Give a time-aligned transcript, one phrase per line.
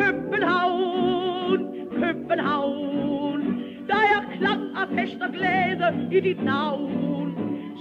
[0.00, 1.60] København,
[2.00, 3.40] København.
[3.88, 7.34] Der er klang af fest og glæde i dit navn.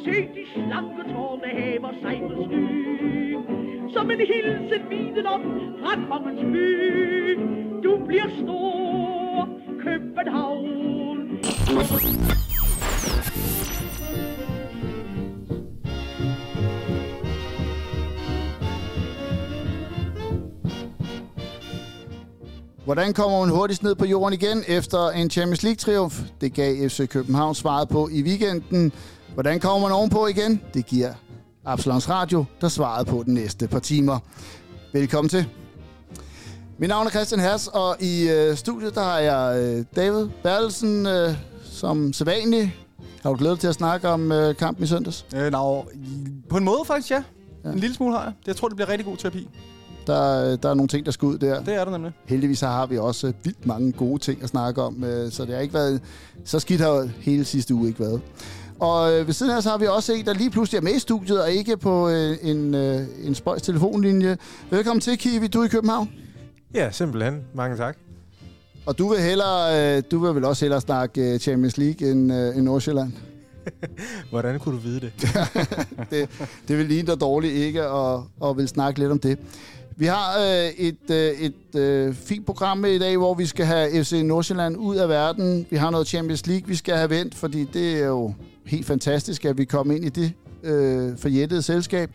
[0.05, 3.38] Se de slanke tårne hæver sig på sky.
[3.94, 5.42] Som en hilsen viden om
[5.79, 7.39] fra kongens by.
[7.84, 9.50] Du bliver stor,
[9.84, 10.91] København.
[22.91, 26.22] Hvordan kommer man hurtigst ned på jorden igen efter en Champions League-triumf?
[26.41, 28.91] Det gav FC København svaret på i weekenden.
[29.34, 30.62] Hvordan kommer man ovenpå igen?
[30.73, 31.13] Det giver
[31.66, 34.20] Absalons Radio, der svaret på den næste par timer.
[34.94, 35.46] Velkommen til.
[36.77, 41.05] Mit navn er Christian Hers, og i øh, studiet der har jeg øh, David Bertelsen
[41.05, 42.76] øh, som sædvanlig.
[43.23, 45.26] Har du glædet til at snakke om øh, kampen i søndags?
[45.35, 45.82] Øh, no,
[46.49, 47.23] på en måde faktisk, ja.
[47.66, 47.70] ja.
[47.70, 48.34] En lille smule har jeg.
[48.48, 49.49] Jeg tror, det bliver rigtig god terapi.
[50.08, 51.64] Der, der er nogle ting, der skal ud der.
[51.64, 52.12] Det er der nemlig.
[52.26, 55.62] Heldigvis har vi også vildt mange gode ting at snakke om, øh, så det har
[55.62, 56.02] ikke været
[56.46, 58.21] så skidt har hele sidste uge ikke været.
[58.80, 60.96] Og øh, ved siden af så har vi også en, der lige pludselig er med
[60.96, 64.38] i studiet, og ikke på øh, en, øh, en spøjs telefonlinje.
[64.69, 65.47] Velkommen til, Kiwi.
[65.47, 66.09] Du er i København.
[66.74, 67.41] Ja, simpelthen.
[67.53, 67.97] Mange tak.
[68.86, 72.34] Og du vil, hellere, øh, du vil vel også hellere snakke øh, Champions League end,
[72.34, 73.13] øh, end Nordsjælland?
[74.30, 75.13] Hvordan kunne du vide det?
[76.12, 76.30] det,
[76.68, 79.40] det vil ligne dig dårligt ikke at, at vil snakke lidt om det.
[80.02, 83.66] Vi har øh, et, øh, et øh, fint program med i dag, hvor vi skal
[83.66, 85.66] have FC Nordsjælland ud af verden.
[85.69, 88.34] Vi har noget Champions League, vi skal have vendt, fordi det er jo
[88.66, 92.12] helt fantastisk, at vi kommer ind i det øh, forjættede selskab.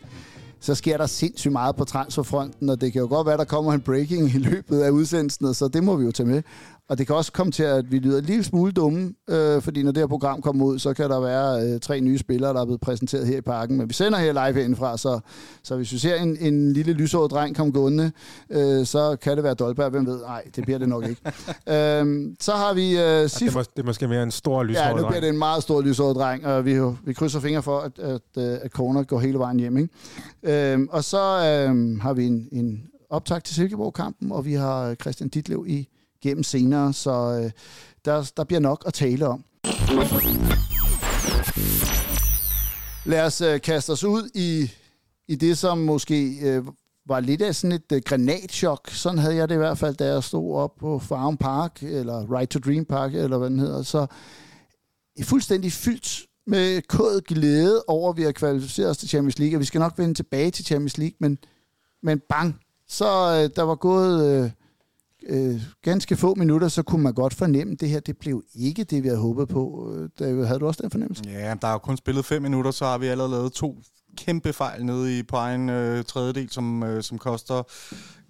[0.59, 3.73] Så sker der sindssygt meget på transferfronten, og det kan jo godt være, der kommer
[3.73, 6.41] en breaking i løbet af udsendelsen, så det må vi jo tage med.
[6.89, 9.83] Og det kan også komme til, at vi lyder en lille smule dumme, øh, fordi
[9.83, 12.61] når det her program kommer ud, så kan der være øh, tre nye spillere, der
[12.61, 13.77] er blevet præsenteret her i parken.
[13.77, 15.19] Men vi sender her live herindefra, så,
[15.63, 18.11] så hvis vi ser en, en lille lyshåret dreng komme gående,
[18.49, 19.89] øh, så kan det være Dolberg.
[19.89, 20.19] Hvem ved?
[20.21, 21.21] Nej, det bliver det nok ikke.
[21.73, 22.97] øh, så har vi...
[22.99, 24.97] Øh, Sif- det, må, det er måske mere en stor lyshåret dreng.
[24.97, 27.79] Ja, nu bliver det en meget stor lyshåret dreng, og vi, vi krydser fingre for,
[27.79, 29.77] at, at, øh, at corner går hele vejen hjem.
[29.77, 30.73] Ikke?
[30.73, 35.29] Øh, og så øh, har vi en, en optag til Silkeborg-kampen, og vi har Christian
[35.29, 35.87] Ditlev i
[36.21, 37.51] gennem senere, så øh,
[38.05, 39.43] der, der bliver nok at tale om.
[43.05, 44.71] Lad os øh, kaste os ud i,
[45.27, 46.63] i det, som måske øh,
[47.07, 48.89] var lidt af sådan et øh, granatchok.
[48.89, 52.37] Sådan havde jeg det i hvert fald, da jeg stod op på Farm Park, eller
[52.37, 53.81] Right to Dream Park, eller hvad den hedder.
[53.81, 54.07] Så
[55.23, 59.59] fuldstændig fyldt med kod glæde over, at vi har kvalificeret os til Champions League, og
[59.59, 61.37] vi skal nok vende tilbage til Champions League, men,
[62.03, 64.43] men bang, så øh, der var gået...
[64.43, 64.51] Øh,
[65.29, 68.83] øh, ganske få minutter, så kunne man godt fornemme, at det her det blev ikke
[68.83, 69.93] det, vi havde håbet på.
[70.19, 71.23] David, havde du også den fornemmelse?
[71.25, 73.81] Ja, der er jo kun spillet fem minutter, så har vi allerede lavet to
[74.17, 77.63] kæmpe fejl nede i, på egen øh, tredjedel, som, øh, som koster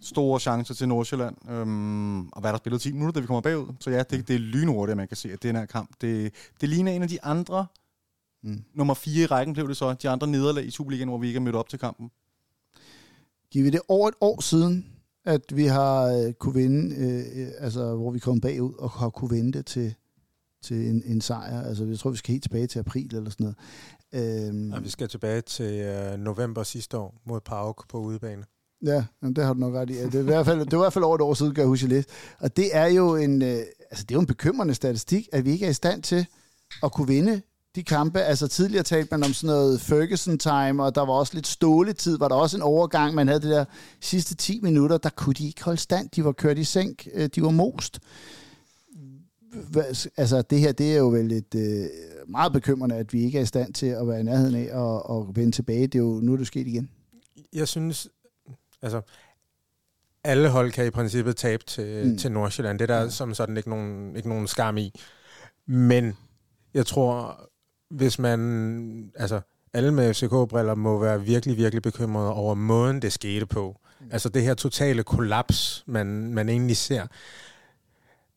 [0.02, 1.50] store chancer til Nordsjælland.
[1.52, 3.74] Øhm, og hvad der spillet 10 minutter, da vi kommer bagud.
[3.80, 6.70] Så ja, det, det er lynhurtigt, man kan se, at den her kamp, det, det
[6.70, 7.66] ligner en af de andre,
[8.44, 8.64] mm.
[8.74, 11.38] nummer fire i rækken blev det så, de andre nederlag i Superligaen, hvor vi ikke
[11.38, 12.12] er mødt op til kampen.
[13.52, 14.86] Giver vi det over et år siden,
[15.28, 19.30] at vi har øh, kunne vinde, øh, altså hvor vi kom bagud og har kunne
[19.30, 19.96] vinde det til,
[20.64, 21.62] til en, en sejr.
[21.62, 23.54] Altså jeg tror, vi skal helt tilbage til april eller sådan
[24.14, 24.48] noget.
[24.48, 28.44] Øhm, ja, vi skal tilbage til øh, november sidste år mod Pauk på udebane.
[28.86, 29.94] Ja, det har du nok ret i.
[29.94, 31.62] Det er i hvert fald, det var i hvert fald over et år siden, kan
[31.62, 32.08] jeg huske lidt.
[32.40, 33.58] Og det er jo en, øh,
[33.92, 36.28] altså det er jo en bekymrende statistik, at vi ikke er i stand til
[36.84, 37.42] at kunne vinde
[37.76, 38.22] de kampe.
[38.22, 42.28] Altså tidligere talte man om sådan noget Ferguson-time, og der var også lidt ståletid, var
[42.28, 43.66] der også en overgang, man havde det der
[44.02, 47.30] sidste 10 minutter, der kunne de ikke holde stand, de var kørt i sænk, øh,
[47.36, 48.00] de var most.
[50.18, 51.86] Altså det her, det er jo vel et øh,
[52.28, 55.10] meget bekymrende, at vi ikke er i stand til at være i nærheden af og,
[55.10, 55.88] og vende tilbage.
[55.88, 56.90] Det er jo nu, er det sket igen.
[57.54, 58.08] Jeg synes,
[58.82, 59.02] altså
[60.24, 62.18] alle hold kan i princippet tabe til, mm.
[62.18, 62.80] til Nordsjælland.
[62.80, 63.10] Det er der ja.
[63.10, 64.92] som sådan ikke nogen, ikke nogen skam i.
[65.66, 66.18] Men
[66.74, 67.42] jeg tror,
[67.90, 69.42] hvis man, altså
[69.74, 73.76] alle med FCK-briller må være virkelig, virkelig bekymrede over måden, det skete på.
[74.00, 74.08] Mm.
[74.12, 77.08] Altså det her totale kollaps, man, man egentlig ser.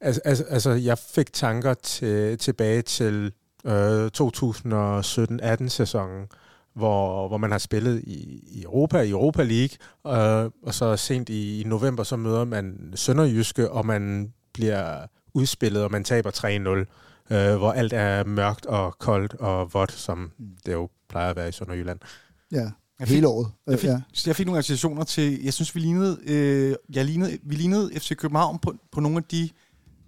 [0.00, 3.32] Altså, altså, altså jeg fik tanker til, tilbage til
[3.66, 6.26] øh, 2017-18 sæsonen,
[6.74, 9.76] hvor, hvor man har spillet i, i Europa, i Europa League,
[10.06, 15.84] øh, og så sent i, i november, så møder man Sønderjyske, og man bliver udspillet,
[15.84, 16.30] og man taber
[16.84, 20.32] 3-0 øh, hvor alt er mørkt og koldt og vådt, som
[20.66, 21.98] det jo plejer at være i Sønderjylland.
[22.52, 23.50] Ja, jeg hele året.
[23.66, 24.00] Jeg fik, ja.
[24.26, 28.16] jeg fik nogle associationer til, jeg synes, vi lignede, øh, jeg lignede, vi lignede FC
[28.16, 29.48] København på, på nogle af de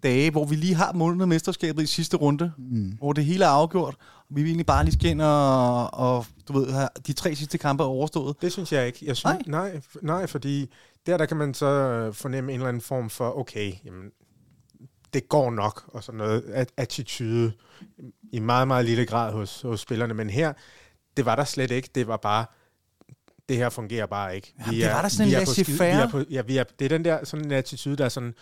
[0.03, 2.93] dage, hvor vi lige har målet mesterskabet i sidste runde, mm.
[2.99, 3.95] hvor det hele er afgjort,
[4.29, 7.59] og vi vil egentlig bare lige skal ind og, og du ved, de tre sidste
[7.59, 8.37] kampe er overstået.
[8.43, 8.99] Det synes jeg ikke.
[9.03, 9.71] Jeg synes, nej.
[9.71, 9.81] nej.
[10.03, 10.71] Nej, fordi
[11.07, 14.11] der, der kan man så øh, fornemme en eller anden form for, okay, jamen,
[15.15, 17.53] det går nok, og sådan noget attitude
[18.33, 20.15] i meget, meget lille grad hos, hos spillerne.
[20.15, 20.53] Men her,
[21.17, 21.89] det var der slet ikke.
[21.95, 22.47] Det var bare,
[23.49, 24.55] det her fungerer bare ikke.
[24.57, 26.25] Vi Jamen, det var der sådan en laissez-faire.
[26.31, 28.35] Ja, vi er, det er den der sådan en attitude, der er sådan,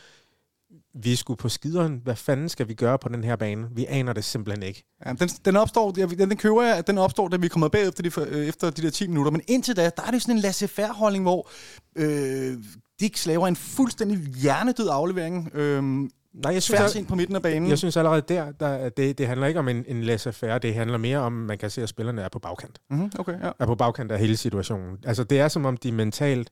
[0.94, 2.00] vi skulle på skideren.
[2.04, 3.68] Hvad fanden skal vi gøre på den her bane?
[3.72, 4.84] Vi aner det simpelthen ikke.
[5.06, 8.02] Ja, den, den opstår, den, den køber jeg, den opstår, da vi kommer bag efter
[8.02, 9.32] de, øh, efter de der 10 minutter.
[9.32, 11.50] Men indtil da, der er det sådan en laissez-faire-holdning, hvor
[11.96, 12.56] øh,
[13.00, 15.50] Dick slaver en fuldstændig hjernedød aflevering.
[15.54, 17.68] Øh, Nej, jeg synes, ind på midten af banen.
[17.68, 20.98] Jeg synes allerede der, der det, det handler ikke om en, en laissez-faire, det handler
[20.98, 22.80] mere om, man kan se, at spillerne er på bagkant.
[22.90, 23.50] Mm-hmm, okay, ja.
[23.58, 24.98] Er på bagkant af hele situationen.
[25.04, 26.50] Altså, det er som om, de mentalt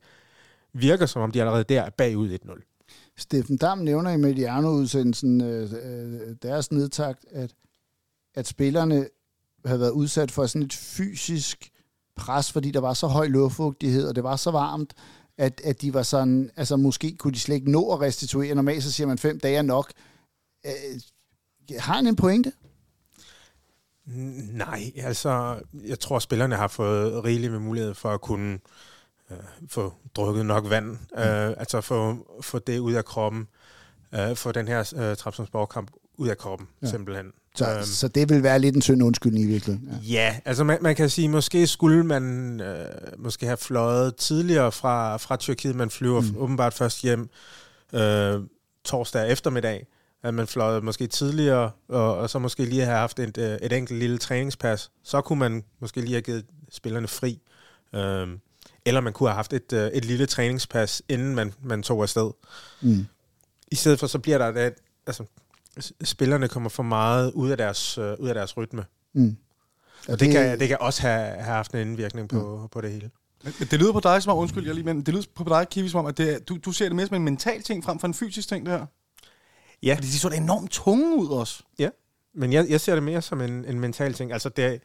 [0.73, 2.79] virker, som om de allerede der er bagud 1-0.
[3.17, 7.55] Steffen Dam nævner i Mediano-udsendelsen øh, øh, deres nedtagt, at,
[8.35, 9.09] at spillerne
[9.65, 11.71] havde været udsat for sådan et fysisk
[12.17, 14.95] pres, fordi der var så høj luftfugtighed, og det var så varmt,
[15.39, 18.55] at, at de var sådan, altså måske kunne de slet ikke nå at restituere.
[18.55, 19.93] Normalt så siger man, fem dage nok.
[20.67, 21.01] Øh,
[21.79, 22.53] har han en pointe?
[24.53, 28.59] Nej, altså, jeg tror, spillerne har fået rigeligt med mulighed for at kunne
[29.31, 29.37] øh,
[29.69, 33.49] få drukket nok vand, øh, altså få, få det ud af kroppen,
[34.15, 36.91] øh, få den her øh, Trabzonspor-kamp ud af kroppen, ja.
[36.91, 37.27] simpelthen.
[37.55, 39.89] Så, øhm, så det vil være lidt en synd undskyldning i virkeligheden?
[39.89, 42.87] Ja, ja altså man, man kan sige, måske skulle man øh,
[43.19, 45.77] måske have fløjet tidligere fra, fra Tyrkiet.
[45.77, 46.37] Man flyver mm.
[46.37, 47.29] åbenbart først hjem
[47.93, 48.41] øh,
[48.85, 49.87] torsdag eftermiddag.
[50.23, 53.73] At man fløjet måske tidligere, og, og så måske lige have haft et, øh, et
[53.73, 54.91] enkelt lille træningspas.
[55.05, 57.41] Så kunne man måske lige have givet spillerne fri.
[57.95, 58.29] Øh,
[58.87, 62.31] eller man kunne have haft et, øh, et lille træningspas, inden man, man tog afsted.
[62.81, 63.07] Mm.
[63.73, 64.75] I stedet for, så bliver der et,
[65.07, 65.25] altså,
[66.05, 68.85] spillerne kommer for meget ud af deres, øh, ud af deres rytme.
[69.15, 69.37] Mm.
[70.09, 72.69] Og det, det, kan, det kan også have, have haft en indvirkning på, mm.
[72.69, 73.11] på det hele.
[73.45, 75.67] Men det lyder på dig som om, undskyld, jeg lige, men det lyder på dig,
[75.71, 77.99] Kiwi, som om, at det, du, du ser det mere som en mental ting frem
[77.99, 78.87] for en fysisk ting, det her.
[79.83, 79.95] Ja.
[79.95, 81.63] Fordi de så enormt tunge ud også.
[81.79, 81.89] Ja,
[82.35, 84.33] men jeg, jeg ser det mere som en, en mental ting.
[84.33, 84.79] Altså, det er,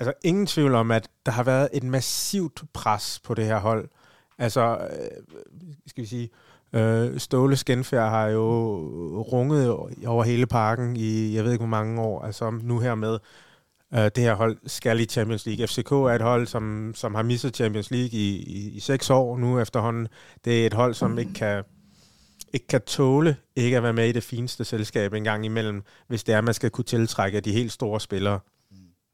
[0.00, 3.88] altså, ingen tvivl om, at der har været et massivt pres på det her hold.
[4.38, 5.22] Altså, øh,
[5.86, 6.30] skal vi sige, Øh,
[6.72, 8.44] Øh, Ståle Skenfjær har jo
[9.32, 9.70] runget
[10.06, 13.18] over hele parken i, jeg ved ikke hvor mange år, altså nu her med,
[13.94, 15.66] øh, det her hold skal i Champions League.
[15.66, 19.38] FCK er et hold, som, som har misset Champions League i, i, i seks år
[19.38, 20.08] nu efterhånden.
[20.44, 21.64] Det er et hold, som ikke kan,
[22.52, 26.24] ikke kan tåle ikke at være med i det fineste selskab en gang imellem, hvis
[26.24, 28.40] det er, at man skal kunne tiltrække de helt store spillere.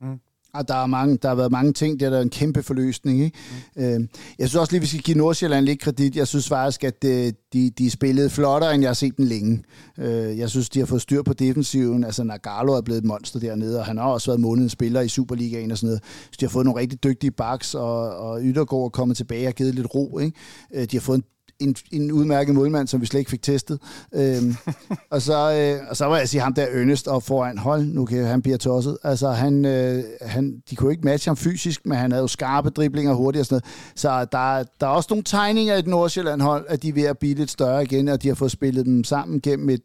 [0.00, 0.20] Mm.
[0.58, 3.20] Og der, er mange, der har været mange ting, der er en kæmpe forløsning.
[3.24, 3.38] Ikke?
[3.76, 3.82] Mm.
[3.82, 4.00] Øh,
[4.38, 6.16] jeg synes også lige, vi skal give Nordsjælland lidt kredit.
[6.16, 9.62] Jeg synes faktisk, at de, de, de spillede flottere, end jeg har set den længe.
[9.98, 12.04] Øh, jeg synes, de har fået styr på defensiven.
[12.04, 15.08] Altså, Nagalo er blevet et monster dernede, og han har også været månedens spiller i
[15.08, 16.02] Superligaen og sådan noget.
[16.04, 19.54] Så de har fået nogle rigtig dygtige backs, og, og Yttergaard er kommet tilbage og
[19.54, 20.18] givet lidt ro.
[20.18, 20.36] Ikke?
[20.74, 21.24] Øh, de har fået en
[21.60, 23.78] en, en udmærket målmand, som vi slet ikke fik testet.
[24.14, 24.54] Øhm,
[25.10, 28.04] og, så, øh, og så var jeg sige ham der Ernest og foran, hold, nu
[28.04, 28.98] kan han blive tosset.
[29.04, 32.70] Altså, han, øh, han, de kunne ikke matche ham fysisk, men han havde jo skarpe
[32.70, 33.98] driblinger hurtigt og sådan noget.
[33.98, 37.18] Så der, der er også nogle tegninger i et Nordsjælland-hold, at de er ved at
[37.18, 39.82] blive lidt større igen, og de har fået spillet dem sammen gennem et,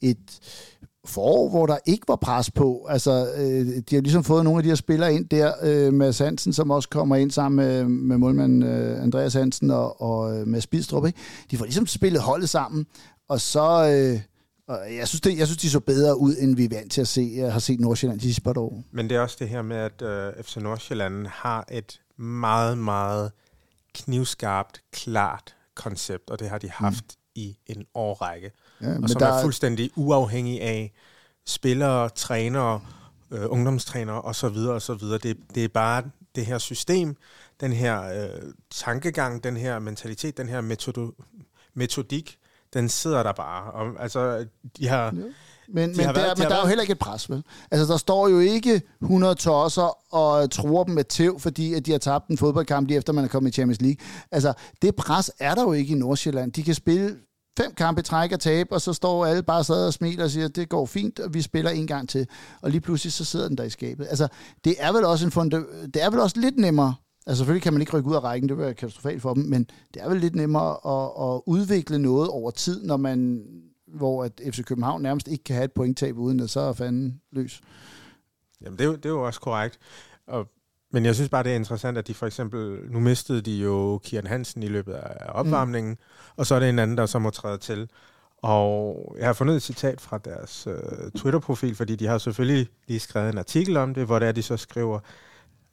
[0.00, 0.38] et
[1.08, 2.86] forår, hvor der ikke var pres på.
[2.88, 6.24] Altså, øh, de har ligesom fået nogle af de her spillere ind der, øh, med
[6.24, 10.46] Hansen, som også kommer ind sammen med, med målmanden øh, Andreas Hansen og, og øh,
[10.46, 11.06] med Spidstrup.
[11.06, 11.18] Ikke?
[11.50, 12.86] De får ligesom spillet holdet sammen,
[13.28, 13.88] og så...
[14.14, 14.20] Øh,
[14.68, 17.00] og jeg synes, det, jeg synes, de så bedre ud, end vi er vant til
[17.00, 18.82] at se, jeg har set Nordsjælland de sidste par år.
[18.90, 23.32] Men det er også det her med, at øh, FC Nordsjælland har et meget, meget
[23.94, 27.22] knivskarpt, klart koncept, og det har de haft mm.
[27.34, 28.50] i en årrække.
[28.82, 30.92] Ja, og som der er fuldstændig uafhængig af
[31.46, 32.80] spillere, trænere,
[33.30, 34.56] øh, ungdomstrænere osv.
[34.56, 35.04] osv.
[35.22, 36.02] Det, det er bare
[36.34, 37.16] det her system,
[37.60, 41.10] den her øh, tankegang, den her mentalitet, den her metodo,
[41.74, 42.38] metodik,
[42.74, 43.72] den sidder der bare.
[43.72, 44.46] Og, altså,
[44.78, 45.04] de har...
[45.04, 45.22] Ja.
[45.70, 47.42] Men, de men, har der, været, men der er jo heller ikke et pres, vel?
[47.70, 51.90] Altså, der står jo ikke 100 tosser og tror dem med tæv, fordi at de
[51.90, 54.06] har tabt en fodboldkamp lige efter, man er kommet i Champions League.
[54.30, 56.52] Altså, det pres er der jo ikke i Nordsjælland.
[56.52, 57.16] De kan spille
[57.62, 60.48] fem kampe træk og tabe, og så står alle bare sad og smiler og siger,
[60.48, 62.26] det går fint, og vi spiller en gang til.
[62.62, 64.06] Og lige pludselig så sidder den der i skabet.
[64.10, 64.28] Altså,
[64.64, 66.94] det er vel også, en funde, det er vel også lidt nemmere,
[67.26, 69.42] altså selvfølgelig kan man ikke rykke ud af rækken, det vil være katastrofalt for dem,
[69.42, 73.42] men det er vel lidt nemmere at, at udvikle noget over tid, når man,
[73.86, 77.20] hvor at FC København nærmest ikke kan have et pointtab, uden at så er fanden
[77.32, 77.60] løs.
[78.60, 79.78] Jamen, det er, jo, det er jo også korrekt.
[80.26, 80.46] Og
[80.92, 84.00] men jeg synes bare, det er interessant, at de for eksempel, nu mistede de jo
[84.04, 86.32] Kian Hansen i løbet af opvarmningen, mm.
[86.36, 87.88] og så er det en anden, der så må træde til.
[88.42, 93.00] Og jeg har fundet et citat fra deres uh, Twitter-profil, fordi de har selvfølgelig lige
[93.00, 95.00] skrevet en artikel om det, hvor det er, de så skriver,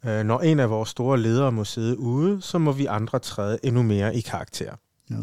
[0.04, 3.60] uh, når en af vores store ledere må sidde ude, så må vi andre træde
[3.64, 4.76] endnu mere i karakter.
[5.10, 5.16] Ja.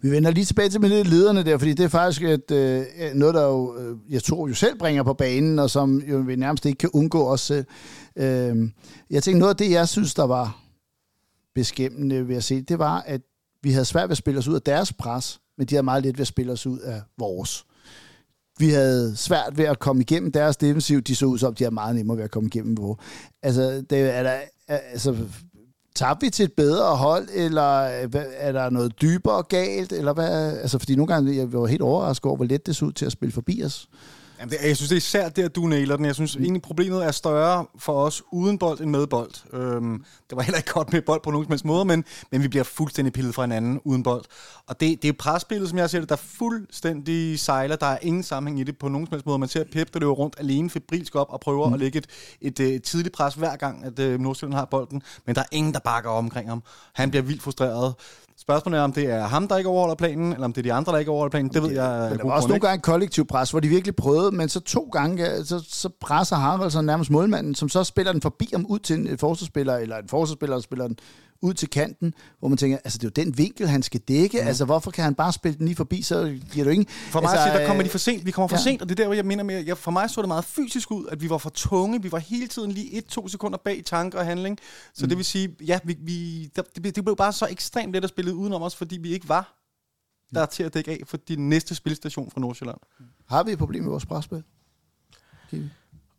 [0.00, 2.84] Vi vender lige tilbage til med lederne der, fordi det er faktisk et, øh,
[3.14, 6.36] noget, der jo, øh, jeg tror jo selv bringer på banen, og som jo vi
[6.36, 7.64] nærmest ikke kan undgå os selv.
[8.16, 8.70] Øh,
[9.10, 10.62] jeg tænkte, noget af det, jeg synes, der var
[11.54, 13.20] beskæmmende ved at se, det var, at
[13.62, 16.02] vi havde svært ved at spille os ud af deres pres, men de havde meget
[16.02, 17.64] let ved at spille os ud af vores.
[18.58, 21.00] Vi havde svært ved at komme igennem deres defensiv.
[21.00, 22.98] De så ud som, de havde meget nemmere ved at komme igennem vores.
[23.42, 25.16] Altså, det er der, altså,
[25.94, 30.58] tabte vi til et bedre hold, eller øh, er der noget dybere galt, eller hvad?
[30.58, 33.06] Altså, fordi nogle gange jeg var helt overrasket over, hvor let det så ud til
[33.06, 33.88] at spille forbi os.
[34.40, 36.04] Jamen, det, jeg synes, det er især det, at du nailer den.
[36.04, 36.42] Jeg synes mm.
[36.42, 39.30] egentlig, problemet er større for os uden bold end med bold.
[39.52, 42.42] Øhm, det var heller ikke godt med bold på nogen som helst måde, men, men
[42.42, 44.24] vi bliver fuldstændig pillet fra hinanden uden bold.
[44.66, 47.76] Og det, det er presspillet, som jeg ser det, der fuldstændig sejler.
[47.76, 49.38] Der er ingen sammenhæng i det på nogen som helst måde.
[49.38, 51.74] Man ser Pep, der løber rundt alene febrilsk op og prøver mm.
[51.74, 52.06] at lægge et,
[52.40, 55.02] et, et, et tidligt pres hver gang, at uh, Nordsjælland har bolden.
[55.26, 56.62] Men der er ingen, der bakker omkring ham.
[56.92, 57.94] Han bliver vildt frustreret.
[58.40, 60.72] Spørgsmålet er, om det er ham, der ikke overholder planen, eller om det er de
[60.72, 61.50] andre, der ikke overholder planen.
[61.52, 62.08] Det ved jeg.
[62.10, 64.88] Men der var også nogle gange kollektiv pres, hvor de virkelig prøvede, men så to
[64.92, 68.96] gange, så, så presser Haraldsen nærmest målmanden, som så spiller den forbi ham ud til
[68.96, 70.98] en forsvarsspiller, eller en forsvarsspiller, der spiller den
[71.42, 74.40] ud til kanten, hvor man tænker, altså det er jo den vinkel, han skal dække,
[74.40, 74.46] mm.
[74.46, 76.86] altså hvorfor kan han bare spille den lige forbi, så giver du ingen...
[76.88, 78.62] For mig altså, at sige, der kommer de for sent, vi kommer for ja.
[78.62, 80.44] sent, og det er der, hvor jeg mener med, jeg, for mig så det meget
[80.44, 83.82] fysisk ud, at vi var for tunge, vi var hele tiden lige et-to sekunder bag
[83.84, 84.58] tanker og handling,
[84.94, 85.08] så mm.
[85.08, 88.10] det vil sige, ja, vi, vi, der, det, det blev bare så ekstremt let at
[88.10, 89.56] spille udenom os, fordi vi ikke var
[90.34, 92.78] der til at dække af for de næste spilstation fra Nordsjælland.
[93.28, 94.42] Har vi et problem med vores presspil?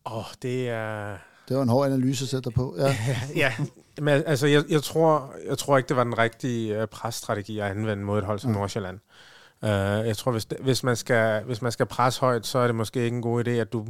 [0.05, 1.17] Åh, oh, det er...
[1.47, 2.75] Det var en hård analyse at sætte på.
[2.77, 2.97] Ja,
[3.35, 3.53] ja
[4.01, 7.65] men altså, jeg, jeg, tror, jeg tror ikke, det var den rigtige uh, presstrategi at
[7.65, 8.99] anvende mod et hold som Nordsjælland.
[9.61, 9.69] Uh,
[10.07, 13.03] jeg tror, hvis, hvis, man skal, hvis man skal presse højt, så er det måske
[13.03, 13.85] ikke en god idé, at, du,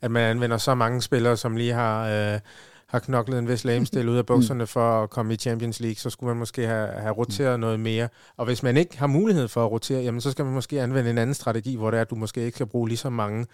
[0.00, 2.40] at man anvender så mange spillere, som lige har, uh,
[2.86, 6.10] har knoklet en vis lamestil ud af bukserne for at komme i Champions League, så
[6.10, 8.08] skulle man måske have, have roteret noget mere.
[8.36, 11.10] Og hvis man ikke har mulighed for at rotere, jamen, så skal man måske anvende
[11.10, 13.46] en anden strategi, hvor det er, at du måske ikke skal bruge lige så mange,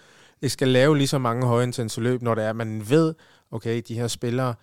[0.42, 3.14] ikke skal lave lige så mange højintense løb, når det er, at man ved,
[3.50, 4.54] okay, de her spillere,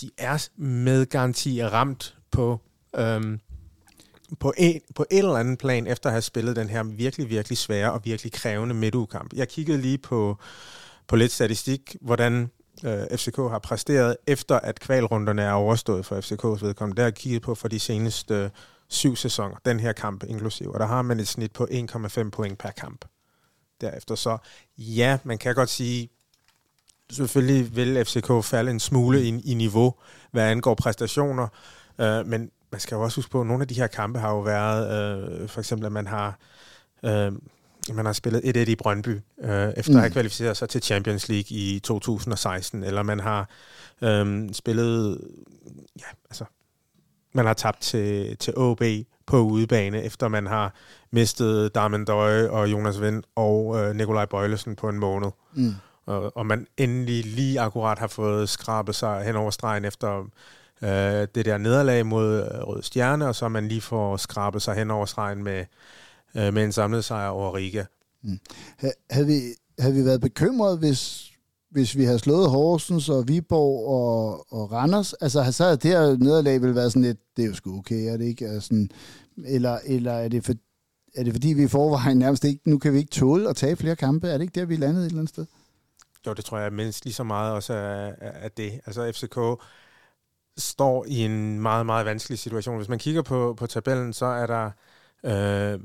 [0.00, 2.60] de er med garanti ramt på,
[2.96, 3.40] øhm,
[4.40, 7.58] på, en, på et eller andet plan, efter at have spillet den her virkelig, virkelig
[7.58, 9.32] svære og virkelig krævende midtugkamp.
[9.32, 10.38] Jeg kiggede lige på,
[11.06, 12.50] på lidt statistik, hvordan
[12.84, 16.96] øh, FCK har præsteret, efter at kvalrunderne er overstået for FCK's vedkommende.
[16.96, 18.50] Der har jeg kigget på for de seneste øh,
[18.88, 22.58] syv sæsoner, den her kamp inklusiv, og der har man et snit på 1,5 point
[22.58, 23.04] per kamp
[23.80, 24.14] derefter.
[24.14, 24.38] Så
[24.78, 26.08] ja, man kan godt sige,
[27.10, 29.94] selvfølgelig vil FCK falde en smule i, i niveau,
[30.30, 31.48] hvad angår præstationer,
[32.00, 34.30] øh, men man skal jo også huske på, at nogle af de her kampe har
[34.30, 35.12] jo været,
[35.42, 36.38] øh, for eksempel at man har,
[37.02, 37.32] øh,
[37.92, 39.96] man har spillet 1-1 i Brøndby, øh, efter mm.
[39.96, 43.48] at have kvalificeret sig til Champions League i 2016, eller man har
[44.02, 45.20] øh, spillet,
[45.98, 46.44] ja, altså,
[47.32, 48.82] man har tabt til, til OB
[49.26, 50.74] på udebane, efter man har
[51.10, 55.30] mistet Darmen Døje og Jonas Vind og øh, Nikolaj Bøjlesen på en måned.
[55.54, 55.74] Mm
[56.08, 60.24] og, og man endelig lige akkurat har fået skrabet sig hen over stregen efter
[60.82, 64.74] øh, det der nederlag mod øh, Rød Stjerne, og så man lige får skrabet sig
[64.74, 65.64] hen over stregen med,
[66.36, 67.84] øh, med en samlet sejr over Riga.
[68.22, 68.38] Mm.
[69.10, 69.40] Havde, vi,
[69.78, 71.30] havde vi været bekymret, hvis,
[71.70, 75.12] hvis vi havde slået Horsens og Viborg og, og Randers?
[75.12, 78.12] Altså, så havde det her nederlag vel været sådan lidt, det er jo sgu okay,
[78.12, 78.48] er det ikke?
[78.48, 78.86] Altså,
[79.44, 80.54] eller, eller er det for,
[81.14, 83.76] er det fordi, vi i forvejen nærmest ikke, nu kan vi ikke tåle at tage
[83.76, 84.28] flere kampe?
[84.28, 85.46] Er det ikke der, vi er landet et eller andet sted?
[86.28, 88.80] Jo, det tror jeg mindst lige så meget også af, af det.
[88.86, 89.64] Altså FCK
[90.58, 92.76] står i en meget, meget vanskelig situation.
[92.76, 94.70] Hvis man kigger på, på tabellen, så er der...
[95.24, 95.80] Øh,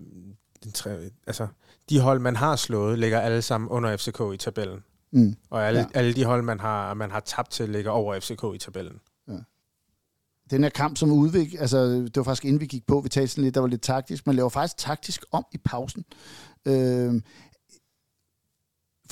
[0.63, 1.47] den tre, altså,
[1.89, 4.83] de hold, man har slået, ligger alle sammen under FCK i tabellen.
[5.11, 5.35] Mm.
[5.49, 5.85] Og alle, ja.
[5.93, 8.99] alle de hold, man har, man har tabt til, ligger over FCK i tabellen.
[9.27, 9.37] Ja.
[10.49, 13.27] Den her kamp, som udvik, altså det var faktisk inden vi gik på, vi talte
[13.27, 14.25] sådan lidt, der var lidt taktisk.
[14.25, 16.05] Man laver faktisk taktisk om i pausen.
[16.65, 17.21] Øh,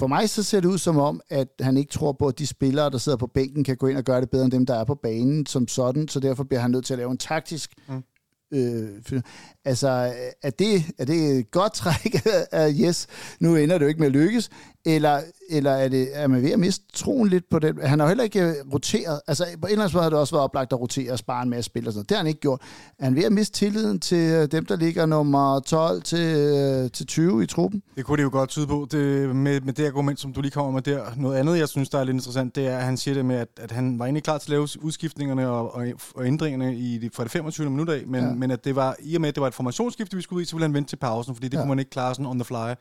[0.02, 2.48] for mig så ser det ud som om, at han ikke tror på, at de
[2.48, 4.76] spillere, der sidder på bænken, kan gå ind og gøre det bedre end dem, der
[4.76, 7.74] er på banen som sådan, så derfor bliver han nødt til at lave en taktisk
[7.88, 8.04] mm.
[8.52, 9.22] Øh,
[9.66, 12.16] altså, er det, er det et godt træk
[12.52, 13.08] af yes,
[13.40, 14.50] nu ender det jo ikke med at lykkes,
[14.86, 17.76] eller, eller er, det, er man ved at miste troen lidt på det?
[17.84, 20.20] Han har jo heller ikke øh, roteret, altså på en eller anden måde har det
[20.20, 22.28] også været oplagt at rotere og spare en masse spil og sådan Det har han
[22.28, 22.62] ikke gjort.
[23.00, 26.92] Er han ved at miste tilliden til øh, dem, der ligger nummer 12 til, øh,
[26.92, 27.84] til 20 i truppen?
[27.96, 30.52] Det kunne det jo godt tyde på, det, med, med det argument, som du lige
[30.52, 31.06] kommer med der.
[31.18, 33.36] Noget andet, jeg synes, der er lidt interessant, det er, at han siger det med,
[33.36, 36.98] at, at han var egentlig klar til at lave udskiftningerne og, og, og ændringerne i
[36.98, 37.70] de, fra det 25.
[37.70, 38.34] minut af, men, ja.
[38.42, 40.42] Men at det var, i og med, at det var et formationsskifte, vi skulle ud
[40.42, 41.62] i, så ville han vente til pausen, fordi det ja.
[41.62, 42.76] kunne man ikke klare sådan on the fly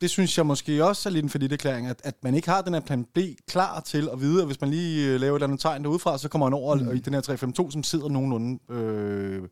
[0.00, 2.74] det synes jeg måske også er lidt en forlidt at, at man ikke har den
[2.74, 5.46] her plan B klar til at vide, at hvis man lige øh, laver et eller
[5.46, 6.96] andet tegn derudfra, så kommer man over mm.
[6.96, 9.42] i den her 352, som sidder nogenlunde øh,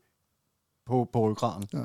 [0.86, 1.64] på, på ryggraden.
[1.72, 1.78] Ja.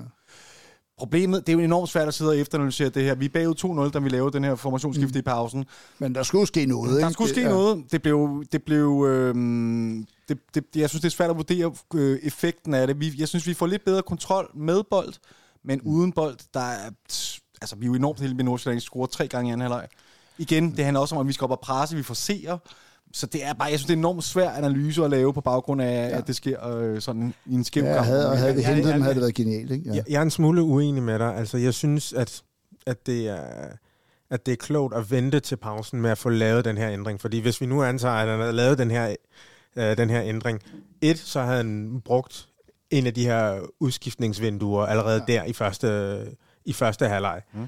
[0.98, 3.16] Problemet, det er jo enormt svært at sidde og efteranalysere det her.
[3.16, 5.20] Vi er bagud 2-0, da vi lavede den her formationsskifte mm.
[5.20, 5.66] i pausen.
[6.00, 7.14] Men der skulle ske noget, Der ikke?
[7.14, 7.50] skulle ske ja.
[7.50, 7.92] noget.
[7.92, 8.44] Det blev...
[8.52, 10.08] Det blev øhm,
[10.54, 13.00] det, det, jeg synes, det er svært at vurdere øh, effekten af det.
[13.00, 15.14] Vi, jeg synes, vi får lidt bedre kontrol med bold,
[15.64, 16.90] men uden bold, der er...
[17.62, 19.88] Altså, vi er jo enormt heldige med Nordsjælland, der scorer tre gange i anden halvleg.
[20.38, 22.60] Igen, det handler også om, at vi skal op og presse, vi får seere.
[23.14, 25.42] Så det er bare, jeg synes, det er en enormt svær analyse at lave på
[25.42, 26.18] baggrund af, ja.
[26.18, 28.06] at det sker øh, sådan i en skæv Ja, kamp.
[28.06, 29.90] havde, og havde vi hentet dem, havde det været genialt, ikke?
[29.90, 29.96] Ja.
[29.96, 31.36] Jeg, jeg er en smule uenig med dig.
[31.36, 32.44] Altså, jeg synes, at,
[32.86, 33.44] at, det er,
[34.30, 37.22] at det er klogt at vente til pausen med at få lavet den her ændring.
[37.22, 39.16] Fordi hvis vi nu antager, at han havde lavet den her,
[39.76, 40.62] øh, den her ændring,
[41.02, 42.48] et, så havde han brugt
[42.90, 45.34] en af de her udskiftningsvinduer allerede ja.
[45.34, 46.28] der i første,
[46.66, 47.42] i første halvleg.
[47.54, 47.68] Mm.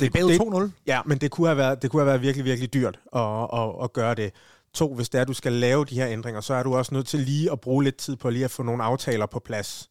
[0.00, 0.82] Det er bagud 2-0.
[0.86, 3.74] Ja, men det kunne have været, det kunne have været virkelig, virkelig dyrt at, at,
[3.82, 4.32] at gøre det.
[4.74, 6.94] To, hvis det er, at du skal lave de her ændringer, så er du også
[6.94, 9.90] nødt til lige at bruge lidt tid på lige at få nogle aftaler på plads.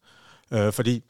[0.52, 1.04] Øh, fordi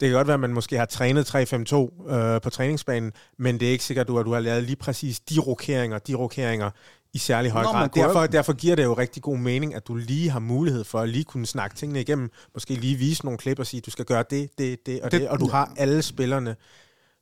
[0.00, 3.68] det kan godt være, at man måske har trænet 3-5-2 øh, på træningsbanen, men det
[3.68, 6.70] er ikke sikkert, at du har lavet lige præcis de rokeringer, de rokeringer
[7.12, 7.88] i særlig høj Nå, grad.
[7.88, 11.08] Derfor, derfor giver det jo rigtig god mening, at du lige har mulighed for at
[11.08, 12.30] lige kunne snakke tingene igennem.
[12.54, 15.20] Måske lige vise nogle klip og sige, du skal gøre det, det, det og det,
[15.20, 16.56] Det- og du har alle spillerne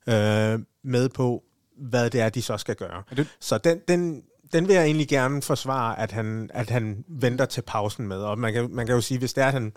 [0.09, 1.43] øh, med på,
[1.79, 3.03] hvad det er, de så skal gøre.
[3.17, 4.23] Det- Så den, den,
[4.53, 8.17] den vil jeg egentlig gerne forsvare, at han, at han venter til pausen med.
[8.19, 9.73] Og man kan, man kan jo sige, hvis det er, at han,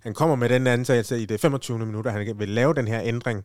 [0.00, 1.78] han kommer med den antagelse i det 25.
[1.78, 3.44] minutter, han vil lave den her ændring,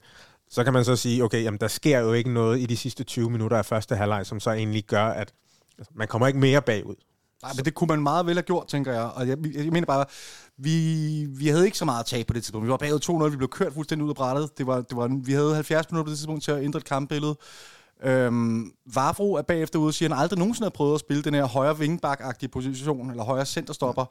[0.49, 3.03] så kan man så sige, okay, jamen der sker jo ikke noget i de sidste
[3.03, 5.33] 20 minutter af første halvleg, som så egentlig gør, at
[5.79, 6.95] altså, man kommer ikke mere bagud.
[7.43, 9.03] Nej, men det kunne man meget vel have gjort, tænker jeg.
[9.03, 10.05] Og jeg, jeg mener bare,
[10.57, 12.65] vi, vi havde ikke så meget at tage på det tidspunkt.
[12.65, 14.57] Vi var bagud 2-0, vi blev kørt fuldstændig ud af brættet.
[14.57, 16.85] Det var, det var, vi havde 70 minutter på det tidspunkt til at ændre et
[16.85, 17.35] kampbillede.
[18.03, 21.23] Øhm, Vavro er bagefter ude og siger, at han aldrig nogensinde har prøvet at spille
[21.23, 24.05] den her højre vingebak-agtige position, eller højre centerstopper.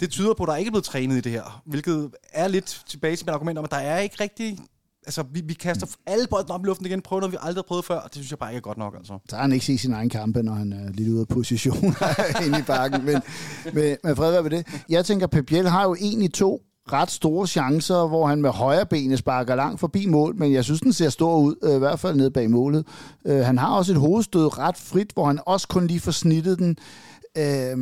[0.00, 2.82] Det tyder på, at der ikke er blevet trænet i det her, hvilket er lidt
[2.88, 4.58] tilbage til mit argument om, at der er ikke rigtig...
[5.06, 7.66] Altså, vi, vi kaster alle bolden op i luften igen, prøver noget, vi aldrig har
[7.68, 9.18] prøvet før, og det synes jeg bare ikke er godt nok, altså.
[9.28, 11.84] Så har han ikke set sin egen kampe, når han er lidt ude af position
[12.46, 13.04] inde i bakken.
[13.04, 13.22] Men,
[13.72, 14.66] men, men fred være ved det.
[14.88, 16.62] Jeg tænker, Pep Biel har jo egentlig to
[16.92, 20.80] ret store chancer, hvor han med højre benet sparker langt forbi mål, men jeg synes,
[20.80, 22.86] den ser stor ud, øh, i hvert fald nede bag målet.
[23.26, 26.58] Øh, han har også et hovedstød ret frit, hvor han også kun lige får snittet
[26.58, 26.76] den.
[27.38, 27.76] Øh,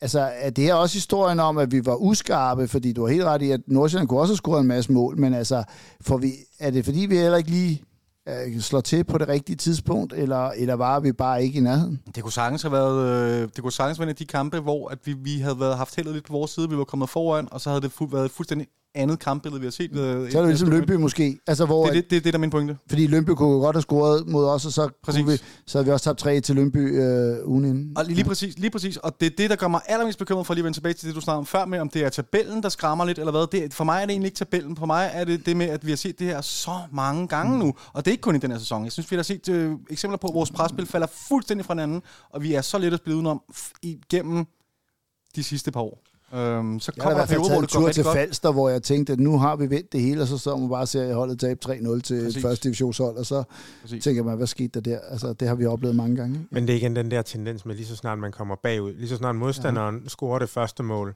[0.00, 3.24] altså, er det her også historien om, at vi var uskarpe, fordi du har helt
[3.24, 5.64] ret i, at Nordsjælland kunne også have scoret en masse mål, men altså,
[6.00, 7.82] får vi, er det fordi, vi heller ikke lige
[8.28, 12.02] øh, slår til på det rigtige tidspunkt, eller, eller var vi bare ikke i nærheden?
[12.14, 13.06] Det kunne sagtens have været,
[13.42, 15.76] øh, det kunne sagtens være en af de kampe, hvor at vi, vi havde været,
[15.76, 18.10] haft heldet lidt på vores side, vi var kommet foran, og så havde det fu-
[18.12, 19.90] været fuldstændig andet kampbillede, vi har set.
[19.96, 21.38] Øh, Så er det ligesom Lønby måske.
[21.46, 22.76] Altså, hvor, Det er det, det, det, der er min pointe.
[22.88, 25.22] Fordi Lønby kunne godt have scoret mod os, og så, Præcis.
[25.22, 27.92] kunne vi, så havde vi også tabt tre til Lønby øh, ugen inden.
[27.96, 30.46] Og lige, lige, præcis, lige præcis, og det er det, der gør mig allermest bekymret
[30.46, 32.08] for at lige vende tilbage til det, du snakkede om før med, om det er
[32.08, 33.46] tabellen, der skræmmer lidt, eller hvad.
[33.60, 34.76] Det, for mig er det egentlig ikke tabellen.
[34.76, 37.58] For mig er det det med, at vi har set det her så mange gange
[37.58, 38.84] nu, og det er ikke kun i den her sæson.
[38.84, 42.02] Jeg synes, vi har set øh, eksempler på, at vores presspil falder fuldstændig fra hinanden,
[42.30, 43.42] og vi er så let at spille udenom
[43.82, 44.46] igennem
[45.36, 46.02] de sidste par år.
[46.34, 48.16] Øhm, så Jeg har i kommer der hvert fald taget en tur til godt.
[48.16, 50.68] Falster, hvor jeg tænkte, at nu har vi vendt det hele, og så står man
[50.68, 52.42] bare og ser holdet tabe 3-0 til Præcis.
[52.42, 53.42] første divisionshold, og så
[53.82, 54.04] Præcis.
[54.04, 54.98] tænker man, hvad skete der der?
[55.10, 56.34] Altså, det har vi oplevet mange gange.
[56.34, 56.48] ikke?
[56.50, 59.08] Men det er igen den der tendens med, lige så snart man kommer bagud, lige
[59.08, 60.08] så snart modstanderen ja.
[60.08, 61.14] scorer det første mål,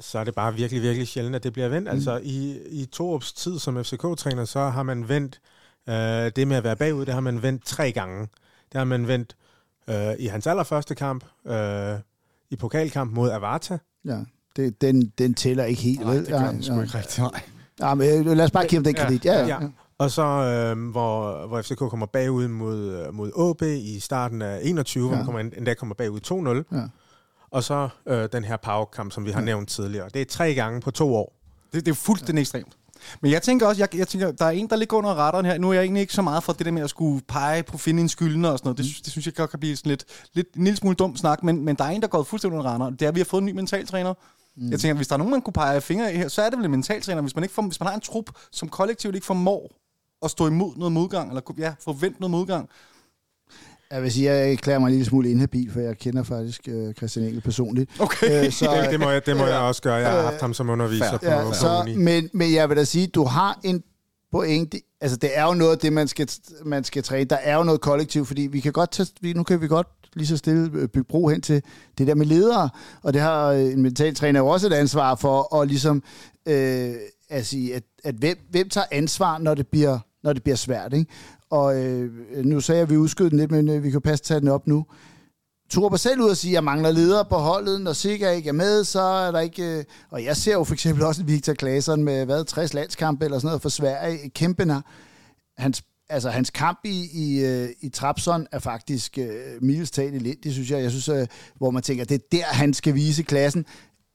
[0.00, 1.88] så er det bare virkelig, virkelig sjældent, at det bliver vendt.
[1.88, 1.94] Mm.
[1.94, 5.40] Altså i, i Torups tid som FCK-træner, så har man vendt
[5.88, 5.94] øh,
[6.36, 8.20] det med at være bagud, det har man vendt tre gange.
[8.72, 9.36] Det har man vendt
[9.88, 11.98] øh, i hans allerførste kamp, øh,
[12.50, 13.78] i pokalkamp mod Avarta.
[14.04, 14.18] Ja.
[14.56, 16.20] Det, den, den tæller ikke helt, Nej, vel?
[16.20, 16.82] det gør Ja, den sgu ja.
[16.82, 17.40] ikke rigtigt, nej.
[17.80, 19.04] Ja, men øh, lad os bare give dem den Ja.
[19.04, 19.24] kredit.
[19.24, 19.46] Ja, ja.
[19.62, 19.68] Ja.
[19.98, 24.60] Og så øh, hvor, hvor FCK kommer bagud mod, øh, mod AB i starten af
[24.62, 25.06] 21, ja.
[25.08, 25.16] hvor Ja.
[25.18, 26.76] man kommer, endda kommer bagud 2-0.
[26.76, 26.82] Ja.
[27.50, 29.44] Og så øh, den her powerkamp, som vi har Ja.
[29.44, 30.08] nævnt tidligere.
[30.14, 31.36] Det er tre gange på to år.
[31.72, 32.76] Det, det er fuldstændig ekstremt.
[33.20, 35.58] Men jeg tænker også, jeg, jeg tænker, der er en, der ligger under radaren her.
[35.58, 37.78] Nu er jeg egentlig ikke så meget for det der med at skulle pege på
[37.78, 38.78] finde en skyldner og sådan noget.
[38.78, 41.16] Det, synes- det synes jeg godt kan blive sådan lidt, lidt en lille smule dum
[41.16, 42.92] snak, men, men der er en, der er gået fuldstændig under radaren.
[42.94, 44.14] Det er, at vi har fået en ny mentaltræner.
[44.56, 44.70] Mm.
[44.70, 46.58] Jeg tænker, hvis der er nogen, man kunne pege fingre af her, så er det
[46.58, 47.22] vel en mentaltræner.
[47.22, 49.70] Hvis man, ikke får, hvis man har en trup, som kollektivt ikke formår
[50.22, 52.68] at stå imod noget modgang, eller ja, forvente noget modgang,
[53.94, 56.94] Jeg vil sige, jeg erklærer mig en lille smule inhabil, for jeg kender faktisk øh,
[56.94, 57.90] Christian Engel personligt.
[58.00, 58.46] Okay.
[58.46, 59.94] Øh, så, Det, det må jeg, det må jeg også gøre.
[59.94, 61.18] Jeg har Øh, haft ham som underviser fair.
[61.18, 61.96] på, Ja, på så, uni.
[61.96, 63.82] men, men jeg vil da sige, du har en
[64.32, 64.80] pointe.
[65.00, 66.28] Altså, det er jo noget af det, man skal,
[66.64, 67.24] man skal træne.
[67.24, 69.86] Der er jo noget kollektivt, fordi vi kan godt tage, vi- nu kan vi godt
[70.14, 71.62] lige så stille øh, bygge bro hen til
[71.98, 72.68] det der med ledere.
[73.02, 76.02] Og det har øh, en mentaltræner jo også et ansvar for, at ligesom,
[76.46, 76.92] øh,
[77.30, 80.92] at sige, at, at hvem, hvem tager ansvar, når det bliver, når det bliver svært,
[80.92, 81.10] ikke?
[81.50, 82.10] Og øh,
[82.44, 84.48] nu sagde jeg, at vi udskød den lidt, men øh, vi kan passe tage den
[84.48, 84.86] op nu.
[85.70, 87.80] Torber selv ud og sige, at jeg mangler ledere på holdet.
[87.80, 89.78] Når Sikker ikke er med, så er der ikke...
[89.78, 93.38] Øh, og jeg ser jo for eksempel også Victor Claesson med, hvad, 60 landskampe eller
[93.38, 94.30] sådan noget for Sverige.
[94.30, 94.64] Kæmpe
[95.58, 100.52] hans, altså, hans kamp i, i, øh, i Trapson er faktisk øh, mildest talt elendig,
[100.52, 100.82] synes jeg.
[100.82, 101.26] Jeg synes, øh,
[101.58, 103.66] hvor man tænker, det er der, han skal vise klassen.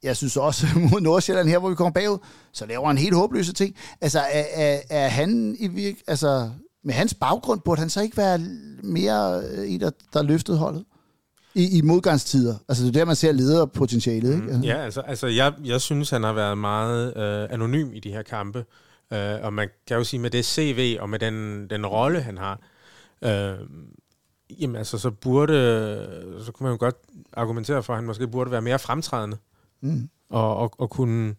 [0.04, 2.18] Jeg synes også mod Nordsjælland her, hvor vi kommer bagud,
[2.54, 3.76] så laver han helt håbløse ting.
[4.02, 6.52] Altså, er, er, er han i virk, altså,
[6.90, 8.40] med hans baggrund, burde han så ikke være
[8.84, 10.86] mere en, der, der løftede holdet?
[11.54, 12.56] i, i modgangstider.
[12.70, 14.58] Altså det er der, man ser lederpotentialet, ikke?
[14.58, 18.12] Mm, ja, altså, altså jeg, jeg synes, han har været meget øh, anonym i de
[18.12, 18.66] her kampe.
[19.14, 22.38] Øh, og man kan jo sige, med det CV og med den, den rolle, han
[22.38, 22.60] har,
[23.22, 23.68] øh,
[24.60, 25.54] jamen altså, så burde,
[26.46, 26.96] så kunne man jo godt
[27.34, 29.38] argumentere for, at han måske burde være mere fremtrædende.
[29.82, 30.10] Mm.
[30.30, 31.36] Og, og, og kunne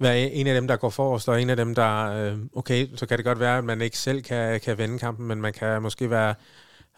[0.00, 3.06] være en af dem, der går forrest, og en af dem, der, øh, okay, så
[3.06, 5.82] kan det godt være, at man ikke selv kan, kan vende kampen, men man kan
[5.82, 6.34] måske være,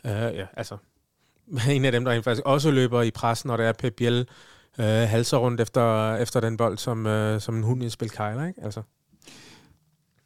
[0.05, 0.77] øh, ja, altså,
[1.71, 4.29] en af dem, der faktisk også løber i pressen, når det er Pep Biel
[4.79, 8.11] øh, halser rundt efter, efter den bold, som, øh, som en hund i et spil
[8.11, 8.65] kejler, ikke?
[8.65, 8.83] Altså.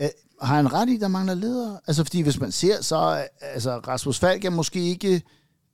[0.01, 0.09] Æ,
[0.43, 1.81] har han ret i, der mangler ledere?
[1.87, 5.23] Altså, fordi hvis man ser, så altså, Rasmus Falk er måske ikke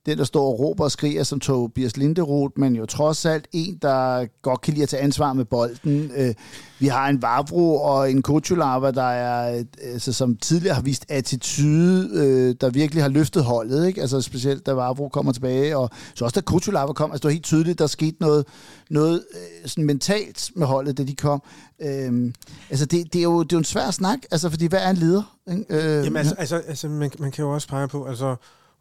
[0.06, 3.78] den, der står og råber og skriger som Tobias Linderoth, men jo trods alt en,
[3.82, 6.10] der godt kan lide at tage ansvar med bolden.
[6.16, 6.34] Øh,
[6.78, 12.10] vi har en Vavro og en Kuchulava, der er, altså, som tidligere har vist attitude,
[12.14, 13.86] øh, der virkelig har løftet holdet.
[13.86, 14.00] Ikke?
[14.00, 17.32] Altså specielt da Vavro kommer tilbage, og så også da Kuchulava kom, altså det var
[17.32, 18.46] helt tydeligt, der skete noget,
[18.90, 21.42] noget øh, sådan mentalt med holdet, da de kom.
[21.82, 22.34] Øhm,
[22.70, 24.90] altså det, det, er jo, det er jo en svær snak, altså fordi hvad er
[24.90, 25.36] en leder?
[25.50, 25.64] Ikke?
[25.68, 28.36] Øh, Jamen altså, altså, altså man, man kan jo også pege på, altså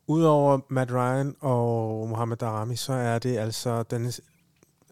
[0.09, 4.05] Udover Matt Ryan og Mohamed Darami, så er det altså, den,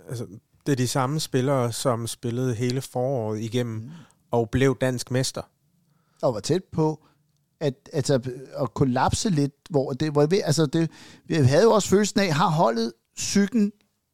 [0.10, 0.28] altså
[0.66, 3.90] det er de samme spillere, som spillede hele foråret igennem mm.
[4.32, 5.42] og blev dansk mester.
[6.22, 7.04] Og var tæt på
[7.60, 8.20] at, altså,
[8.58, 10.90] at kollapse lidt, hvor det, hvor det, altså det,
[11.26, 13.72] vi havde jo også følelsen af, har holdet cyklen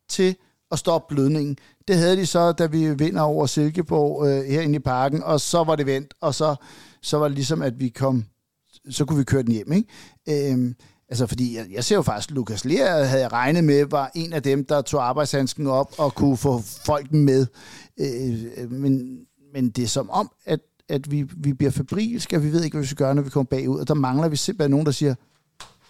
[0.09, 0.35] til
[0.71, 1.57] at stoppe blødningen.
[1.87, 5.63] Det havde de så, da vi vinder over Silkeborg øh, herinde i parken, og så
[5.63, 6.55] var det vendt, og så,
[7.01, 8.25] så var det ligesom, at vi kom,
[8.89, 9.71] så kunne vi køre den hjem.
[9.71, 10.51] Ikke?
[10.51, 10.75] Øhm,
[11.13, 14.33] Altså, fordi jeg, jeg ser jo faktisk, Lukas Lea havde jeg regnet med, var en
[14.33, 17.47] af dem, der tog arbejdshandsken op og kunne få folk med.
[17.99, 19.19] Øh, men,
[19.53, 22.75] men det er som om, at, at vi, vi bliver febrilske, og vi ved ikke,
[22.75, 23.79] hvad vi skal gøre, når vi kommer bagud.
[23.79, 25.15] Og der mangler vi simpelthen nogen, der siger,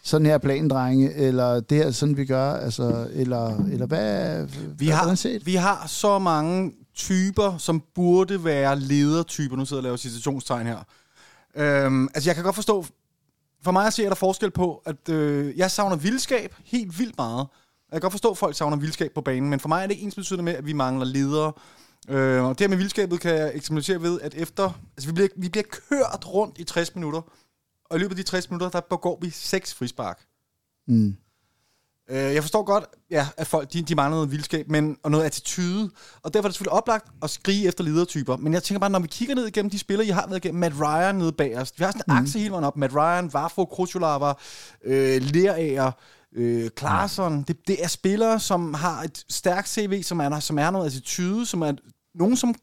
[0.03, 4.88] sådan her planen, drenge, eller det er sådan, vi gør, altså, eller, eller hvad, vi
[4.88, 5.45] har, set?
[5.45, 9.55] Vi har så mange typer, som burde være ledertyper.
[9.55, 10.79] Nu sidder jeg og laver citationstegn her.
[11.55, 12.86] Øhm, altså, jeg kan godt forstå,
[13.63, 17.47] for mig ser der forskel på, at øh, jeg savner vildskab helt vildt meget.
[17.91, 19.93] Jeg kan godt forstå, at folk savner vildskab på banen, men for mig er det
[19.93, 21.54] ikke ens betydende med, at vi mangler ledere.
[22.10, 24.71] Øh, og det her med vildskabet kan jeg eksemplificere ved, at efter...
[24.97, 27.21] Altså, vi bliver, vi bliver kørt rundt i 60 minutter,
[27.86, 30.26] og i løbet af de 60 minutter, der begår vi seks frispark.
[30.88, 31.15] Mm.
[32.09, 35.25] Øh, jeg forstår godt, ja, at folk de, de mangler noget vildskab men, og noget
[35.25, 38.37] attitude, og derfor er det selvfølgelig oplagt at skrige efter ledertyper.
[38.37, 40.59] Men jeg tænker bare, når vi kigger ned igennem de spillere, jeg har været igennem,
[40.59, 41.73] Matt Ryan nede bag os.
[41.77, 42.23] Vi har sådan en mm.
[42.23, 42.77] akse hele vejen op.
[42.77, 44.33] Matt Ryan, Vafo, Krutulava,
[44.83, 45.91] øh, Lerager,
[46.35, 47.43] øh, Klarsson.
[47.43, 51.45] Det, det er spillere, som har et stærkt CV, som er, som er noget attitude,
[51.45, 51.73] som er
[52.15, 52.55] nogen, som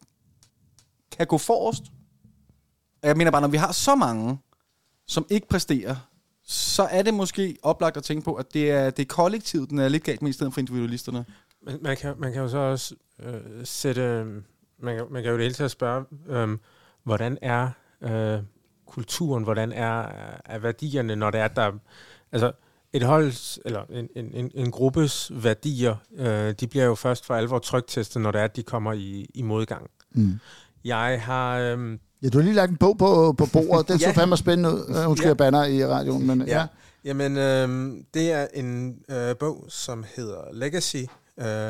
[1.19, 1.83] kan gå forrest.
[3.03, 4.39] Jeg mener bare, når vi har så mange,
[5.07, 5.97] som ikke præsterer,
[6.51, 9.79] så er det måske oplagt at tænke på, at det er, det er kollektivet, den
[9.79, 11.25] er lidt galt med, i stedet for individualisterne.
[11.63, 14.03] Man, man, kan, man kan jo så også øh, sætte...
[14.03, 14.27] Øh,
[14.79, 16.59] man, kan, man kan jo det hele taget spørge, øh,
[17.05, 17.71] hvordan er
[18.03, 18.39] øh,
[18.87, 20.07] kulturen, hvordan er,
[20.45, 21.73] er værdierne, når det er, der...
[22.33, 22.53] Altså,
[22.93, 27.59] et hold, eller en, en, en gruppes værdier, øh, de bliver jo først for alvor
[27.59, 29.91] trygtestet, når det er, at de kommer i, i modgang.
[30.13, 30.41] Mm.
[30.85, 31.59] Jeg har...
[31.59, 33.89] Øh, Ja, du har lige lagt en bog på, på bordet.
[33.89, 34.09] Den ja.
[34.09, 35.05] så fandme spændende ud.
[35.07, 35.35] Undskyld, ja.
[35.35, 36.59] banner i radioen, men ja.
[36.59, 36.67] ja.
[37.05, 41.07] Jamen, øh, det er en øh, bog, som hedder Legacy øh,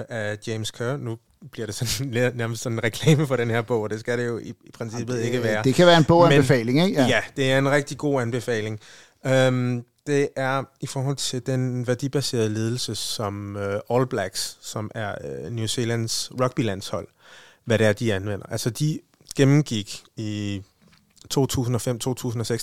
[0.09, 0.97] af James Kerr.
[0.97, 1.19] Nu
[1.51, 4.27] bliver det sådan, nærmest sådan en reklame for den her bog, og det skal det
[4.27, 5.63] jo i, i princippet det, ikke være.
[5.65, 7.01] Det kan være en boganbefaling, ikke?
[7.01, 7.07] Ja.
[7.07, 8.81] ja, det er en rigtig god anbefaling.
[9.25, 15.15] Um, det er i forhold til den værdibaserede ledelse, som uh, All Blacks, som er
[15.25, 17.09] uh, New Zealands rugbylandshold,
[17.65, 18.47] hvad det er, de anvender.
[18.47, 18.99] Altså, de
[19.37, 20.63] gennemgik i
[21.35, 21.39] 2005-2006,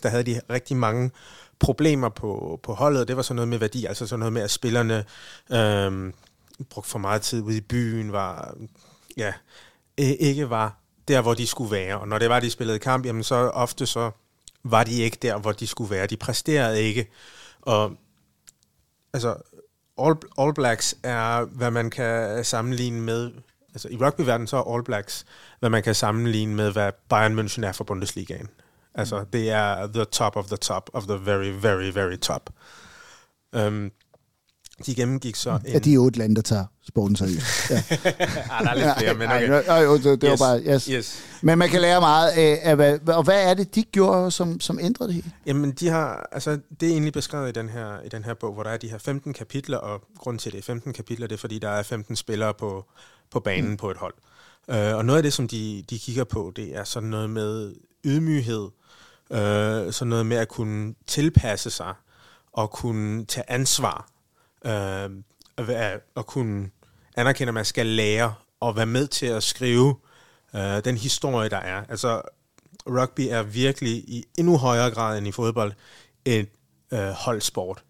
[0.03, 1.11] der havde de rigtig mange
[1.59, 3.07] problemer på, på holdet.
[3.07, 5.05] Det var sådan noget med værdi, altså sådan noget med, at spillerne
[5.51, 6.13] øhm,
[6.69, 8.55] brugte for meget tid ude i byen, var,
[9.17, 9.33] ja,
[9.97, 10.77] ikke var
[11.07, 11.99] der, hvor de skulle være.
[11.99, 14.11] Og når det var, de spillede kamp, jamen så ofte så
[14.63, 16.07] var de ikke der, hvor de skulle være.
[16.07, 17.07] De præsterede ikke.
[17.61, 17.93] Og
[19.13, 19.35] altså,
[19.97, 23.31] All, All Blacks er, hvad man kan sammenligne med
[23.73, 25.25] altså i rugbyverdenen, så er All Blacks,
[25.59, 28.47] hvad man kan sammenligne med, hvad Bayern München er for Bundesligaen.
[28.95, 29.25] Altså, mm.
[29.25, 32.49] det er the top of the top of the very, very, very top.
[33.57, 33.91] Um,
[34.85, 35.71] de gennemgik så en...
[35.73, 37.45] Ja, de er otte lande, der tager sporten seriøst.
[37.69, 37.75] Ja.
[38.51, 39.63] ah, der er lidt flere, men okay.
[39.67, 40.39] Ej, jo, det, det yes.
[40.39, 40.59] var bare...
[40.59, 40.85] Yes.
[40.85, 41.23] Yes.
[41.41, 44.79] Men man kan lære meget af, hvad, og hvad er det, de gjorde, som, som
[44.81, 45.31] ændrede det hele?
[45.45, 48.53] Jamen, de har, altså, det er egentlig beskrevet i den, her, i den her bog,
[48.53, 51.35] hvor der er de her 15 kapitler, og grunden til, det er 15 kapitler, det
[51.35, 52.85] er, fordi der er 15 spillere på,
[53.31, 53.77] på banen mm.
[53.77, 54.13] på et hold.
[54.67, 57.75] Uh, og noget af det, som de, de kigger på, det er sådan noget med
[58.05, 58.69] ydmyghed,
[59.29, 61.93] uh, sådan noget med at kunne tilpasse sig,
[62.51, 64.09] og kunne tage ansvar,
[64.65, 65.11] uh,
[65.57, 66.69] at, at kunne
[67.15, 69.95] anerkende, at man skal lære, og være med til at skrive
[70.53, 71.83] uh, den historie, der er.
[71.89, 72.21] Altså,
[72.87, 75.73] rugby er virkelig i endnu højere grad end i fodbold
[76.25, 76.47] en
[76.91, 77.83] uh, holdsport.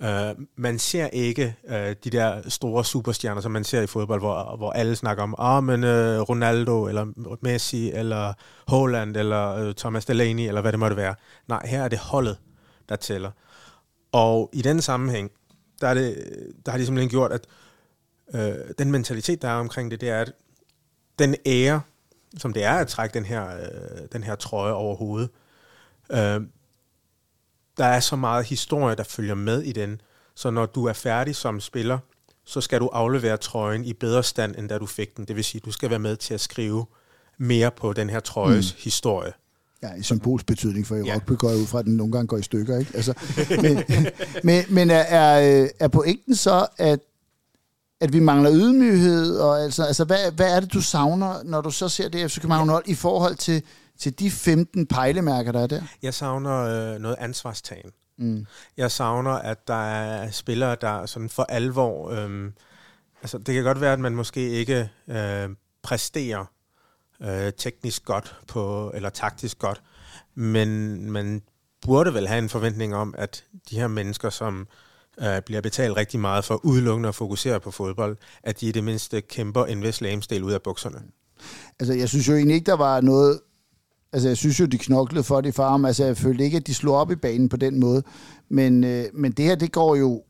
[0.00, 4.56] Uh, man ser ikke uh, de der store superstjerner, som man ser i fodbold, hvor,
[4.56, 7.06] hvor alle snakker om, ah, men uh, Ronaldo, eller
[7.42, 8.32] Messi, eller
[8.68, 11.14] Holland, eller uh, Thomas Delaney, eller hvad det måtte være.
[11.48, 12.38] Nej, her er det holdet,
[12.88, 13.30] der tæller.
[14.12, 15.30] Og i den sammenhæng,
[15.80, 16.16] der, er det,
[16.66, 17.46] der har de simpelthen gjort, at
[18.34, 20.32] øh, den mentalitet, der er omkring det, det er, at
[21.18, 21.80] den ære,
[22.38, 25.30] som det er at trække den her, uh, den her trøje over hovedet,
[26.10, 26.46] uh,
[27.78, 30.00] der er så meget historie, der følger med i den,
[30.34, 31.98] så når du er færdig som spiller,
[32.44, 35.24] så skal du aflevere trøjen i bedre stand, end da du fik den.
[35.24, 36.86] Det vil sige, du skal være med til at skrive
[37.38, 38.80] mere på den her trøjes mm.
[38.82, 39.32] historie.
[39.82, 41.14] Ja, i symbolsk betydning, for i ja.
[41.14, 42.78] rugby går jeg ud fra, at den nogle gange går i stykker.
[42.78, 42.90] Ikke?
[42.94, 43.14] Altså,
[43.62, 43.82] men
[44.44, 47.00] men, men er, er, er pointen så, at,
[48.00, 49.36] at vi mangler ydmyghed?
[49.38, 52.40] Og altså, altså hvad, hvad er det, du savner, når du så ser det FC
[52.40, 53.62] København hold, i forhold til,
[53.98, 55.82] til de 15 pejlemærker, der er der?
[56.02, 57.90] Jeg savner øh, noget ansvarstagen.
[58.18, 58.46] Mm.
[58.76, 62.10] Jeg savner, at der er spillere, der sådan for alvor...
[62.10, 62.50] Øh,
[63.22, 65.48] altså, det kan godt være, at man måske ikke øh,
[65.82, 66.44] præsterer
[67.22, 69.82] øh, teknisk godt på, eller taktisk godt,
[70.34, 71.42] men man
[71.82, 74.68] burde vel have en forventning om, at de her mennesker, som
[75.20, 78.84] øh, bliver betalt rigtig meget for udelukkende at fokusere på fodbold, at de i det
[78.84, 81.02] mindste kæmper en vis lamestil ud af bukserne.
[81.80, 83.40] Altså, jeg synes jo egentlig ikke, der var noget...
[84.12, 85.84] Altså, jeg synes jo, de knoklede for det i farm.
[85.84, 88.02] Altså, jeg følte ikke, at de slog op i banen på den måde.
[88.48, 90.22] Men, øh, men det her, det går jo...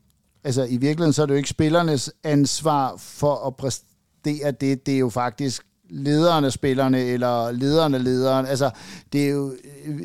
[0.43, 4.85] Altså, i virkeligheden, så er det jo ikke spillernes ansvar for at præstere det.
[4.85, 8.45] Det er jo faktisk lederen af spillerne, eller lederen af lederen.
[8.45, 8.71] Altså,
[9.13, 9.55] det er jo...
[9.85, 10.01] Øh,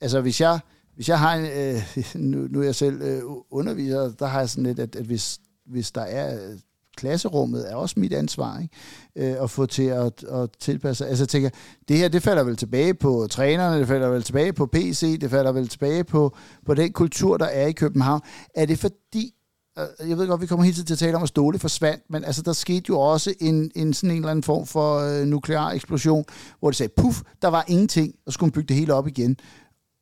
[0.00, 0.60] altså, hvis jeg,
[0.94, 1.44] hvis jeg har en...
[1.44, 1.82] Øh,
[2.30, 5.38] nu, nu er jeg selv øh, underviser, der har jeg sådan lidt, at, at hvis,
[5.66, 6.56] hvis der er...
[6.96, 8.74] Klasserummet er også mit ansvar, ikke?
[9.16, 11.50] Øh, at få til at, at tilpasse Altså jeg tænker,
[11.88, 15.30] det her, det falder vel tilbage på trænerne, det falder vel tilbage på PC, det
[15.30, 18.20] falder vel tilbage på, på den kultur, der er i København.
[18.54, 19.34] Er det fordi,
[19.78, 22.02] øh, jeg ved godt, vi kommer hele tiden til at tale om, at Ståle forsvandt,
[22.10, 25.26] men altså, der skete jo også en, en sådan en eller anden form for øh,
[25.26, 26.24] nuklear eksplosion,
[26.58, 29.36] hvor det sagde, puff, der var ingenting, og skulle man bygge det hele op igen.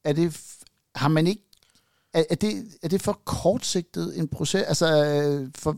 [0.05, 0.41] Er det,
[0.95, 1.43] har man ikke,
[2.15, 4.63] er, er, det, er det for kortsigtet en proces?
[4.63, 5.77] Altså, øh, for,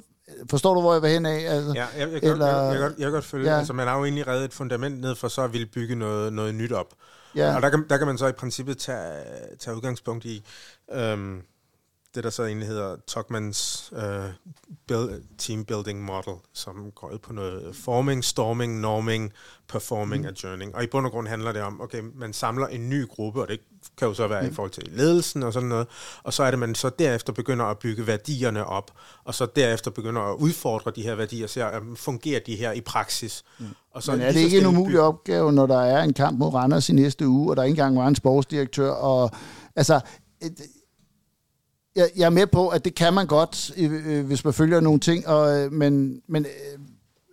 [0.50, 1.54] forstår du, hvor jeg vil hen af?
[1.54, 3.58] Altså, ja, jeg, jeg, eller, jeg, jeg, jeg, jeg kan godt følge, ja.
[3.58, 6.32] altså man har jo egentlig reddet et fundament ned for så at ville bygge noget,
[6.32, 6.94] noget nyt op.
[7.34, 7.56] Ja.
[7.56, 9.22] Og der kan, der kan man så i princippet tage,
[9.58, 10.44] tage udgangspunkt i,
[10.92, 11.42] øhm,
[12.16, 14.00] det, der så egentlig hedder Tuckmans uh,
[14.88, 19.32] build, team building model, som går ud på noget forming, storming, norming,
[19.68, 20.28] performing mm.
[20.28, 20.74] og journing.
[20.74, 23.48] Og i bund og grund handler det om, okay, man samler en ny gruppe, og
[23.48, 23.60] det
[23.98, 24.48] kan jo så være mm.
[24.48, 25.86] i forhold til ledelsen og sådan noget,
[26.22, 28.90] og så er det, man så derefter begynder at bygge værdierne op,
[29.24, 33.44] og så derefter begynder at udfordre de her værdier, så fungerer de her i praksis.
[33.58, 33.66] Mm.
[33.90, 36.54] Og så Men er det ikke en umulig opgave, når der er en kamp mod
[36.54, 39.30] Randers i næste uge, og der ikke engang var en sportsdirektør, og
[39.76, 40.00] altså
[41.96, 45.00] jeg, jeg er med på, at det kan man godt, øh, hvis man følger nogle
[45.00, 46.78] ting, og, øh, men, men øh,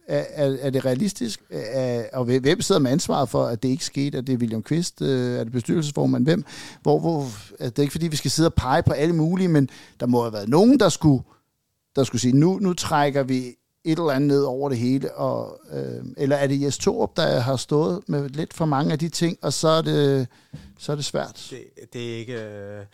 [0.08, 1.44] er, er det realistisk?
[1.50, 4.18] Er, og hvem sidder med ansvaret for, at det ikke skete?
[4.18, 5.02] Er det William Kvist?
[5.02, 6.24] Øh, er det bestyrelsesformand?
[6.24, 6.46] Hvem?
[6.82, 7.28] Hvor, hvor,
[7.60, 10.06] er det er ikke fordi, vi skal sidde og pege på alle mulige, men der
[10.06, 11.24] må have været nogen, der skulle,
[11.96, 15.60] der skulle sige, nu, nu trækker vi et eller andet ned over det hele, og,
[15.72, 19.10] øh, eller er det Jes Torup, der har stået med lidt for mange af de
[19.10, 20.28] ting, og så er det,
[20.80, 21.48] så er det svært?
[21.50, 22.34] Det, det er ikke...
[22.34, 22.86] Øh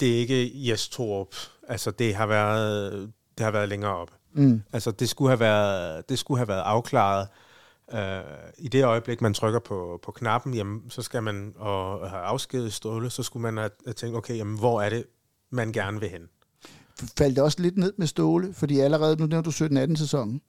[0.00, 1.34] det er ikke Jes Torup.
[1.68, 4.10] Altså, det har været, det har været længere op.
[4.32, 4.62] Mm.
[4.72, 7.28] Altså, det skulle have været, det skulle have været afklaret.
[7.92, 7.98] Uh,
[8.58, 12.72] I det øjeblik, man trykker på, på knappen, jamen, så skal man og have afskedet
[12.72, 15.04] Ståle, så skulle man have, have tænkt, okay, jamen, hvor er det,
[15.50, 16.28] man gerne vil hen?
[17.18, 18.52] Faldt det også lidt ned med Ståle?
[18.52, 20.40] Fordi allerede, nu nævnte du 17-18 sæsonen.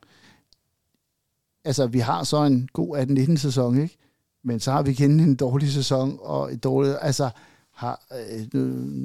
[1.65, 3.97] Altså, vi har så en god 18-19 sæson, ikke?
[4.43, 6.97] Men så har vi kendt en dårlig sæson, og et dårligt...
[7.01, 7.29] Altså,
[7.77, 8.61] har, øh, nu,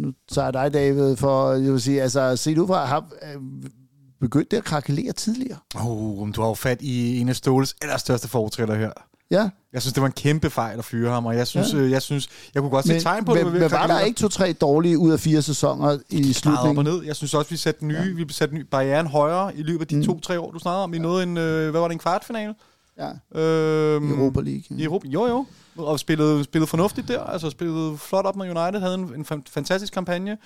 [0.07, 3.41] nu tager jeg dig, David, for jeg vil sige, altså, se du fra, har øh,
[4.21, 5.59] begyndt det at krakelere tidligere?
[5.81, 8.91] Oh, du har jo fat i en af Ståles allerstørste foretræder her.
[9.31, 9.51] Ja.
[9.73, 11.79] Jeg synes, det var en kæmpe fejl at fyre ham, og jeg synes, Ja.
[11.79, 11.91] ja.
[11.91, 13.53] jeg, synes jeg kunne godt se Men, tegn på men, det.
[13.53, 16.85] men var der ikke to-tre dårlige ud af fire sæsoner i Meget op og slutningen?
[16.85, 17.03] ned.
[17.05, 18.25] Jeg synes også, vi satte nye, ja.
[18.27, 20.03] vi satte ny barrieren højere i løbet af de Mm.
[20.05, 20.93] to-tre år, du snakkede om.
[20.93, 22.55] Vi nåede en, øh, hvad var det, en kvartfinale?
[22.99, 24.63] Ja, Øhm, i Europa League.
[24.79, 25.47] I Europa, jo jo.
[25.77, 27.21] Og spillede, spillede fornuftigt der.
[27.25, 28.81] Altså spillede flot op med United.
[28.81, 30.39] Havde en, en fan- fantastisk kampagne.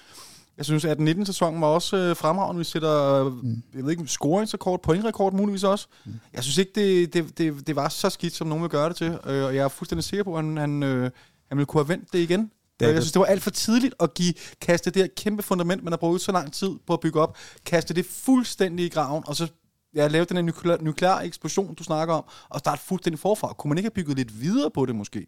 [0.56, 1.26] Jeg synes, at den 19.
[1.26, 2.58] sæson var også øh, fremragende.
[2.58, 3.62] Vi sætter, mm.
[3.74, 5.86] jeg ved ikke, scoringsrekord, pointrekord muligvis også.
[6.04, 6.12] Mm.
[6.32, 8.96] Jeg synes ikke, det, det, det, det var så skidt, som nogen vil gøre det
[8.96, 9.06] til.
[9.06, 11.10] Øh, og jeg er fuldstændig sikker på, at han, han, øh,
[11.48, 12.50] han ville kunne have vendt det igen.
[12.80, 15.84] Det jeg synes, det var alt for tidligt at give, kaste det her kæmpe fundament,
[15.84, 19.24] man har brugt så lang tid på at bygge op, kaste det fuldstændig i graven,
[19.26, 19.48] og så
[19.96, 23.52] ja, lave den her nuklear, nuklear eksplosion, du snakker om, og starte fuldstændig forfra.
[23.52, 25.26] Kunne man ikke have bygget lidt videre på det måske?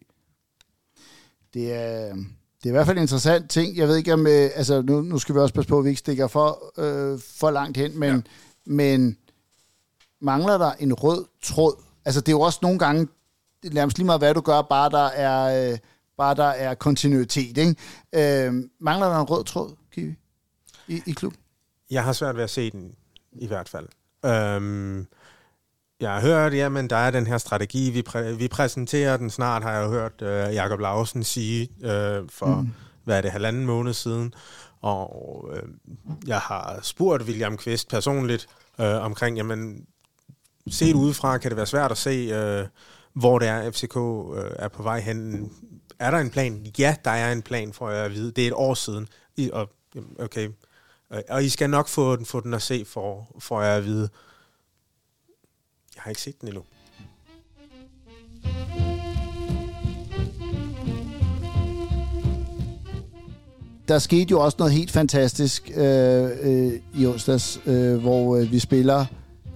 [1.53, 2.15] Det er,
[2.63, 3.77] det er i hvert fald en interessant ting.
[3.77, 4.27] Jeg ved ikke om...
[4.27, 7.19] Øh, altså, nu, nu skal vi også passe på, at vi ikke stikker for, øh,
[7.19, 8.21] for langt hen, men, ja.
[8.65, 9.17] men
[10.21, 11.83] mangler der en rød tråd?
[12.05, 13.07] Altså, det er jo også nogle gange,
[13.63, 15.77] det er nærmest lige meget, hvad du gør, bare der er, øh,
[16.17, 17.75] bare der er kontinuitet, ikke?
[18.13, 20.15] Øh, mangler der en rød tråd, Kiwi,
[20.87, 21.33] i, i klub?
[21.91, 22.95] Jeg har svært ved at se den,
[23.31, 23.87] i hvert fald.
[24.25, 25.07] Øhm,
[25.99, 29.63] jeg har hørt, jamen, der er den her strategi, vi, præ- vi præsenterer den snart,
[29.63, 32.69] har jeg hørt øh, Jakob Lausen sige øh, for, mm.
[33.03, 34.33] hvad er det, halvanden måned siden.
[34.81, 35.63] Og øh,
[36.27, 38.47] jeg har spurgt William Kvist personligt
[38.79, 39.85] øh, omkring, jamen,
[40.69, 42.67] set udefra kan det være svært at se, øh,
[43.13, 45.51] hvor det er, FCK øh, er på vej hen.
[45.99, 46.65] Er der en plan?
[46.79, 48.31] Ja, der er en plan, for jeg at vide.
[48.31, 49.07] Det er et år siden.
[49.37, 49.69] I, og,
[50.19, 50.49] okay,
[51.13, 53.85] Øh, Og I skal nok få den, få den at se, for, for jeg at
[53.85, 54.09] vide.
[55.95, 56.63] Jeg har ikke set den endnu.
[63.89, 68.59] der skete jo også noget helt fantastisk øh, øh, i onsdags, øh, hvor øh, vi
[68.59, 69.05] spiller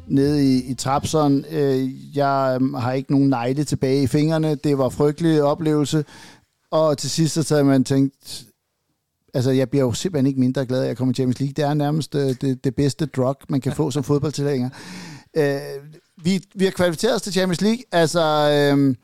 [0.08, 1.46] nede i, i Trapson.
[1.52, 4.56] Øh, jeg øh, har ikke nogen negle tilbage i fingrene.
[4.56, 6.06] Det var en frygtelig oplevelse.
[6.72, 8.46] Og til sidst så havde man tænkt,
[9.34, 11.54] altså jeg bliver jo simpelthen ikke mindre glad, at jeg kommer i Champions League.
[11.54, 14.70] Det er nærmest øh, det, det bedste drug, man kan få som fodboldtilhænger.
[15.38, 15.60] Øh,
[16.18, 17.84] vi, vi har kvalificeret os til Champions League.
[17.92, 18.96] Altså, øh,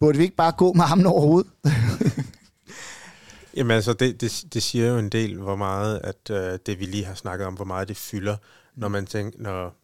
[0.00, 1.50] burde vi ikke bare gå med ham over hovedet?
[3.56, 6.84] Jamen altså, det, det, det siger jo en del, hvor meget, at øh, det vi
[6.84, 8.36] lige har snakket om, hvor meget det fylder,
[8.74, 9.76] når man tænker, når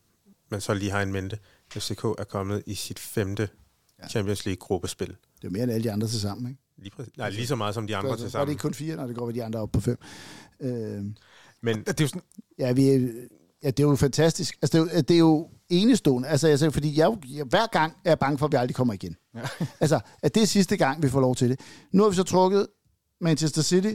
[0.50, 1.38] man så lige har en mente.
[1.72, 3.48] FCK er kommet i sit femte
[4.02, 4.08] Ja.
[4.08, 5.16] Champions League-gruppespil.
[5.42, 6.61] Det er mere end alle de andre til sammen, ikke?
[6.82, 8.52] Lige, præcis- nej, lige så meget som de andre Altså, til var det sammen.
[8.52, 9.98] ikke kun fire, når det går ved de andre op på fem?
[10.60, 11.04] Øh,
[11.62, 12.22] Men Det er jo sådan,
[12.58, 13.08] ja, vi, er-
[13.62, 14.56] ja, det er jo fantastisk.
[14.62, 16.28] Altså, det er jo, det er jo enestående.
[16.28, 18.74] Altså, jeg siger, fordi jeg, jeg, hver gang er jeg bange for, at vi aldrig
[18.74, 19.16] kommer igen.
[19.34, 19.40] Ja.
[19.80, 21.60] altså, at det er sidste gang, vi får lov til det.
[21.92, 22.66] Nu har vi så trukket
[23.20, 23.92] Manchester City,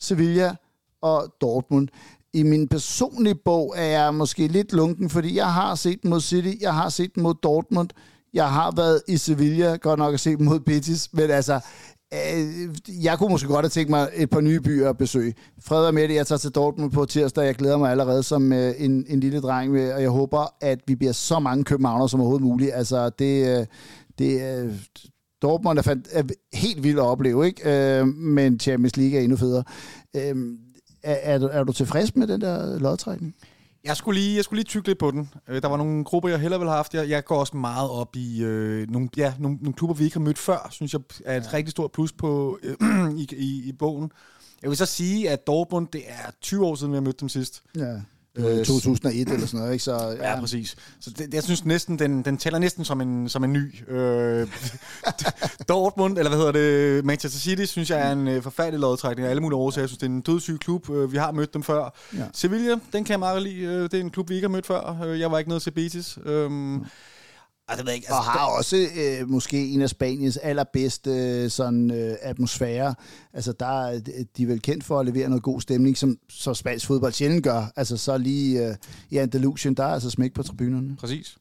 [0.00, 0.54] Sevilla
[1.02, 1.88] og Dortmund.
[2.32, 6.20] I min personlige bog er jeg måske lidt lunken, fordi jeg har set dem mod
[6.20, 7.88] City, jeg har set dem mod Dortmund,
[8.32, 11.60] jeg har været i Sevilla, godt nok at se dem mod Betis, men altså,
[12.14, 15.34] Øh, jeg kunne måske godt have tænkt mig et par nye byer at besøge.
[15.60, 18.74] Fred og Mette, jeg tager til Dortmund på tirsdag, jeg glæder mig allerede som øh,
[18.78, 22.46] en, en lille dreng, og jeg håber, at vi bliver så mange københavner som overhovedet
[22.46, 22.70] muligt.
[22.74, 23.66] Altså, det, øh,
[24.18, 24.80] det.
[25.42, 26.22] Dortmund er, fandt, er
[26.52, 28.04] helt vildt at opleve, ikke?
[28.04, 29.64] Men Champions League er endnu federe.
[30.14, 30.34] Er,
[31.02, 33.34] er, du, er du tilfreds med den der lodtrækning?
[33.84, 35.30] Jeg skulle lige, jeg skulle lige tykke lidt på den.
[35.48, 36.94] Øh, Der var nogle grupper, jeg hellere ville have haft.
[36.94, 40.16] Jeg, jeg går også meget op i øh, nogle, ja, nogle, nogle klubber, vi ikke
[40.16, 41.52] har mødt før, synes jeg er et ja.
[41.52, 42.76] rigtig stort plus på, øh,
[43.22, 44.10] i, i, i bogen.
[44.62, 47.28] Jeg vil så sige, at Dortmund, det er 20 år siden, vi har mødt dem
[47.28, 47.62] sidst.
[47.76, 48.00] Ja.
[48.36, 49.84] Øh, 2001 eller sådan noget, ikke?
[49.84, 50.76] Så, Ja, ja præcis.
[51.00, 53.90] Så det, jeg synes næsten, den, den tæller næsten som en, som en ny.
[53.90, 54.48] Øh,
[55.68, 59.30] Dortmund, eller hvad hedder det, Manchester City, synes jeg er en øh, forfærdelig lodtrækning af
[59.30, 59.82] alle mulige årsager.
[59.82, 60.90] Jeg synes, det er en dødssyg klub.
[60.90, 61.94] Øh, vi har mødt dem før.
[62.16, 62.24] Ja.
[62.32, 63.60] Sevilla, den kan jeg meget lide.
[63.60, 65.02] Øh, det er en klub, vi ikke har mødt før.
[65.04, 66.18] Øh, jeg var ikke nået til Betis.
[66.24, 66.84] Øhm,
[67.68, 68.08] altså, det ved jeg ikke.
[68.12, 72.94] Og Altså, har også øh, måske en af Spaniens allerbedste øh, sådan, øh, atmosfære.
[73.32, 74.00] Altså, der er
[74.36, 77.44] de er vel kendt for at levere noget god stemning, som så spansk fodbold sjældent
[77.44, 77.72] gør.
[77.76, 78.76] Altså, så lige øh,
[79.10, 80.96] i Andalusien, der er altså smæk på tribunerne.
[80.96, 81.36] Præcis.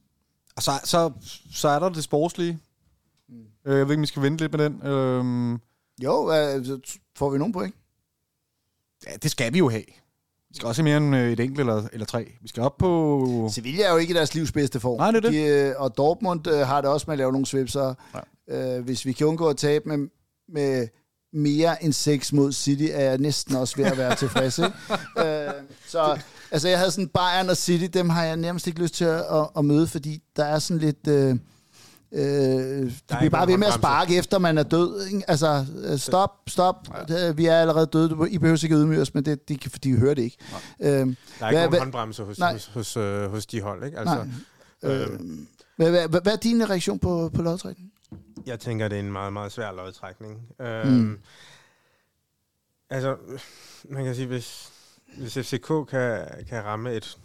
[0.55, 1.11] Og så, så,
[1.51, 2.59] så er der det sportslige.
[3.65, 4.87] Øh, jeg ved ikke, om vi skal vente lidt med den.
[4.87, 5.59] Øhm,
[6.03, 6.65] Jo, øh,
[7.15, 7.75] får vi nogen point?
[9.07, 9.83] ja, det skal vi jo have.
[10.53, 12.31] Vi skal også have mere end øh, et enkelt eller, eller tre.
[12.41, 13.49] Vi skal op på...
[13.51, 14.97] Sevilla er jo ikke deres livs bedste form.
[14.97, 15.33] Nej, det er det.
[15.33, 17.93] De, øh, og Dortmund øh, har det også med at lave nogle svipser.
[18.49, 18.77] Ja.
[18.77, 20.07] Øh, hvis vi kan undgå at tabe med,
[20.49, 20.87] med
[21.33, 24.57] mere end 6 mod City, er jeg næsten også ved at være tilfreds.
[24.57, 24.73] Ikke?
[25.47, 25.53] øh,
[25.87, 26.19] så
[26.51, 29.19] altså, jeg havde sådan Bayern og City, dem har jeg nærmest ikke lyst til at,
[29.19, 31.07] at, at møde, fordi der er sådan lidt...
[31.07, 31.35] Øh,
[32.15, 35.05] Øh, de bliver bare ved med at sparke efter man er død.
[35.05, 35.23] Ikke?
[35.29, 36.87] Altså, øh, stop, stop.
[37.09, 37.31] Ja.
[37.31, 38.17] Vi er allerede døde.
[38.29, 40.37] I behøver ikke ydmyge os, men det, de, de hører det ikke.
[40.81, 42.51] Øhm, der er ikke Hvad- nogen hvad- håndbremse hos, Nej.
[42.53, 43.99] hos, hos, øh, hos de hold, ikke?
[43.99, 44.27] Altså,
[44.83, 44.91] Nej.
[44.95, 45.19] Øh,
[45.75, 47.91] hvad, hvad, hvad er din reaktion på, på lodtrækningen?
[48.45, 50.41] Jeg tænker, det er en meget, meget svær lodtrækning.
[50.61, 51.17] Øhm, mm.
[52.89, 53.15] Altså,
[53.89, 54.69] man kan sige, hvis,
[55.17, 57.17] hvis FCK kan, kan ramme et,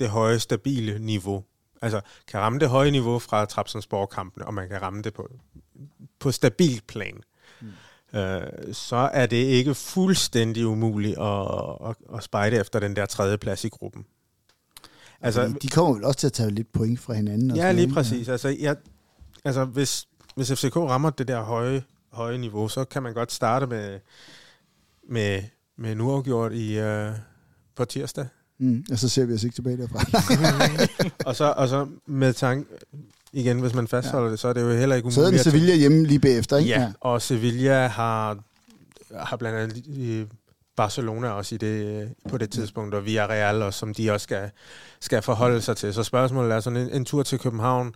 [0.00, 1.44] det høje, stabile niveau,
[1.82, 5.30] altså kan ramme det høje niveau fra Trabzonsborg-kampene, og man kan ramme det på,
[6.18, 7.20] på stabilt plan,
[7.60, 8.18] mm.
[8.18, 11.42] øh, så er det ikke fuldstændig umuligt at,
[11.88, 14.06] at, at spejde efter den der tredje plads i gruppen.
[15.20, 17.50] Altså, de kommer vel også til at tage lidt point fra hinanden.
[17.50, 18.26] Og ja, lige præcis.
[18.26, 18.32] Ja.
[18.32, 18.76] Altså, jeg,
[19.44, 23.66] altså hvis, hvis FCK rammer det der høje, høje niveau, så kan man godt starte
[23.66, 24.00] med,
[25.08, 25.42] med,
[25.76, 27.14] med en uafgjort i, uh,
[27.74, 28.26] på tirsdag.
[28.58, 29.98] Mm, og så ser vi os ikke tilbage derfra.
[31.28, 32.70] og, så, og så med tanke,
[33.32, 34.30] igen, hvis man fastholder ja.
[34.30, 35.14] det, så er det jo heller ikke umuligt.
[35.14, 36.70] Så er den Sevilla hjemme lige bagefter, ikke?
[36.70, 38.38] Ja, ja, og Sevilla har,
[39.14, 40.24] har blandt andet i
[40.76, 44.50] Barcelona også i det, på det tidspunkt, og Villarreal også, som de også skal,
[45.00, 45.94] skal forholde sig til.
[45.94, 47.94] Så spørgsmålet er sådan en, en tur til København,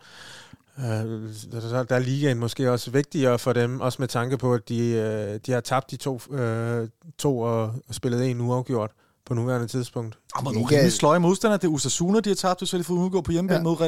[0.78, 4.68] Uh, der, der er ligaen måske også vigtigere for dem, også med tanke på, at
[4.68, 6.88] de, uh, de har tabt de to, uh,
[7.18, 8.90] to og spillet en uafgjort
[9.32, 10.18] på nuværende tidspunkt.
[10.34, 11.56] Og man nogle sløje modstander.
[11.56, 13.62] Det er Osasuna, de har tabt, så har de fået udgå på hjemmebane ja.
[13.62, 13.80] mod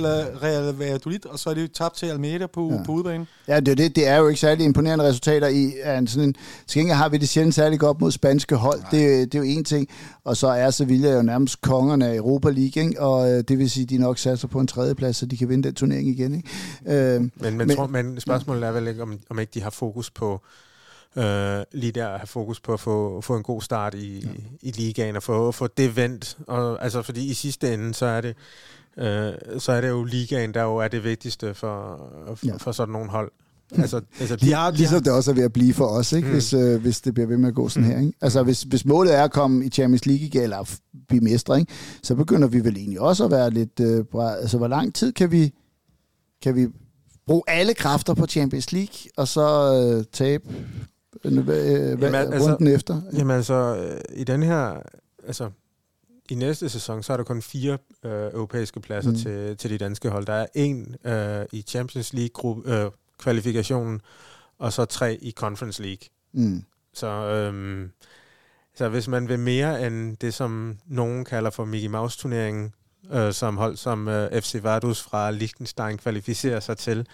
[0.42, 2.82] Real Valladolid, og så er de tabt til Almeida på, ja.
[2.86, 3.26] på udebane.
[3.48, 3.96] Ja, det er, det.
[3.96, 6.34] det er jo ikke særlig imponerende resultater i en sådan en...
[6.66, 8.80] Til gengæld har vi det sjældent særlig godt mod spanske hold.
[8.90, 9.88] Det, det er jo en ting.
[10.24, 13.00] Og så er Sevilla jo nærmest kongerne af Europa League, ikke?
[13.00, 15.48] og øh, det vil sige, at de nok satser på en tredjeplads, så de kan
[15.48, 16.34] vinde den turnering igen.
[16.34, 17.14] Ikke?
[17.14, 19.70] Øh, men, men, men, tror, men spørgsmålet er vel ikke, om, om ikke de har
[19.70, 20.40] fokus på
[21.16, 24.28] øh, lige der at have fokus på at få, få en god start i, ja.
[24.62, 26.38] i ligaen og få, få det vendt.
[26.46, 28.36] Og, altså, fordi i sidste ende, så er det
[28.98, 32.56] øh, så er det jo ligaen, der jo er det vigtigste for, for, ja.
[32.56, 33.32] for sådan nogle hold.
[33.72, 35.00] Altså, altså, de har, de ligesom har...
[35.00, 36.28] det også er ved at blive for os, ikke?
[36.28, 36.32] Mm.
[36.32, 37.94] Hvis, øh, hvis det bliver ved med at gå sådan mm.
[37.94, 38.00] her.
[38.00, 38.12] Ikke?
[38.20, 40.76] Altså, hvis, hvis målet er at komme i Champions League eller
[41.08, 41.72] blive mestre, ikke?
[42.02, 43.80] så begynder vi vel egentlig også at være lidt...
[43.80, 44.34] Øh, bra...
[44.34, 45.52] Altså, hvor lang tid kan vi,
[46.42, 46.66] kan vi
[47.26, 50.44] bruge alle kræfter på Champions League, og så øh, tabe
[51.24, 53.00] øh, jamen, altså, runden efter?
[53.12, 54.82] Jamen altså, øh, i den her...
[55.26, 55.50] Altså,
[56.30, 59.16] i næste sæson, så er der kun fire øh, europæiske pladser mm.
[59.16, 60.26] til, til de danske hold.
[60.26, 64.00] Der er en øh, i Champions League-kvalifikationen, øh,
[64.58, 66.08] og så tre i Conference League.
[66.32, 66.64] Mm.
[66.94, 67.88] Så, øh,
[68.74, 72.72] så hvis man vil mere end det, som nogen kalder for Mickey Mouse-turneringen,
[73.12, 77.06] øh, som hold som øh, FC Vaduz fra Liechtenstein kvalificerer sig til.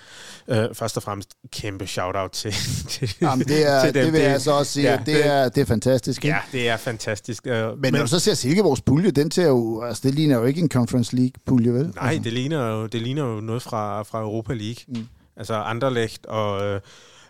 [0.49, 2.53] Øh, først og fremmest kæmpe shout-out til,
[2.89, 4.05] til, Jamen, det, er, til dem.
[4.05, 6.25] Det vil jeg så også sige, ja, det, er, det er fantastisk.
[6.25, 6.37] Ikke?
[6.37, 7.47] Ja, det er fantastisk.
[7.47, 10.37] Øh, men, men når du så ser Silkeborgs pulje, den ser jo, altså, det ligner
[10.39, 11.87] jo ikke en Conference League-pulje, vel?
[11.87, 12.23] Nej, altså.
[12.23, 14.85] det, ligner jo, det ligner jo noget fra, fra Europa League.
[14.89, 15.07] Mm.
[15.37, 16.81] Altså Anderlecht og øh,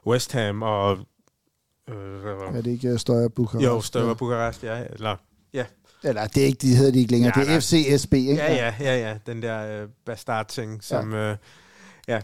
[0.07, 0.99] West Ham og...
[1.89, 1.95] Øh,
[2.57, 3.67] er det ikke Støjer Bukarest?
[3.67, 4.85] Jo, Støjer Bukarest, ja.
[4.93, 5.17] Eller, ja,
[6.05, 7.33] eller det er ikke, de hedder de ikke længere.
[7.37, 8.35] Ja, det er FCSB, ikke?
[8.35, 9.19] Ja, ja, ja, ja.
[9.27, 11.13] Den der øh, bastard-ting, som...
[11.13, 11.31] Ja.
[11.31, 11.37] Øh,
[12.09, 12.21] ja.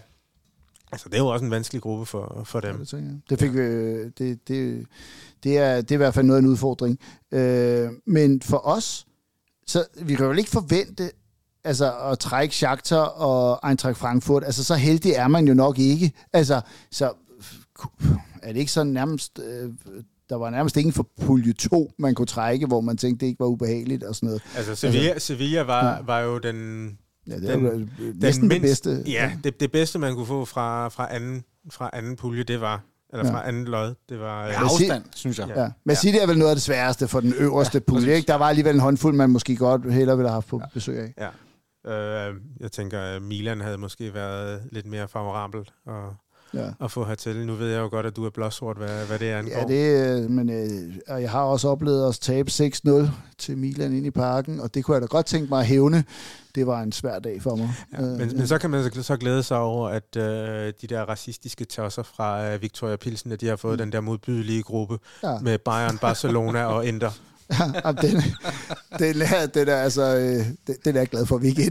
[0.93, 2.87] Altså, det er jo også en vanskelig gruppe for, for dem.
[2.93, 3.59] Ja, det, det fik vi...
[3.59, 4.87] Øh, det, det,
[5.43, 6.99] det, er, det er i hvert fald noget af en udfordring.
[7.33, 9.07] Øh, men for os,
[9.67, 11.11] så vi kan jo ikke forvente,
[11.65, 16.13] altså at trække Shakhtar og Eintracht Frankfurt, altså så heldig er man jo nok ikke.
[16.33, 16.61] Altså,
[16.91, 17.13] så
[18.43, 19.73] er det ikke sådan nærmest øh,
[20.29, 23.41] der var nærmest ingen for pulje 2, man kunne trække, hvor man tænkte, det ikke
[23.41, 24.43] var ubehageligt og sådan noget.
[24.57, 26.03] Altså Sevilla, altså, Sevilla var, ja.
[26.03, 26.99] var jo den...
[27.29, 29.11] Ja, det den, var næsten den mindst, det bedste.
[29.11, 32.83] Ja, det, det bedste, man kunne få fra, fra, anden, fra anden pulje, det var
[33.13, 33.49] eller fra ja.
[33.49, 33.95] anden lod.
[34.09, 35.49] Det var ja, øh, afstand, synes jeg.
[35.49, 35.63] Ja.
[35.63, 35.71] ja.
[35.85, 38.15] Men det er vel noget af det sværeste for den øverste ja, pulje.
[38.15, 38.27] Ikke?
[38.27, 40.67] Der var alligevel en håndfuld, man måske godt hellere ville have haft på ja.
[40.75, 41.15] besøg af.
[41.19, 42.29] Ja.
[42.29, 45.71] Øh, jeg tænker, at Milan havde måske været lidt mere favorabel.
[45.87, 46.15] Og
[46.55, 46.71] ja.
[46.81, 47.47] at få hertil.
[47.47, 50.23] Nu ved jeg jo godt, at du er blåsort, hvad, hvad det er Ja, det,
[50.25, 52.91] øh, men øh, jeg har også oplevet os tabe 6-0
[53.39, 56.05] til Milan ind i parken, og det kunne jeg da godt tænke mig at hævne.
[56.55, 57.75] Det var en svær dag for mig.
[57.93, 61.03] Ja, men, øh, men så kan man så glæde sig over, at øh, de der
[61.03, 63.79] racistiske tosser fra øh, Victoria Pilsen, at de har fået mm.
[63.79, 65.39] den der modbydelige gruppe ja.
[65.39, 67.11] med Bayern, Barcelona og Inter.
[67.85, 68.23] Ja, den,
[68.99, 71.63] den, er, den, er, altså, øh, den, den er jeg glad for, at vi ikke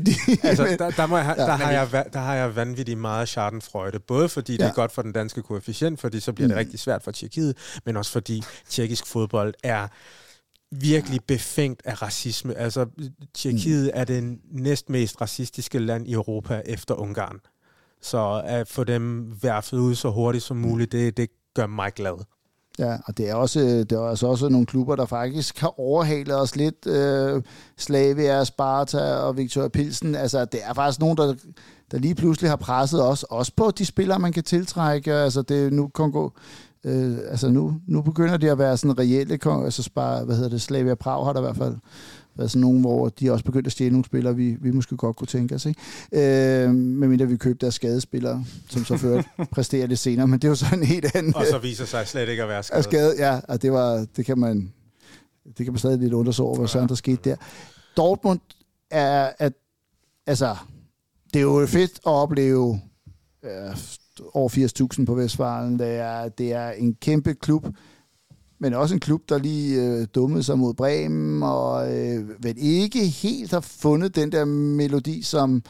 [0.44, 4.00] altså, der, der, må jeg, der, har jeg, der har jeg vanvittigt meget Schadenfreude.
[4.00, 4.70] Både fordi det ja.
[4.70, 6.60] er godt for den danske koefficient, fordi så bliver det mm.
[6.60, 9.88] rigtig svært for Tjekkiet, men også fordi tjekkisk fodbold er
[10.72, 12.58] virkelig befængt af racisme.
[12.58, 12.86] Altså,
[13.34, 14.00] Tjekkiet mm.
[14.00, 17.40] er det næstmest racistiske land i Europa efter Ungarn.
[18.02, 22.26] Så at få dem værfet ud så hurtigt som muligt, det, det gør mig glad.
[22.80, 25.80] Ja, og det er også, øh, det er også, også nogle klubber, der faktisk har
[25.80, 26.88] overhalet os lidt.
[26.88, 27.42] Øh,
[27.78, 30.16] Slavia, Sparta og Victoria Pilsen.
[30.16, 31.34] Altså, det er faktisk nogen, der,
[31.92, 33.24] der lige pludselig har presset os.
[33.24, 35.14] Også på de spillere, man kan tiltrække.
[35.14, 36.30] Altså, det nu Kongo...
[36.84, 40.62] Øh, altså nu, nu begynder det at være sådan reelle, altså spar, hvad hedder det,
[40.62, 41.76] Slavia Prag har der i hvert fald
[42.38, 45.16] været sådan nogle, hvor de også begyndt at stjæle nogle spillere, vi, vi måske godt
[45.16, 45.66] kunne tænke os.
[45.66, 45.82] Ikke?
[46.64, 49.22] Øh, medmindre vi købte deres skadespillere, som så før
[49.52, 51.36] præsterer det senere, men det er jo sådan en helt anden...
[51.36, 52.84] Og så viser sig slet ikke at være skadet.
[52.84, 54.74] skade ja, og det, var, det kan man
[55.58, 57.36] det kan man stadig lidt undre sig over, hvad sådan der skete der.
[57.98, 58.40] Dortmund
[58.92, 59.54] er, at,
[60.28, 60.56] altså,
[61.34, 62.82] det er jo fedt at opleve
[63.44, 63.78] øh,
[64.34, 64.50] over
[65.00, 65.80] 80.000 på Vestfalen.
[65.80, 67.68] Det er, det er en kæmpe klub,
[68.60, 73.08] men også en klub, der lige øh, dummede sig mod Bremen, og øh, vel ikke
[73.08, 75.64] helt har fundet den der melodi, som,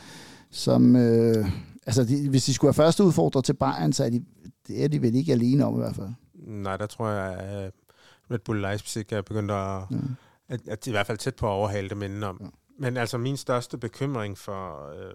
[0.52, 1.46] som øh,
[1.86, 4.26] altså de, hvis de skulle have første udfordrer til Bayern, så er de,
[4.68, 6.10] det er de vel ikke alene om i hvert fald.
[6.34, 7.72] Nej, der tror jeg, at
[8.32, 9.98] Red Bull Leipzig er begyndt at, ja.
[10.50, 12.32] at, at i hvert fald tæt på at overhale dem inden Ja.
[12.80, 15.14] Men altså min største bekymring for, øh,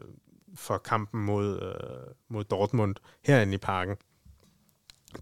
[0.54, 2.94] for kampen mod, øh, mod Dortmund
[3.24, 3.96] herinde i parken,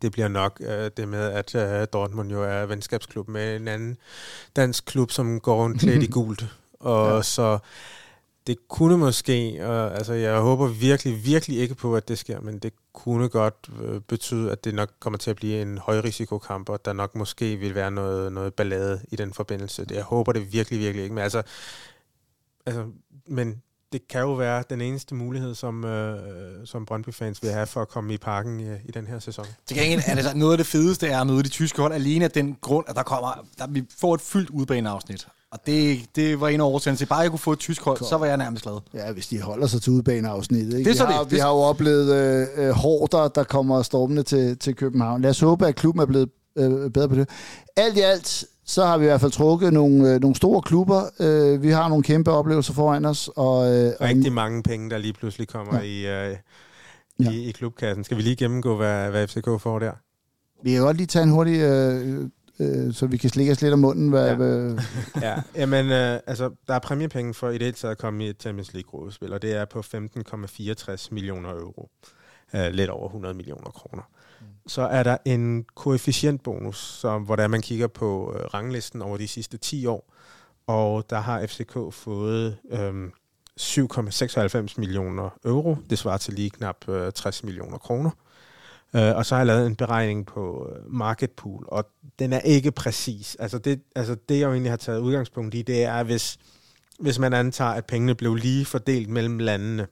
[0.02, 3.96] det bliver nok øh, det med, at øh, Dortmund jo er venskabsklub med en anden
[4.56, 6.46] dansk klub, som går rundt klædt i gult.
[6.80, 7.22] Og ja.
[7.22, 7.58] så
[8.46, 12.58] det kunne måske, og altså jeg håber virkelig, virkelig ikke på, at det sker, men
[12.58, 16.84] det kunne godt øh, betyde, at det nok kommer til at blive en højrisikokamp, og
[16.84, 19.86] der nok måske vil være noget, noget ballade i den forbindelse.
[19.90, 21.42] Jeg håber det virkelig, virkelig ikke, men altså,
[22.66, 22.84] altså
[23.26, 23.62] men
[23.92, 26.18] det kan jo være den eneste mulighed, som, øh,
[26.64, 29.46] som Brøndby-fans vil have for at komme i parken i, i den her sæson.
[29.66, 31.92] Til gengæld er det så, noget af det fedeste er at møde de tyske hold
[31.92, 35.26] alene af den grund, at der kommer, der, vi får et fyldt udbaneafsnit.
[35.52, 37.98] Og det, det var en af årsagen til, bare jeg kunne få et tysk hold,
[38.08, 38.80] så var jeg nærmest glad.
[38.94, 40.78] Ja, hvis de holder sig til udbaneafsnittet.
[40.78, 40.90] Ikke?
[40.90, 41.32] Det er så vi, har, det.
[41.32, 45.22] vi har jo oplevet øh, øh, hårder, der kommer stormende til, til København.
[45.22, 47.28] Lad os håbe, at klubben er blevet øh, bedre på det.
[47.76, 51.02] Alt i alt, så har vi i hvert fald trukket nogle, øh, nogle store klubber.
[51.20, 53.30] Øh, vi har nogle kæmpe oplevelser foran os.
[53.36, 55.82] Og, øh, Rigtig mange penge, der lige pludselig kommer ja.
[55.82, 56.36] i, øh,
[57.18, 57.30] i, ja.
[57.30, 58.04] i klubkassen.
[58.04, 59.92] Skal vi lige gennemgå, hvad, hvad FCK får der?
[60.62, 62.24] Vi kan godt lige tage en hurtig, øh,
[62.60, 64.08] øh, så vi kan slikke os lidt om munden.
[64.08, 64.34] Hvad, ja.
[64.34, 64.78] hvad...
[65.26, 68.28] ja, jamen, øh, altså, der er præmiepenge for i det hele taget at komme i
[68.28, 71.90] et Champions League-gruppespil, og det er på 15,64 millioner euro.
[72.54, 74.02] Øh, lidt over 100 millioner kroner
[74.66, 79.28] så er der en koefficientbonus, som, hvor der man kigger på øh, ranglisten over de
[79.28, 80.12] sidste 10 år,
[80.66, 83.10] og der har FCK fået øh,
[83.60, 85.76] 7,96 millioner euro.
[85.90, 88.10] Det svarer til lige knap øh, 60 millioner kroner.
[88.96, 92.40] Øh, og så har jeg lavet en beregning på øh, market pool, og den er
[92.40, 93.36] ikke præcis.
[93.40, 96.38] Altså det, altså det, jeg jo egentlig har taget udgangspunkt i, det er, hvis,
[97.00, 99.86] hvis man antager, at pengene blev lige fordelt mellem landene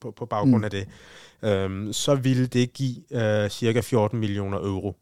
[0.00, 0.64] på, på baggrund mm.
[0.64, 0.88] af det,
[1.42, 4.96] øhm, så ville det give øh, cirka 14 millioner euro.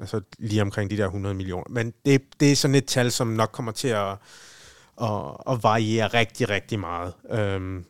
[0.00, 1.64] Altså lige omkring de der 100 millioner.
[1.70, 4.10] Men det, det er sådan et tal, som nok kommer til at,
[5.02, 5.20] at,
[5.50, 7.12] at variere rigtig, rigtig meget.
[7.30, 7.84] Øhm,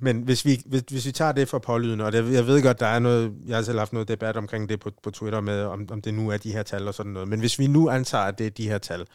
[0.00, 2.80] men hvis vi, hvis, hvis vi tager det for pålydende, og det, jeg ved godt,
[2.80, 5.62] der er noget, jeg har selv haft noget debat omkring det på, på Twitter med,
[5.62, 7.88] om, om det nu er de her tal og sådan noget, men hvis vi nu
[7.88, 9.06] antager, at det er de her tal,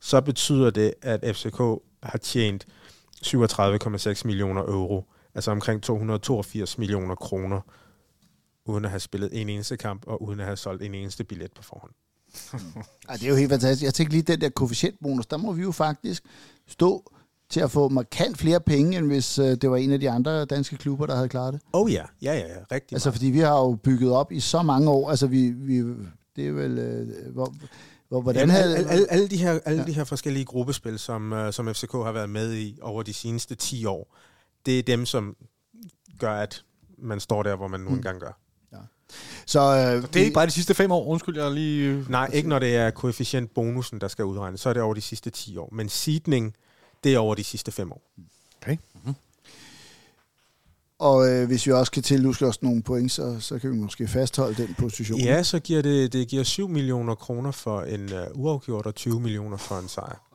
[0.00, 1.58] så betyder det, at FCK
[2.02, 2.66] har tjent
[3.26, 7.60] 37,6 millioner euro altså omkring 282 millioner kroner,
[8.66, 11.52] uden at have spillet en eneste kamp, og uden at have solgt en eneste billet
[11.52, 11.92] på forhånd.
[13.08, 13.84] Ej, det er jo helt fantastisk.
[13.84, 16.24] Jeg tænker lige, den der koefficientbonus, der må vi jo faktisk
[16.68, 17.12] stå
[17.50, 20.44] til at få markant flere penge, end hvis øh, det var en af de andre
[20.44, 21.62] danske klubber, der havde klaret det.
[21.72, 22.58] Oh ja, ja, ja, ja.
[22.72, 23.14] rigtig Altså, meget.
[23.14, 25.82] fordi vi har jo bygget op i så mange år, altså vi, vi
[26.36, 27.54] det er vel, øh, hvor,
[28.08, 28.76] hvor, hvordan Jamen, havde...
[28.76, 29.86] Alle, alle, alle, de her, alle ja.
[29.86, 33.54] de her forskellige gruppespil, som, uh, som FCK har været med i over de seneste
[33.54, 34.16] 10 år,
[34.66, 35.36] det er dem, som
[36.18, 36.64] gør, at
[36.98, 37.94] man står der, hvor man nu mm.
[37.94, 38.38] engang gør.
[38.72, 38.78] Ja.
[39.46, 42.04] Så, øh, det er ikke bare de sidste fem år, undskyld, jeg lige...
[42.08, 45.00] Nej, ikke når det er koefficient bonusen, der skal udregnes, så er det over de
[45.00, 45.68] sidste 10 år.
[45.72, 46.54] Men seedning,
[47.04, 48.02] det er over de sidste fem år.
[48.62, 48.76] Okay.
[48.94, 49.14] Mm-hmm.
[50.98, 54.08] Og øh, hvis vi også kan tilluske os nogle point, så, så kan vi måske
[54.08, 55.20] fastholde den position.
[55.20, 59.20] Ja, så giver det, det giver 7 millioner kroner for en uh, uafgjort og 20
[59.20, 60.31] millioner for en sejr.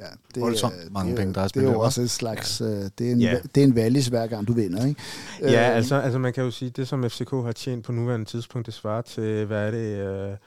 [0.00, 2.60] Ja, det, Voldsomt mange det, penge, der er Det er jo også et slags...
[2.60, 3.38] Uh, det, er en, ja.
[3.54, 5.00] det er en valis hver gang, du vinder, ikke?
[5.40, 8.26] Ja, uh, altså, altså man kan jo sige, det som FCK har tjent på nuværende
[8.26, 10.38] tidspunkt, det svarer til, hvad er det...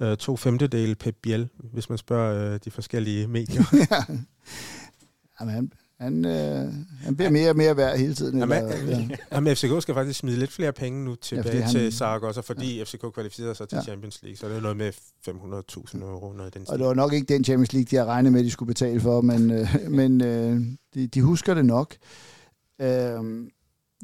[0.00, 3.62] Uh, uh, to femtedele Pep Biel, hvis man spørger uh, de forskellige medier.
[3.90, 4.14] ja.
[5.40, 6.72] Jamen, han, han, øh,
[7.02, 8.38] han bliver mere og mere værd hele tiden.
[8.38, 9.08] Jamen, eller, ja.
[9.32, 12.84] jamen, FCK skal faktisk smide lidt flere penge nu tilbage ja, til Zaragoza, fordi ja.
[12.84, 13.82] FCK kvalificerer sig til ja.
[13.82, 14.92] Champions League, så det er noget med
[15.28, 16.32] 500.000 euro.
[16.32, 18.44] Noget den og det var nok ikke den Champions League, de har regnet med, at
[18.44, 20.60] de skulle betale for, men, øh, men øh,
[20.94, 21.94] de, de husker det nok.
[22.80, 22.88] Øh,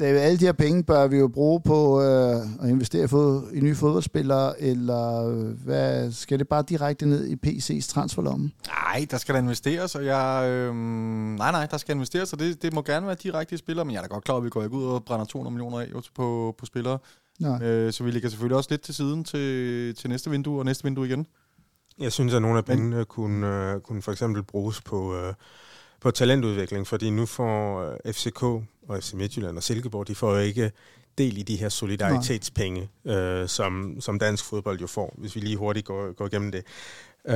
[0.01, 3.74] David, alle de her penge bør vi jo bruge på øh, at investere i nye
[3.74, 5.30] fodboldspillere, eller
[5.64, 8.51] hvad, skal det bare direkte ned i PC's transferlomme?
[8.66, 10.48] Nej, der skal der investeres, og jeg...
[10.48, 13.84] Øh, nej, nej, der skal investeres, og det, det må gerne være direkte i spillere,
[13.84, 15.80] men jeg er da godt klar, at vi går ikke ud og brænder 200 millioner
[15.80, 16.98] af på, på spillere.
[17.40, 17.62] Nej.
[17.62, 20.84] Øh, så vi ligger selvfølgelig også lidt til siden til, til næste vindue og næste
[20.84, 21.26] vindue igen.
[21.98, 25.34] Jeg synes, at nogle af pengene kunne, uh, kunne for eksempel bruges på, uh,
[26.01, 30.38] på talentudvikling, fordi nu får uh, FCK og FC Midtjylland og Silkeborg, de får jo
[30.38, 30.72] ikke
[31.18, 35.57] del i de her solidaritetspenge, uh, som, som dansk fodbold jo får, hvis vi lige
[35.57, 36.64] hurtigt går, går igennem det.
[37.24, 37.34] Uh,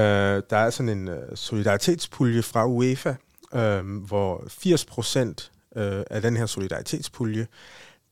[0.51, 3.15] der er sådan en uh, solidaritetspulje fra UEFA,
[3.53, 7.47] uh, hvor 80 procent uh, af den her solidaritetspulje,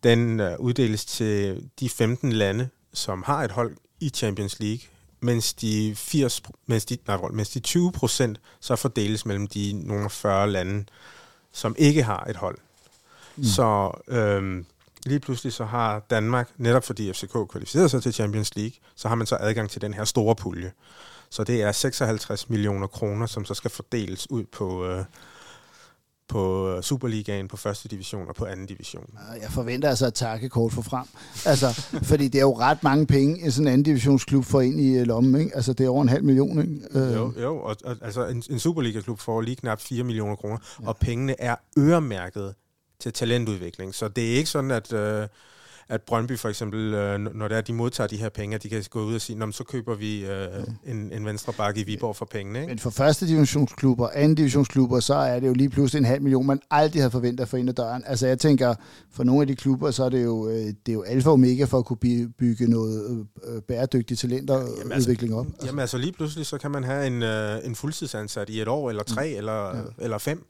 [0.02, 4.91] den uh, uddeles til de 15 lande, som har et hold i Champions League,
[5.22, 10.10] mens de, 80, mens de, nej, mens de 20 procent så fordeles mellem de nogle
[10.10, 10.84] 40 lande,
[11.52, 12.58] som ikke har et hold.
[13.36, 13.44] Mm.
[13.44, 14.66] Så øhm,
[15.06, 19.14] lige pludselig så har Danmark, netop fordi FCK kvalificerede sig til Champions League, så har
[19.14, 20.72] man så adgang til den her store pulje.
[21.30, 25.04] Så det er 56 millioner kroner, som så skal fordeles ud på, øh,
[26.32, 29.04] på Superligaen, på første division og på anden division.
[29.42, 31.06] Jeg forventer altså et takkekort for frem.
[31.46, 31.66] Altså,
[32.02, 35.06] fordi det er jo ret mange penge, en sådan anden divisionsklub får ind i øh,
[35.06, 35.40] lommen.
[35.40, 35.56] Ikke?
[35.56, 36.60] Altså, det er over en halv million.
[36.60, 36.98] Ikke?
[36.98, 37.14] Øh.
[37.14, 40.88] Jo, jo og, og, altså en, en Superliga-klub får lige knap 4 millioner kroner, ja.
[40.88, 42.54] og pengene er øremærket
[43.00, 43.94] til talentudvikling.
[43.94, 44.92] Så det er ikke sådan, at...
[44.92, 45.28] Øh,
[45.88, 48.84] at Brøndby for eksempel, øh, når det er, de modtager de her penge, de kan
[48.90, 50.48] gå ud og sige, så køber vi øh,
[50.86, 52.60] en, en venstre bakke i Viborg for pengene.
[52.60, 52.70] Ikke?
[52.70, 56.46] Men for første divisionsklubber, anden divisionsklubber, så er det jo lige pludselig en halv million,
[56.46, 58.02] man aldrig havde forventet for ind ad døren.
[58.06, 58.74] Altså jeg tænker,
[59.12, 61.32] for nogle af de klubber, så er det jo, øh, det er jo alfa og
[61.32, 65.46] omega for at kunne bygge noget øh, bæredygtigt talenter jamen, altså, udvikling op.
[65.46, 65.66] Altså.
[65.66, 68.90] Jamen altså lige pludselig, så kan man have en, øh, en fuldtidsansat i et år,
[68.90, 69.38] eller tre, mm.
[69.38, 69.82] eller, ja.
[69.98, 70.46] eller fem,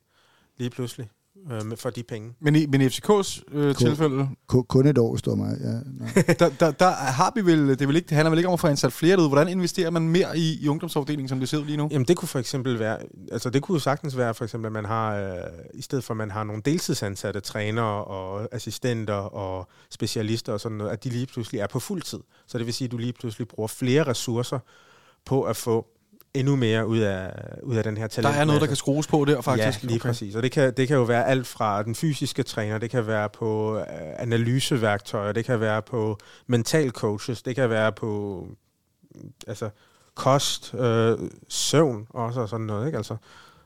[0.59, 1.09] lige pludselig
[1.51, 2.35] øh, for de penge.
[2.41, 4.29] Men i, men i FCK's øh, tilfælde...
[4.47, 5.57] Kun et år, står mig.
[5.61, 7.79] Ja, der, der, der, har vi vel...
[7.79, 9.29] Det, vil ikke, det handler vel ikke om at få ansat flere derude.
[9.29, 11.89] Hvordan investerer man mere i, i ungdomsafdelingen, som det ser ud lige nu?
[11.91, 12.99] Jamen det kunne for eksempel være...
[13.33, 15.17] Altså det kunne jo sagtens være for eksempel, at man har...
[15.17, 15.37] Øh,
[15.75, 20.79] I stedet for at man har nogle deltidsansatte trænere og assistenter og specialister og sådan
[20.79, 22.21] noget, at de lige pludselig er på fuld tid.
[22.47, 24.59] Så det vil sige, at du lige pludselig bruger flere ressourcer
[25.25, 25.87] på at få
[26.35, 28.35] endnu mere ud af, ud af den her talent.
[28.35, 29.83] Der er noget, der kan skrues på der, faktisk.
[29.83, 30.09] Ja, lige okay.
[30.09, 30.35] præcis.
[30.35, 33.29] Og det kan, det kan jo være alt fra den fysiske træner, det kan være
[33.29, 33.83] på uh,
[34.19, 38.47] analyseværktøjer, det kan være på mental coaches, det kan være på
[39.47, 39.71] altså,
[40.15, 41.19] kost, øh,
[41.49, 42.87] søvn også og sådan noget.
[42.87, 42.97] Ikke?
[42.97, 43.17] Altså,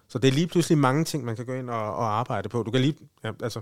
[0.08, 2.62] så det er lige pludselig mange ting, man kan gå ind og, og arbejde på.
[2.62, 3.60] Du kan lige, ja, altså,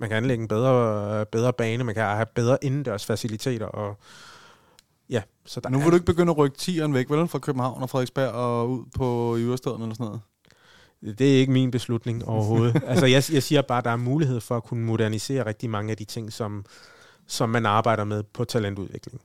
[0.00, 3.96] man kan anlægge en bedre, bedre bane, man kan have bedre indendørs faciliteter og
[5.10, 5.90] Ja, så der nu vil er...
[5.90, 7.28] du ikke begynde at rykke tieren væk, vel?
[7.28, 10.20] Fra København og Frederiksberg og ud på Ørestaden eller sådan noget?
[11.18, 12.82] Det er ikke min beslutning overhovedet.
[12.86, 15.90] altså, jeg, jeg siger bare, at der er mulighed for at kunne modernisere rigtig mange
[15.90, 16.64] af de ting, som,
[17.26, 19.20] som man arbejder med på talentudvikling.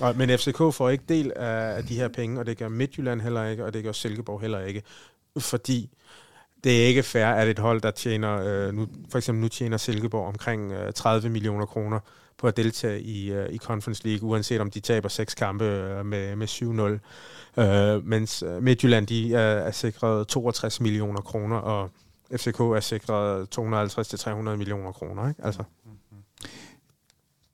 [0.00, 3.20] Og, men FCK får ikke del af, af de her penge, og det gør Midtjylland
[3.20, 4.82] heller ikke, og det gør Silkeborg heller ikke,
[5.38, 5.90] fordi
[6.64, 9.76] det er ikke fair, at et hold, der tjener, øh, nu, for eksempel nu tjener
[9.76, 12.00] Silkeborg omkring øh, 30 millioner kroner
[12.38, 16.06] på at deltage i, uh, i Conference League, uanset om de taber seks kampe uh,
[16.06, 16.98] med, med 7-0.
[17.56, 21.90] Uh, øh, mens øh, Midtjylland de er, er sikret 62 millioner kroner, og
[22.36, 25.28] FCK er sikret 250-300 millioner kroner.
[25.28, 25.44] Ikke?
[25.44, 25.62] Altså.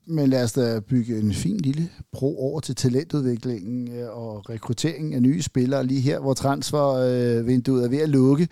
[0.07, 5.21] Men lad os da bygge en fin lille bro over til talentudviklingen og rekrutteringen af
[5.21, 8.47] nye spillere lige her, hvor transfervinduet er ved at lukke.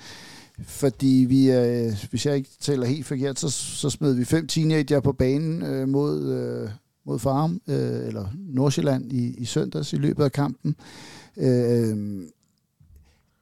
[0.61, 4.99] Fordi vi, øh, hvis jeg ikke tæller helt forkert, så, så smed vi fem teenager
[4.99, 6.69] på banen øh, mod, øh,
[7.05, 10.75] mod Farum, øh, eller Nordsjælland i, i søndags i løbet af kampen.
[11.37, 12.23] Øh,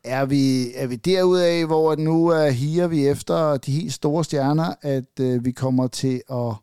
[0.03, 4.74] er vi, er vi derudaf, hvor nu uh, higer vi efter de helt store stjerner,
[4.82, 6.53] at uh, vi kommer til at,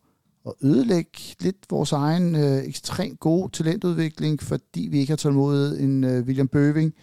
[0.45, 6.03] at ødelægge lidt vores egen uh, ekstremt gode talentudvikling, fordi vi ikke har tålmodighed en
[6.03, 6.93] uh, William Bøving,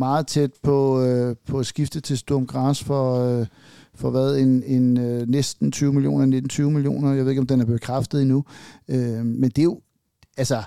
[0.00, 3.46] meget tæt på, øh, på at skifte til Sturm Gras for, øh,
[3.94, 7.12] for hvad, en, en øh, næsten 20 millioner, 19-20 millioner.
[7.12, 8.44] Jeg ved ikke, om den er bekræftet endnu.
[8.88, 9.80] Øh, men det er jo,
[10.36, 10.62] altså,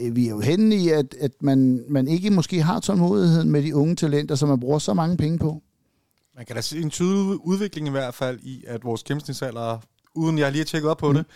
[0.00, 3.62] øh, vi er jo henne i, at, at man, man ikke måske har tålmodigheden med
[3.62, 5.62] de unge talenter, som man bruger så mange penge på.
[6.36, 9.78] Man kan da se en tydelig udvikling i hvert fald i, at vores gennemsnitsalder,
[10.14, 11.14] uden jeg lige har tjekket op på mm.
[11.14, 11.26] det,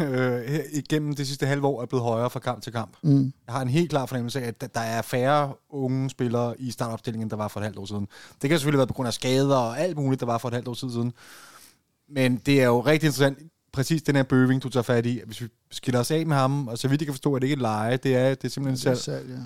[0.00, 2.96] øh, igennem det sidste halve år er blevet højere fra kamp til kamp.
[3.02, 3.32] Mm.
[3.46, 7.24] Jeg har en helt klar fornemmelse af, at der er færre unge spillere i startopstillingen,
[7.24, 8.08] end der var for et halvt år siden.
[8.42, 10.54] Det kan selvfølgelig være på grund af skader og alt muligt, der var for et
[10.54, 11.12] halvt år siden.
[12.08, 13.38] Men det er jo rigtig interessant,
[13.72, 15.20] præcis den her bøving, du tager fat i.
[15.26, 17.48] Hvis vi skiller os af med ham, og så vidt jeg kan forstå, at det
[17.48, 18.98] ikke er leje, det er, det er simpelthen salg.
[18.98, 19.36] salg ja.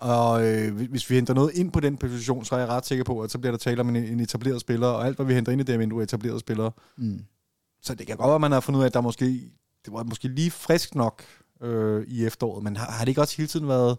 [0.00, 3.04] Og øh, hvis vi henter noget ind på den position, så er jeg ret sikker
[3.04, 5.34] på, at så bliver der tale om en, en etableret spiller, og alt, hvad vi
[5.34, 6.70] henter ind i det er etableret spillere.
[6.96, 7.24] Mm.
[7.82, 9.52] Så det kan godt være, at man har fundet ud af, at der måske
[9.84, 11.22] det var måske lige frisk nok
[11.62, 13.98] øh, i efteråret, men har, har det ikke også hele tiden været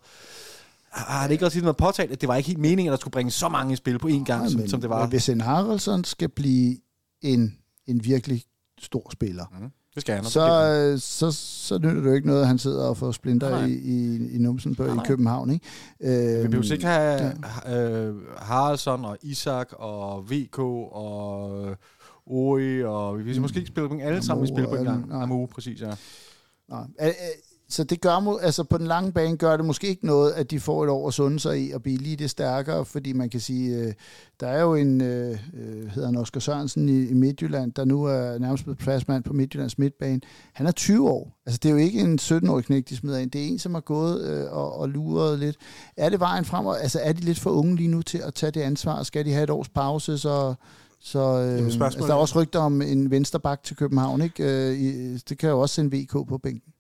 [0.91, 3.11] har det ikke også været påtalt, at det var ikke helt meningen, at der skulle
[3.11, 4.99] bringe så mange spil på én gang, Nej, som, som det var?
[4.99, 6.77] Men hvis en Haraldsson skal blive
[7.21, 7.57] en,
[7.87, 8.43] en virkelig
[8.79, 9.69] stor spiller, mm.
[9.95, 10.23] Det skal han.
[10.25, 13.49] så, øh, så, så nytter det jo ikke noget, at han sidder og får splinter
[13.49, 13.65] Nej.
[13.65, 15.07] i, i, i numsen på, Nej, i.
[15.07, 15.51] København.
[15.51, 15.65] Ikke?
[16.01, 17.33] Øh, Vi behøver ikke have
[17.65, 17.79] ja.
[17.79, 21.67] øh, Haraldsson og Isak og VK og
[22.31, 24.85] Ori, og vi skal måske ikke spille dem alle sammen, vi Amu spiller på en
[24.85, 25.07] gang.
[25.07, 25.21] nej.
[25.23, 25.91] Amu, præcis, ja.
[26.69, 26.85] Nej.
[27.71, 30.59] Så det gør, altså på den lange bane gør det måske ikke noget, at de
[30.59, 33.39] får et år at sunde sig i og blive lige det stærkere, fordi man kan
[33.39, 33.93] sige, øh,
[34.39, 38.03] der er jo en, øh, øh, hedder han Oscar Sørensen i, i Midtjylland, der nu
[38.03, 40.21] er nærmest blevet pladsmand på Midtjyllands midtbane.
[40.53, 41.39] Han er 20 år.
[41.45, 43.31] Altså det er jo ikke en 17-årig knæk, de smider ind.
[43.31, 45.55] Det er en, som har gået og, og luret lidt.
[45.97, 46.67] Er det vejen frem?
[46.67, 49.03] Altså er de lidt for unge lige nu til at tage det ansvar?
[49.03, 50.53] Skal de have et års pause, så...
[51.03, 54.21] Så øh, Jamen, altså, der er også rygter om en vensterbak til København.
[54.21, 54.43] Ikke?
[54.43, 56.73] Øh, i, det kan jo også sende VK på bænken.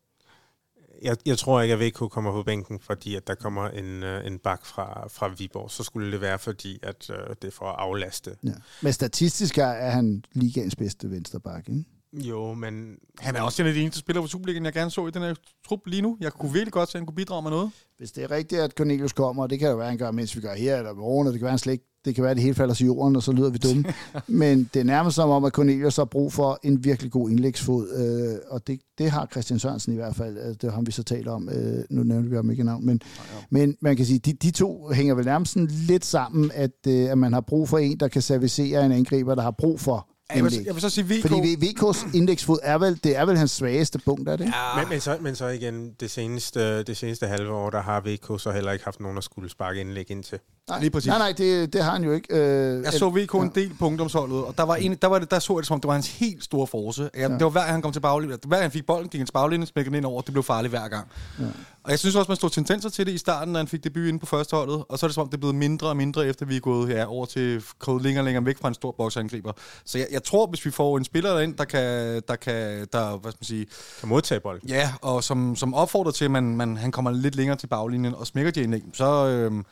[1.01, 4.27] Jeg, jeg tror ikke, at VK kommer på bænken, fordi at der kommer en, øh,
[4.27, 5.71] en bak fra, fra Viborg.
[5.71, 8.35] Så skulle det være, fordi at øh, det er for at aflaste.
[8.43, 8.49] Ja.
[8.81, 11.83] Men statistisk er- er han ligaens bedste vensterbak, ikke?
[12.13, 12.95] Jo, men...
[13.19, 15.21] Han er også en af de eneste spillere på Superligaen, jeg gerne så i den
[15.21, 15.35] her
[15.67, 16.17] trup lige nu.
[16.19, 17.71] Jeg kunne virkelig godt se, at han kunne bidrage med noget.
[17.97, 20.35] Hvis det er rigtigt, at Cornelius kommer, og det kan jo være, han gør, mens
[20.35, 22.31] vi gør her eller morgen, og det kan være, han slet ikke, det kan være,
[22.31, 23.83] at det hele falder til jorden, og så lyder vi dumme.
[24.27, 27.89] Men det er nærmest som om, at Cornelius har brug for en virkelig god indlægsfod,
[27.89, 30.37] øh, og det, det har Christian Sørensen i hvert fald.
[30.37, 31.49] Altså, det har vi så talt om.
[31.49, 33.01] Øh, nu nævner vi ham ikke navn, men,
[33.49, 37.11] men man kan sige, de, de to hænger vel nærmest sådan lidt sammen, at, øh,
[37.11, 40.10] at man har brug for en, der kan servicere en angriber, der har brug for
[40.35, 41.21] Jeg vil, jeg vil så sige, VK...
[41.21, 44.45] Fordi VK's indlægsfod er vel, det er vel hans svageste punkt, er det?
[44.45, 44.57] ikke?
[44.57, 48.01] Ja, Men, men, så, men så igen, det seneste, det seneste halve år, der har
[48.05, 50.39] VK så heller ikke haft nogen at skulle sparke indlæg ind til.
[50.69, 51.07] Nej, lige præcis.
[51.07, 52.35] Nej, nej, det, det har han jo ikke.
[52.37, 55.31] Øh, Jeg så VK en del på ungdomsholdet, og der, var en, der, var det,
[55.31, 57.01] der så jeg det som om, det var hans helt store force.
[57.01, 57.27] Jeg, ja.
[57.27, 59.27] Det var hver gang han kom til baglinjen, hver gang han fik bolden, gik han
[59.27, 61.07] til baglinjen, smækkede den ind over, det blev farligt hver gang.
[61.39, 61.45] Ja.
[61.83, 64.07] Og jeg synes også, man stod tendenser til det i starten, når han fik debut
[64.07, 65.97] inde på første holdet, og så er det som om, det er blevet mindre og
[65.97, 68.73] mindre, efter vi er gået ja, over til krøvet længere og længere væk fra en
[68.73, 69.51] stor boksangriber.
[69.85, 73.17] Så jeg, jeg tror, hvis vi får en spiller derind, der kan, der kan der,
[73.17, 73.67] hvad skal man sige,
[73.99, 74.69] Kan modtage bolden.
[74.69, 78.15] Ja, og som, som opfordrer til, at man, man, han kommer lidt længere til baglinjen
[78.15, 79.65] og smækker de indlæg, så, øhm,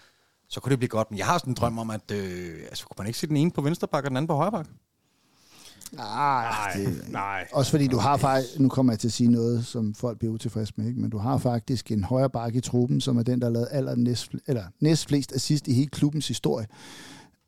[0.50, 1.12] så kunne det blive godt.
[1.12, 3.38] Men jeg har sådan en drøm om, at øh, altså, kunne man ikke se den
[3.38, 4.68] ene på venstre bak og den anden på højre bak?
[5.98, 7.48] Ah, det, nej.
[7.54, 10.34] også fordi du har faktisk, nu kommer jeg til at sige noget, som folk bliver
[10.34, 11.00] utilfredse med, ikke?
[11.02, 13.68] men du har faktisk en højre bakke i truppen, som er den, der har lavet
[13.72, 16.68] aller næst, eller næst flest assist i hele klubbens historie,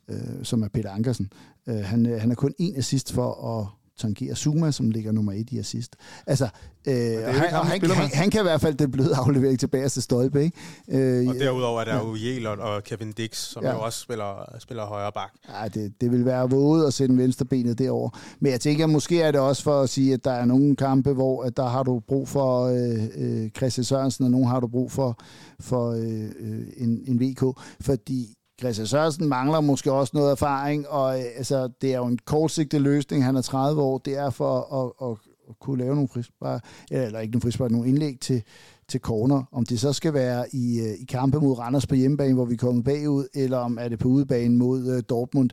[0.07, 1.31] øh, som er Peter Ankersen.
[1.67, 3.67] Øh, han, øh, han er kun en assist for at
[4.01, 5.95] tangere Zuma, som ligger nummer et i assist.
[6.27, 6.47] Altså,
[6.87, 10.01] øh, han, ham, han, han, han kan i hvert fald den bløde aflevering tilbage til
[10.01, 10.57] stolpe, ikke?
[10.89, 13.69] Øh, Og derudover er der jo Jelot og Kevin Dix, som Ja.
[13.69, 13.75] ja.
[13.75, 15.31] jo også spiller, spiller højre bak.
[15.49, 18.09] Ja, det, det vil være våget at sætte venstrebenet derover.
[18.39, 21.13] Men jeg tænker, måske er det også for at sige, at der er nogle kampe,
[21.13, 23.03] hvor at der har du brug for øh,
[23.43, 25.19] øh, Christian Sørensen, og nogle har du brug for,
[25.59, 27.43] for øh, øh, en, en VK.
[27.81, 32.19] Fordi Christian Sørensen mangler måske også noget erfaring, og øh, altså, det er jo en
[32.25, 33.23] kortsigtet løsning.
[33.25, 33.97] Han er 30 år.
[33.97, 34.59] Det er for
[35.01, 35.17] at, at,
[35.49, 38.43] at kunne lave nogle frispark, eller ikke nogle frispark, nogle indlæg til,
[38.87, 39.43] til corner.
[39.51, 42.55] Om det så skal være i, øh, i kampe mod Randers på hjemmebane, hvor vi
[42.55, 45.49] kommer bagud, eller om er det på udebane mod øh, Dortmund.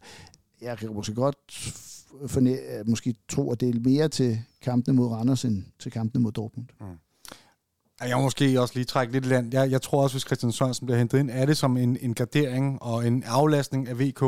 [0.63, 1.37] Jeg kan måske godt
[2.27, 6.33] forne- måske tro, at det er mere til kampene mod Randers, end til kampene mod
[6.33, 6.67] Dortmund.
[6.81, 6.87] Mm.
[8.01, 9.55] Jeg må måske også lige trække lidt land.
[9.55, 12.15] Jeg, jeg tror også, hvis Christian Sørensen bliver hentet ind, er det som en, en
[12.15, 14.23] gardering og en aflastning af VK.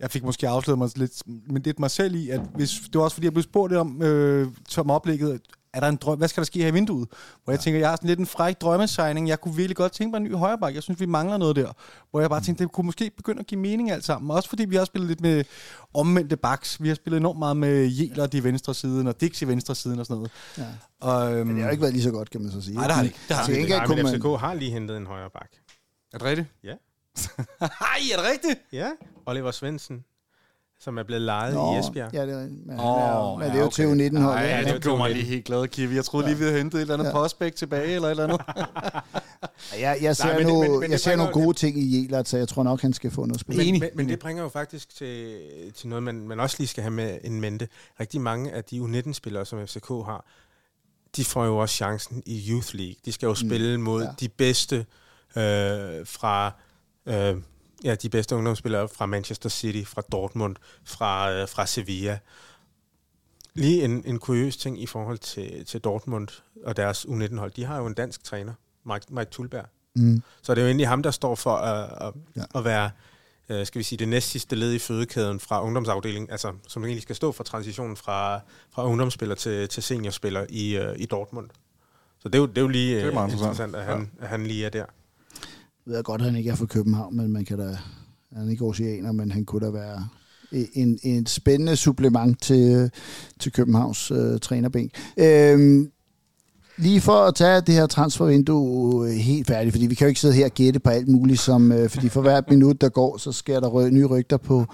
[0.00, 2.94] Jeg fik måske afsløret mig lidt, men det er mig selv i, at hvis, det
[2.94, 5.40] var også fordi, jeg blev spurgt lidt om, øh, som oplægget,
[5.74, 7.08] er der en drøm, hvad skal der ske her i vinduet?
[7.44, 7.62] Hvor jeg ja.
[7.62, 9.28] tænker, jeg har sådan lidt en fræk drømmesigning.
[9.28, 10.74] Jeg kunne virkelig godt tænke mig en ny højreback.
[10.74, 11.72] Jeg synes, vi mangler noget der.
[12.10, 14.30] Hvor jeg bare tænkte, det kunne måske begynde at give mening alt sammen.
[14.30, 15.44] Også fordi vi har spillet lidt med
[15.94, 16.82] omvendte backs.
[16.82, 19.98] Vi har spillet enormt meget med Jeler i venstre siden, og Dix i venstre siden
[19.98, 20.32] og sådan noget.
[20.58, 20.64] Ja.
[21.00, 22.74] Og, øhm, Men det har jo ikke været lige så godt, kan man så sige.
[22.74, 23.18] Nej, det har det ikke.
[23.28, 24.20] Det har det Nej, men.
[24.20, 25.50] FCK har lige hentet en højre bak.
[26.12, 26.48] Er det rigtigt?
[26.64, 26.70] Ja.
[27.60, 28.58] Ej, er det rigtigt?
[28.72, 28.90] Ja,
[29.26, 30.04] Oliver Svendsen,
[30.80, 32.14] som er blevet lejet Nå, i Esbjerg.
[32.14, 33.74] Ja, det er, men, Åh, oh, men det er jo ja, okay.
[33.88, 34.38] til 19 hold.
[34.38, 35.94] Ja, det gjorde mig lige helt glad, Kiwi.
[35.94, 37.08] Jeg troede lige, vi havde hentet et eller andet Ja.
[37.10, 37.14] ja.
[37.14, 38.40] prospect tilbage, eller et eller andet.
[39.80, 42.28] Jeg, jeg ser, Nej, men nogle, men- men jeg ser nogle gode ting i Jelert,
[42.28, 43.56] så jeg tror nok, han skal få noget spil.
[43.56, 45.36] Men, men, men det bringer jo faktisk til,
[45.76, 47.68] til noget, man, man også lige skal have med en mente.
[48.00, 50.24] Rigtig mange af de U19-spillere, som FCK har,
[51.16, 52.94] de får jo også chancen i Youth League.
[53.04, 54.08] De skal jo spille mod ja.
[54.08, 54.14] ja.
[54.20, 54.76] de bedste
[55.36, 56.52] øh, fra...
[57.06, 57.36] Øh,
[57.84, 62.18] ja, de bedste ungdomsspillere fra Manchester City, fra Dortmund, fra, øh, fra Sevilla.
[63.54, 66.28] Lige en, en kuriøs ting i forhold til, til Dortmund
[66.64, 67.50] og deres U19-hold.
[67.52, 68.52] De har jo en dansk træner,
[68.84, 69.64] Mike, Mike Tulberg.
[69.96, 70.22] Mm.
[70.42, 72.58] Så det er jo egentlig ham, der står for at, at, Ja.
[72.58, 72.90] at være,
[73.48, 77.02] øh, skal vi sige, det næst sidste led i fødekæden fra ungdomsafdelingen, altså som egentlig
[77.02, 81.50] skal stå for transitionen fra, fra ungdomsspiller til, til seniorspiller i, øh, i Dortmund.
[82.18, 83.58] Så det er jo, det er jo lige Det er øh, meget interessant.
[83.60, 84.22] interessant, at han, ja.
[84.24, 84.84] at han lige er der.
[85.86, 87.78] Jeg godt, at han ikke er fra København, men man kan da...
[88.36, 90.08] Han er ikke oceaner, men han kunne da være
[90.52, 92.90] en, en spændende supplement til,
[93.38, 94.92] til Københavns øh, trænerbænk.
[95.16, 95.90] Øhm,
[96.78, 100.20] lige for at tage det her transfervindue øh, helt færdigt, fordi vi kan jo ikke
[100.20, 103.16] sidde her og gætte på alt muligt, som, øh, fordi for hvert minut, der går,
[103.16, 104.66] så sker der rø- nye rygter på,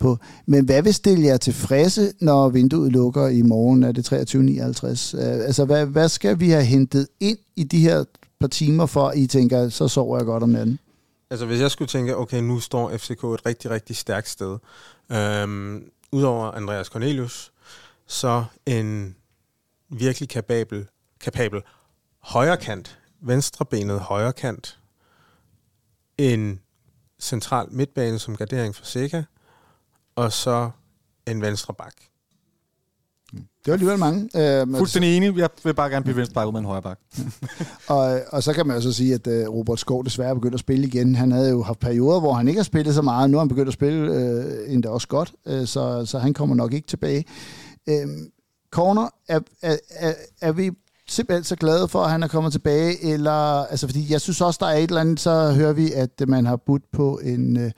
[0.00, 0.18] på.
[0.46, 3.82] Men hvad vil stille jer tilfredse, når vinduet lukker i morgen?
[3.82, 5.18] Er det 23.59?
[5.18, 8.04] Øh, altså, hvad, hvad skal vi have hentet ind i de her
[8.42, 10.78] par timer, for I tænker, så sover jeg godt om natten?
[11.30, 14.58] Altså, hvis jeg skulle tænke, okay, nu står FCK et rigtig, rigtig stærkt sted.
[15.12, 17.52] Øhm, Udover Andreas Cornelius,
[18.06, 19.16] så en
[19.88, 20.86] virkelig kapabel
[21.20, 21.62] kapabel
[22.20, 24.78] højrekant, venstrebenet højrekant,
[26.18, 26.60] en
[27.20, 29.22] central midtbane som gardering for Sega,
[30.16, 30.70] og så
[31.26, 31.94] en venstre bak.
[33.32, 34.28] Det var alligevel mange.
[34.36, 35.36] Øh, Fuldstændig enig.
[35.36, 36.98] Jeg vil bare gerne blive venstre bak ud med en højre bak.
[37.88, 40.54] og, og så kan man jo så sige, at uh, Robert Skov desværre er begyndt
[40.54, 41.14] at spille igen.
[41.14, 43.30] Han havde jo haft perioder, hvor han ikke har spillet så meget.
[43.30, 46.54] Nu har han begyndt at spille uh, endda også godt, uh, så, så han kommer
[46.54, 47.24] nok ikke tilbage.
[47.90, 47.94] Uh,
[48.70, 50.70] Corner, er, er, er, er vi
[51.08, 54.58] simpelthen så glade for, at han er kommet tilbage, eller, altså fordi jeg synes også,
[54.60, 57.70] der er et eller andet, så hører vi, at man har budt på en, øh,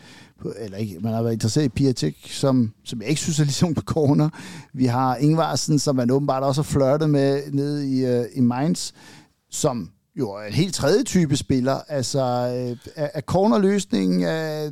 [0.59, 3.75] eller ikke, man har været interesseret i Piatek, som, som jeg ikke synes er ligesom
[3.75, 4.29] på corner.
[4.75, 8.93] Vi har Ingvarsen, som man åbenbart også har flørtet med nede i, uh, i Mainz,
[9.51, 11.81] som jo en helt tredje type spiller.
[11.89, 14.71] Altså, øh, er, er cornerløsningen, er,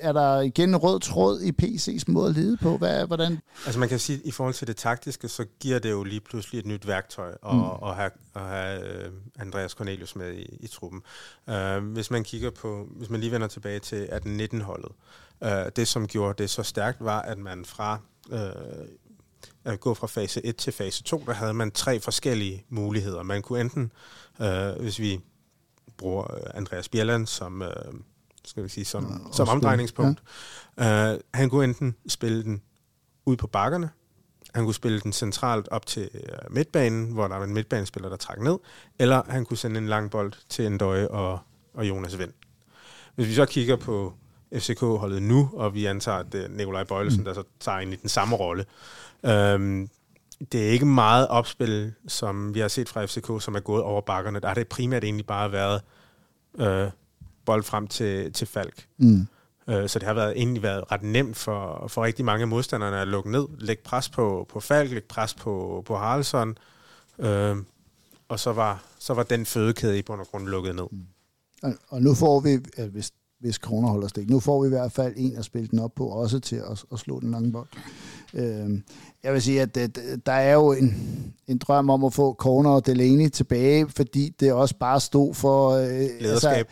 [0.00, 2.76] er der igen en rød tråd i PC's måde at lede på?
[2.76, 3.38] Hvad, hvordan?
[3.66, 6.20] Altså man kan sige, at i forhold til det taktiske, så giver det jo lige
[6.20, 7.88] pludselig et nyt værktøj at, mm.
[7.88, 11.02] at have, at have uh, Andreas Cornelius med i, i truppen.
[11.46, 14.92] Uh, hvis man kigger på, hvis man lige vender tilbage til 18-19-holdet,
[15.40, 17.98] uh, det som gjorde det så stærkt, var, at man fra
[18.32, 18.38] uh,
[19.64, 23.22] at gå fra fase 1 til fase 2, der havde man tre forskellige muligheder.
[23.22, 23.92] Man kunne enten
[24.40, 25.20] Øh, hvis vi
[25.96, 27.70] bruger øh, Andreas Bjelland som, øh,
[28.44, 30.22] skal vi sige, som, ja, som omdrejningspunkt.
[30.78, 31.12] Ja.
[31.12, 32.62] Øh, han kunne enten spille den
[33.26, 33.90] ud på bakkerne,
[34.54, 38.16] han kunne spille den centralt op til øh, midtbanen, hvor der var en midtbanespiller, der
[38.16, 38.58] trak ned,
[38.98, 41.38] eller han kunne sende en lang bold til Endøje og,
[41.74, 42.32] og Jonas Vind.
[43.14, 44.14] Hvis vi så kigger på
[44.54, 47.24] FCK-holdet nu, og vi antager, at det er Nikolaj Bøjlesen, mm.
[47.24, 48.64] der så tager ind i den samme rolle,
[49.24, 49.88] øhm,
[50.52, 54.00] det er ikke meget opspil, som vi har set fra FCK, som er gået over
[54.00, 54.40] bakkerne.
[54.40, 55.82] Der har det primært egentlig bare været
[56.58, 56.90] øh,
[57.44, 58.86] bold frem til, til Falk.
[58.98, 59.26] Mm.
[59.68, 63.08] Øh, så det har været, egentlig været ret nemt for, for rigtig mange modstanderne at
[63.08, 66.58] lukke ned, lægge pres på, på Falk, lægge pres på, på Haraldsson,
[67.18, 67.56] øh,
[68.28, 70.86] og så var, så var den fødekæde i bund og grund lukket ned.
[70.90, 71.06] Mm.
[71.62, 72.58] Og, og nu får vi,
[72.90, 75.78] hvis, hvis kroner holder stik, nu får vi i hvert fald en at spille den
[75.78, 77.68] op på, også til at, at slå den lange bold.
[78.34, 78.80] Øh,
[79.24, 80.94] jeg vil sige, at det, der er jo en,
[81.48, 85.70] en drøm om at få Corner og Delaney tilbage, fordi det også bare stod for...
[85.70, 85.88] Øh,
[86.20, 86.50] lederskab.
[86.50, 86.64] Altså,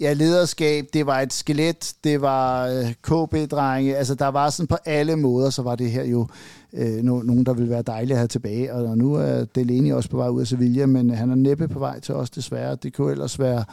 [0.00, 4.76] ja, lederskab, det var et skelet, det var øh, KB-drenge, altså der var sådan på
[4.84, 6.26] alle måder, så var det her jo
[6.72, 10.10] øh, no, nogen, der ville være dejlige at have tilbage, og nu er Delaney også
[10.10, 12.76] på vej ud af Sevilla, men han er næppe på vej til os desværre.
[12.82, 13.64] Det kunne ellers være,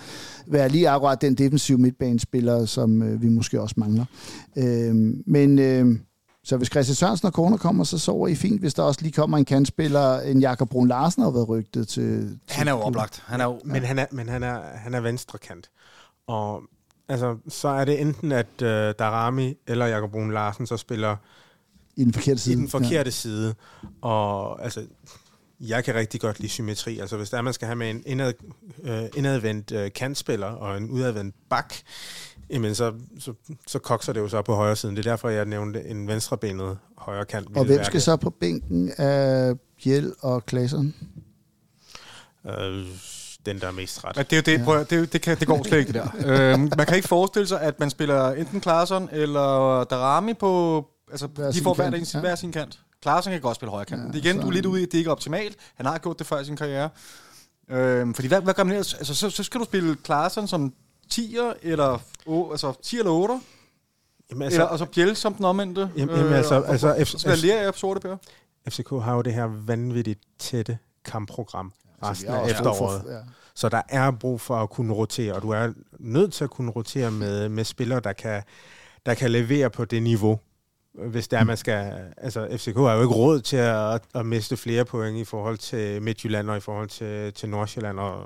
[0.47, 4.05] være lige akkurat den defensive midtbanespiller, som øh, vi måske også mangler.
[4.57, 5.59] Øh, men...
[5.59, 5.95] Øh,
[6.43, 8.59] så hvis Christian Sørensen og Corner kommer, så sover I fint.
[8.59, 12.39] Hvis der også lige kommer en kantspiller, en Jakob Brun Larsen har været rygtet til...
[12.47, 13.23] til han er jo oplagt.
[13.25, 13.71] Han er jo, ja.
[13.71, 15.69] Men, han er, men han er, han er venstre kant.
[16.27, 16.61] Og
[17.07, 18.67] altså, så er det enten, at uh,
[18.99, 21.15] Darami eller Jakob Brun Larsen så spiller
[21.95, 22.53] i den forkerte side.
[22.53, 23.09] I den forkerte ja.
[23.09, 23.55] side.
[24.01, 24.85] Og altså,
[25.59, 26.99] jeg kan rigtig godt lide symmetri.
[26.99, 28.33] Altså, hvis der er, man skal have med en indad,
[28.77, 31.73] uh, indadvendt uh, kantspiller og en udadvendt bak,
[32.53, 33.33] jamen så, så,
[33.67, 34.95] så kokser det jo så på højre siden.
[34.95, 37.47] Det er derfor, jeg nævnte en venstrebenet højre kant.
[37.57, 40.95] Og hvem skal så på bænken af Bjell og Klaseren?
[42.47, 42.85] Øh,
[43.45, 44.17] den, der er mest ret.
[44.17, 44.63] Ja, det, er det, ja.
[44.63, 46.53] prøv, det, det, kan, det går slet ikke, det der.
[46.53, 50.85] øhm, man kan ikke forestille sig, at man spiller enten Klaarsson eller Darami på...
[51.11, 52.19] Altså, hver de får hver, kant, ja.
[52.19, 52.79] hver sin kant.
[53.01, 54.15] Klaarsson kan godt spille højre kant.
[54.15, 55.55] Ja, igen, så, du er lidt ude i, at det ikke er optimalt.
[55.75, 56.89] Han har gjort det før i sin karriere.
[57.69, 58.93] Øhm, fordi hvad, hvad gør man ellers?
[58.93, 60.73] Altså, så, så skal du spille Klaarsson som
[61.13, 63.43] 10'er, eller, oh, altså 10 eller 8'er?
[64.29, 65.89] Jamen, altså, eller, altså Bjell som den omvendte?
[65.97, 68.17] Jamen, jamen altså, øh, altså, altså F- hvad lærer jeg sorte pære?
[68.69, 73.03] FCK har jo det her vanvittigt tætte kampprogram resten af efteråret.
[73.07, 73.19] Ja.
[73.55, 76.71] Så der er brug for at kunne rotere, og du er nødt til at kunne
[76.71, 78.43] rotere med, med spillere, der kan,
[79.05, 80.39] der kan levere på det niveau,
[80.93, 81.93] hvis det er, man skal...
[82.17, 86.01] Altså, FCK har jo ikke råd til at, at miste flere point i forhold til
[86.01, 88.19] Midtjylland og i forhold til, til Nordsjælland og,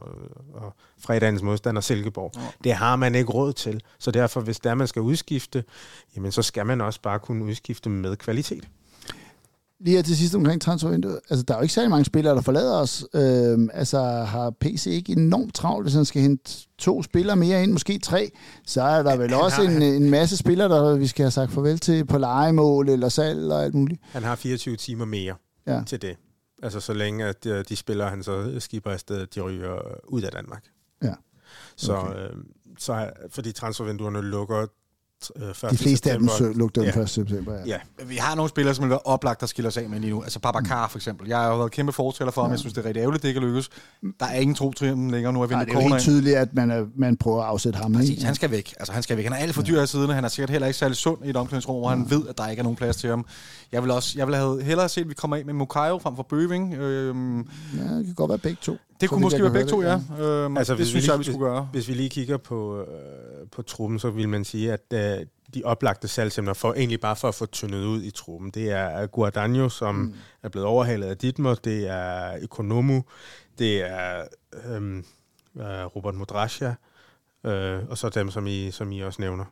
[0.53, 2.32] og fredagens modstander Silkeborg.
[2.36, 2.41] Ja.
[2.63, 3.82] Det har man ikke råd til.
[3.99, 5.63] Så derfor, hvis det er, man skal udskifte,
[6.15, 8.68] jamen så skal man også bare kunne udskifte med kvalitet.
[9.80, 11.20] Lige her til sidst omkring transfervinduet.
[11.30, 13.06] Altså, der er jo ikke særlig mange spillere, der forlader os.
[13.14, 17.72] Øhm, altså, har PC ikke enormt travlt, hvis han skal hente to spillere mere ind,
[17.72, 18.32] måske tre,
[18.66, 21.32] så er der vel Han også har- en, en masse spillere, der vi skal have
[21.32, 24.02] sagt farvel til på legemål eller salg og alt muligt.
[24.04, 25.36] Han har 24 timer mere
[25.68, 25.82] Ja.
[25.88, 26.16] til det.
[26.64, 29.76] Altså så længe, at de, de spillere, han så skipper afsted, de ryger
[30.08, 30.64] ud af Danmark.
[31.04, 31.14] Ja.
[31.76, 32.10] Så, Okay.
[32.12, 32.24] okay.
[32.24, 32.30] øh,
[32.80, 34.68] så fordi transfervinduerne lukker øh,
[35.63, 35.72] 1.
[35.72, 36.57] De fleste af dem september.
[36.57, 37.01] lugter den Ja.
[37.01, 37.09] 1.
[37.09, 37.53] september.
[37.53, 37.59] Ja.
[37.99, 40.11] Ja, Vi har nogle spillere, som vil være oplagt, der skiller sig af med lige
[40.11, 40.24] nu.
[40.24, 41.28] Altså Babacar for eksempel.
[41.28, 42.51] Jeg har jo været kæmpe fortæller for ham.
[42.51, 43.70] Jeg synes, det er rigtig ærgerligt, det ikke lykkes.
[44.20, 45.34] Der er ingen tro til ham længere.
[45.34, 47.78] Nu er Nej, det er jo helt tydeligt, at man, er, man prøver at afsætte
[47.80, 47.93] ham.
[47.93, 48.26] Præcis, ikke?
[48.26, 48.74] han skal væk.
[48.80, 49.24] Altså, han skal væk.
[49.26, 50.09] Han er alt for dyr af siden.
[50.09, 52.47] Han er sikkert heller ikke særlig sund i et omklædningsrum, hvor han ved, at der
[52.47, 53.26] ikke er nogen plads til ham.
[53.72, 56.15] Jeg vil også, jeg vil have hellere set, at vi kommer af med Mukayo frem
[56.15, 56.74] for Bøving.
[56.74, 57.43] Øhm, Ja,
[57.97, 58.78] det kan godt være begge to.
[59.02, 59.91] Det kunne måske være begge to, ja.
[59.93, 61.70] det, Øhm, Altså, det hvis vi synes lige- jeg, vi skulle gøre.
[61.72, 62.88] Hvis vi lige kigger på, øh,
[63.52, 67.28] på truppen, så vil man sige, at øh, de oplagte salgsemner, for, egentlig bare for
[67.28, 70.14] at få tyndet ud i truppen, det er Guadagno, som mm.
[70.43, 73.04] er blevet overhalet af Ditmer, det er Economu,
[73.60, 74.24] det er
[74.66, 74.98] øhm,
[75.60, 76.74] øh, Robert Modrasja,
[77.45, 79.45] øh, og så dem, som I, som I også nævner.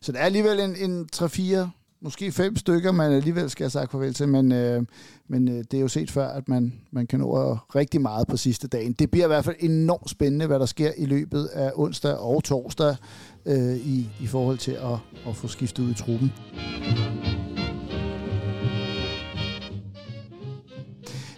[0.00, 1.68] Så det er alligevel en, en 3-4,
[2.00, 4.82] måske fem stykker, man alligevel skal have sagt farvel til, men, øh,
[5.28, 8.36] men øh, det er jo set før, at man, man kan nå rigtig meget på
[8.36, 8.92] sidste dagen.
[8.92, 12.44] Det bliver i hvert fald enormt spændende, hvad der sker i løbet af onsdag og
[12.44, 12.96] torsdag
[13.46, 16.32] øh, i, i forhold til at, at få skiftet ud i truppen.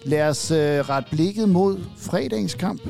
[0.04, 2.82] Lad os øh, rette blikket mod fredagens kamp.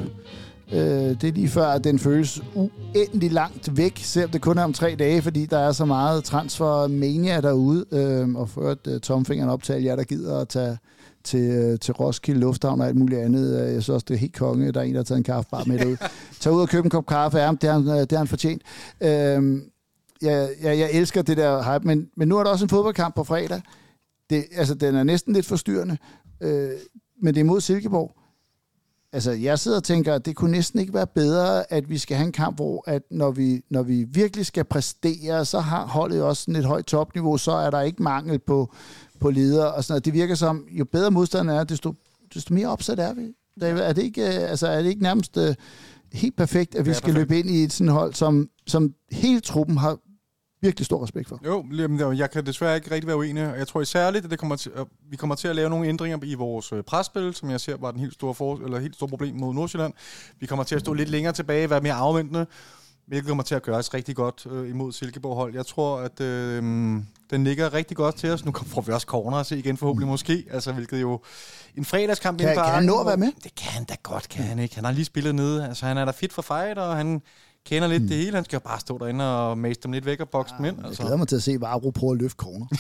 [0.73, 0.79] Øh,
[1.21, 4.73] det er lige før, at den føles uendelig langt væk, selvom det kun er om
[4.73, 7.85] tre dage, fordi der er så meget transfermania derude.
[7.93, 10.79] Øh, og for at øh, tomfingeren op til alle jer, der gider at tage
[11.25, 13.55] til, øh, til Roskilde Lufthavn og alt muligt andet.
[13.61, 14.73] Øh, Jeg synes også, det er helt konge.
[14.73, 15.97] Der er en, der har taget en kaffebar med derud.
[16.41, 17.39] Tag ud og køb en kop kaffe.
[17.39, 18.63] Ja, det har han, øh, det har han fortjent.
[19.01, 19.09] Øh,
[20.23, 23.15] jeg, jeg, jeg elsker det der hype, men, men nu er der også en fodboldkamp
[23.15, 23.61] på fredag.
[24.31, 25.97] Det, altså, den er næsten lidt forstyrrende,
[26.41, 26.71] øh,
[27.23, 28.13] men det er mod Silkeborg.
[29.13, 32.17] Altså, jeg sidder og tænker, at det kunne næsten ikke være bedre, at vi skal
[32.17, 36.23] have en kamp, hvor at når, vi, når vi virkelig skal præstere, så har holdet
[36.23, 38.75] også sådan et højt topniveau, så er der ikke mangel på,
[39.21, 40.05] på ledere og sådan noget.
[40.05, 41.95] Det virker som, jo bedre modstanderen er, desto,
[42.35, 43.35] desto mere opsat er vi.
[43.61, 45.55] Er det ikke, øh, altså, er det ikke nærmest øh,
[46.13, 47.31] helt perfekt, at vi skal perfekt.
[47.31, 49.99] løbe ind i et sådan hold, som, som hele truppen har
[50.61, 51.41] virkelig stor respekt for?
[51.47, 54.57] Jo, jeg kan desværre ikke rigtig være uenig, og jeg tror særligt, at det kommer
[54.57, 57.61] til, at vi kommer til at lave nogle ændringer i vores øh, presspil, som jeg
[57.61, 59.93] ser var den helt store, for, eller helt store problem mod Nordsjælland.
[60.41, 62.47] Vi kommer til at stå lidt længere tilbage, være mere afventende,
[63.07, 65.55] hvilket kommer til at gøre os rigtig godt øh, imod Silkeborg hold.
[65.55, 66.63] Jeg tror, at øh,
[67.31, 68.45] den ligger rigtig godt til os.
[68.45, 71.21] Nu får vi også corner at se igen forhåbentlig måske, altså hvilket jo
[71.77, 73.33] en fredagskamp Kan- inde på kan han nå at være med?
[73.45, 74.75] Det kan han da godt, kan han ikke.
[74.75, 77.23] Han har lige spillet nede, altså han er da fit for fight, og han
[77.67, 78.35] kender lidt det hele.
[78.35, 80.77] Han skal jo bare stå derinde og mase dem lidt væk og bokse dem ind.
[80.77, 81.03] Jeg Altså.
[81.03, 82.67] glæder mig til at se Vavro prøve at løfte corner.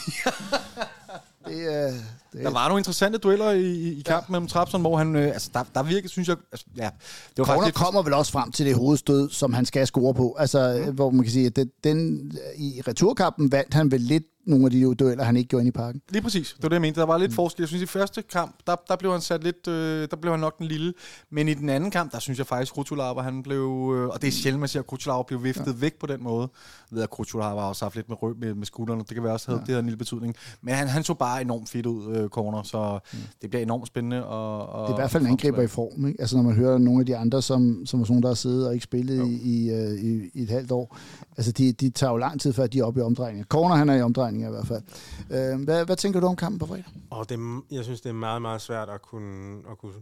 [1.48, 1.92] det, er,
[2.32, 4.32] det, Der var nogle interessante dueller i, i, kampen ja.
[4.32, 7.44] mellem Trapson, hvor han, øh, altså der, der virkede, synes jeg, altså, ja, det var
[7.44, 10.36] Corner faktisk kommer vel også frem til det hovedstød, som han skal score på.
[10.38, 10.94] Altså, mm.
[10.94, 14.70] hvor man kan sige, at den, den, i returkampen vandt han vel lidt nogle af
[14.70, 16.02] de dueller, han ikke gjorde ind i parken.
[16.08, 17.00] lige præcis, det var det, jeg mente.
[17.00, 17.62] Der var lidt forskel.
[17.62, 20.40] Jeg synes, i første kamp, der, der blev han sat lidt, øh, der blev han
[20.40, 20.92] nok den lille.
[21.30, 24.28] Men i den anden kamp, der synes jeg faktisk, Krutulava, han blev, øh, og det
[24.28, 25.72] er sjældent, man siger, at Krutulava blev viftet ja.
[25.72, 26.48] væk på den måde.
[26.90, 29.24] Jeg ved, at Krutulava har også haft lidt med, røg, med, med skuldrene, det kan
[29.24, 29.60] være også havde ja.
[29.60, 30.34] det havde en lille betydning.
[30.62, 33.18] Men han, han så bare enormt fedt ud, øh, corner, så mm.
[33.42, 34.26] det bliver enormt spændende.
[34.26, 36.06] Og, og, Det er i hvert fald en angriber i form.
[36.06, 36.20] Ikke?
[36.20, 38.66] Altså, når man hører nogle af de andre, som, som er sådan der har siddet
[38.66, 40.96] og ikke spillet i, i, øh, i, i, et halvt år.
[41.36, 43.44] Altså, de, de tager jo lang tid, før de er oppe i omdrejninger.
[43.44, 44.82] Corner, han er i omdrejninger i hvert fald.
[45.30, 46.84] Øh, hvad, hvad tænker du om kampen på fredag?
[47.10, 47.38] Og det,
[47.70, 49.92] jeg synes, det er meget, meget svært at kunne, at kunne,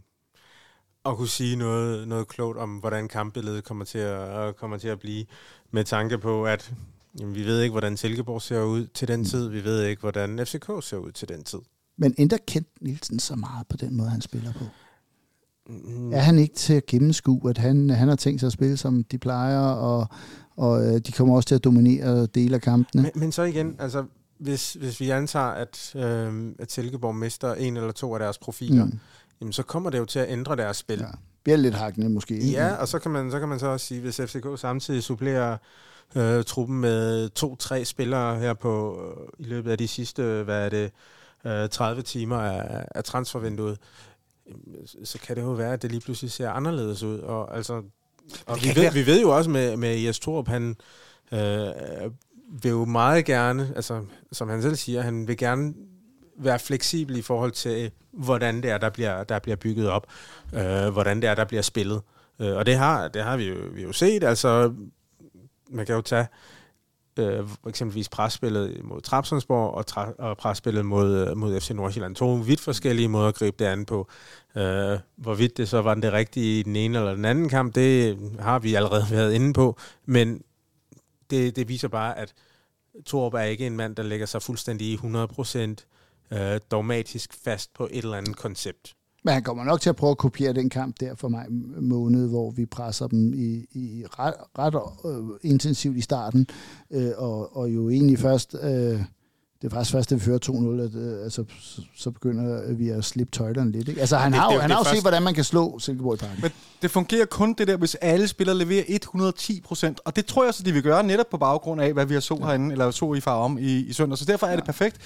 [1.05, 4.99] at kunne sige noget, noget klogt om, hvordan kampbilledet kommer til at, kommer til at
[4.99, 5.25] blive,
[5.71, 6.73] med tanke på, at
[7.21, 9.49] jamen, vi ved ikke, hvordan Silkeborg ser ud til den tid.
[9.49, 11.59] Vi ved ikke, hvordan FCK ser ud til den tid.
[11.97, 14.65] Men ændrer Kent Nielsen så meget på den måde, han spiller på?
[15.69, 18.77] Mm, Er han ikke til at gennemskue, at han, han har tænkt sig at spille,
[18.77, 20.07] som de plejer, og,
[20.57, 23.03] og øh, de kommer også til at dominere dele af kampene?
[23.03, 24.05] Men, men så igen, altså,
[24.39, 28.85] hvis, hvis vi antager, at, øh, at Silkeborg mister en eller to af deres profiler,
[28.85, 28.99] mm.
[29.41, 30.99] Jamen, så kommer det jo til at ændre deres spil.
[30.99, 31.07] Ja.
[31.45, 32.51] Bliver lidt hakkende måske.
[32.51, 35.57] Ja, og så kan man så, kan man så også sige, hvis FCK samtidig supplerer
[36.17, 39.03] øh, truppen med to-tre spillere her på
[39.39, 40.91] øh, i løbet af de sidste, hvad er det,
[41.45, 43.79] øh, 30 timer af, af transfervinduet,
[45.05, 47.19] så kan det jo være, at det lige pludselig ser anderledes ud.
[47.19, 47.83] Og, altså,
[48.47, 50.77] og vi, ved, være- vi ved jo også med, med Jes Torup, han
[51.33, 51.39] øh,
[52.63, 55.75] vil jo meget gerne, altså, som han selv siger, han vil gerne
[56.39, 60.07] være fleksibel i forhold til, øh, hvordan det er, der bliver, der bliver bygget op,
[60.55, 62.01] øh, hvordan det er, der bliver spillet.
[62.41, 64.75] Øh, og det har, det har vi, jo, vi jo set, altså
[65.71, 66.27] man kan jo tage
[67.19, 72.15] øh, eksempelvis presspillet mod Trabzonsborg og, tra- og presspillet mod, mod FC Nordsjælland.
[72.15, 74.09] To vidt forskellige måder at gribe det an på.
[74.57, 78.19] Øh, hvorvidt det så var det rigtige i den ene eller den anden kamp, det
[78.39, 79.79] har vi allerede været inde på.
[80.07, 80.43] Men
[81.31, 82.35] det, det viser bare, at
[83.07, 85.59] Torup er ikke en mand, der lægger sig fuldstændig 100%
[86.31, 88.95] øh, dogmatisk fast på et eller andet koncept.
[89.25, 91.47] Men han kommer nok til at prøve at kopiere den kamp der for mig
[91.81, 94.75] måned, hvor vi presser dem i, i ret, ret
[95.05, 96.47] øh, intensivt i starten,
[96.91, 99.01] øh, og, og jo egentlig først, øh,
[99.63, 102.89] det er faktisk først, da vi fører 2-0, at, øh, altså, så, så begynder vi
[102.89, 103.89] at slippe tøjlerne lidt.
[103.89, 104.01] Ikke?
[104.01, 105.45] Altså han det- har jo, det- han det har jo først- set, hvordan man kan
[105.45, 106.39] slå Silkeborg i parken.
[106.43, 106.51] Men
[106.83, 110.01] det fungerer kun det der, hvis alle spillere leverer 110 procent.
[110.05, 112.21] Og det tror jeg så, de vil gøre netop på baggrund af, hvad vi har
[112.21, 114.19] så herinde, eller så i far om i, i søndag.
[114.19, 114.97] Så derfor er det perfekt.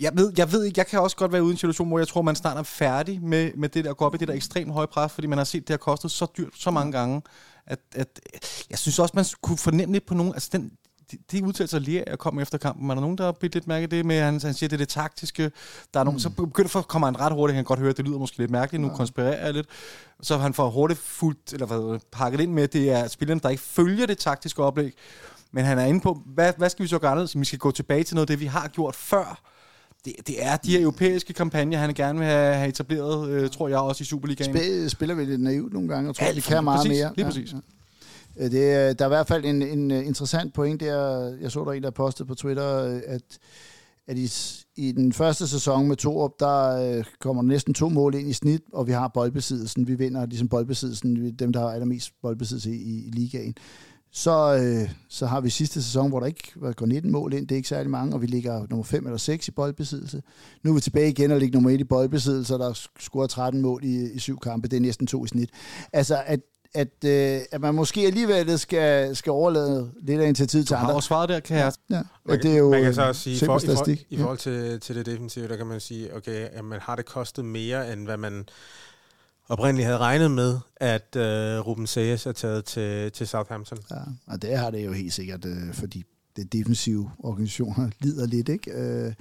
[0.00, 1.98] Jeg ved, jeg ved ikke, jeg kan også godt være ude i en situation, hvor
[1.98, 4.28] jeg tror, man snart er færdig med, med det der at gå op i det
[4.28, 6.92] der ekstremt høje pres, fordi man har set, det har kostet så dyrt så mange
[6.92, 7.22] gange,
[7.66, 8.20] at, at
[8.70, 10.70] jeg synes også, man kunne fornemme lidt på nogen, altså den,
[11.12, 13.66] de, de udtalelser lige jeg kom efter kampen, er der nogen, der har blivet lidt
[13.66, 15.50] mærke det med, at han, han siger, det er det taktiske,
[15.94, 17.96] der er nogen, så begynder for, kommer han ret hurtigt, han kan godt høre, at
[17.96, 19.66] det lyder måske lidt mærkeligt, nu konspirerer jeg lidt,
[20.22, 23.48] så han får hurtigt fuldt, eller hvad, pakket ind med, at det er spillerne, der
[23.48, 24.92] ikke følger det taktiske oplæg,
[25.52, 27.40] men han er inde på, hvad, hvad skal vi så gøre anderledes?
[27.40, 29.42] Vi skal gå tilbage til noget af det, vi har gjort før,
[30.04, 33.68] det, det er de her europæiske kampagner, han gerne vil have, have etableret, øh, tror
[33.68, 34.56] jeg, også i Superligaen.
[34.56, 37.12] Spil, spiller vi lidt naivt nogle gange, og tror, Alt vi kan meget præcis, mere.
[37.16, 37.52] lige præcis.
[37.52, 37.60] Øh,
[38.38, 41.64] Øh, det, der er i hvert fald en, en øh, interessant point der, jeg så
[41.64, 43.22] der en, der postede på Twitter, øh, at,
[44.06, 44.30] at i,
[44.76, 48.86] i den første sæson med Torup, der kommer næsten to mål ind i snit, og
[48.86, 49.88] vi har boldbesiddelsen.
[49.88, 53.54] Vi vinder ligesom boldbesiddelsen, vi- dem der har allermest boldbesiddelse i, i, ligaen.
[54.12, 57.48] Så, øh, så har vi sidste sæson, hvor der ikke var- går 19 mål ind,
[57.48, 60.22] det er ikke særlig mange, og vi ligger nummer 5 eller 6 i boldbesiddelse.
[60.64, 63.60] Nu er vi tilbage igen og ligger nummer 1 i boldbesiddelse, og der scorer 13
[63.62, 65.50] mål i, i syv kampe, det er næsten to i snit.
[65.92, 66.40] Altså, at
[66.76, 70.84] at, øh, at man måske alligevel skal, skal overlade lidt af initiativet til Du har
[70.86, 70.96] andre.
[70.96, 71.72] også svaret der, kan jeg.
[71.90, 71.94] Ja.
[71.94, 72.04] Man,
[72.36, 74.80] Og det er jo man kan så også sige, for, i, for, i forhold til,
[74.80, 78.04] til det defensive, der kan man sige, okay, at man har det kostet mere, end
[78.04, 78.48] hvad man
[79.48, 83.78] oprindeligt havde regnet med, at øh, Ruben Sayes er taget til, til Southampton.
[83.90, 83.96] Ja,
[84.26, 86.04] og det har det jo helt sikkert, øh, fordi
[86.36, 88.70] det defensive organisationer lider lidt, ikke?
[88.70, 89.12] Øh,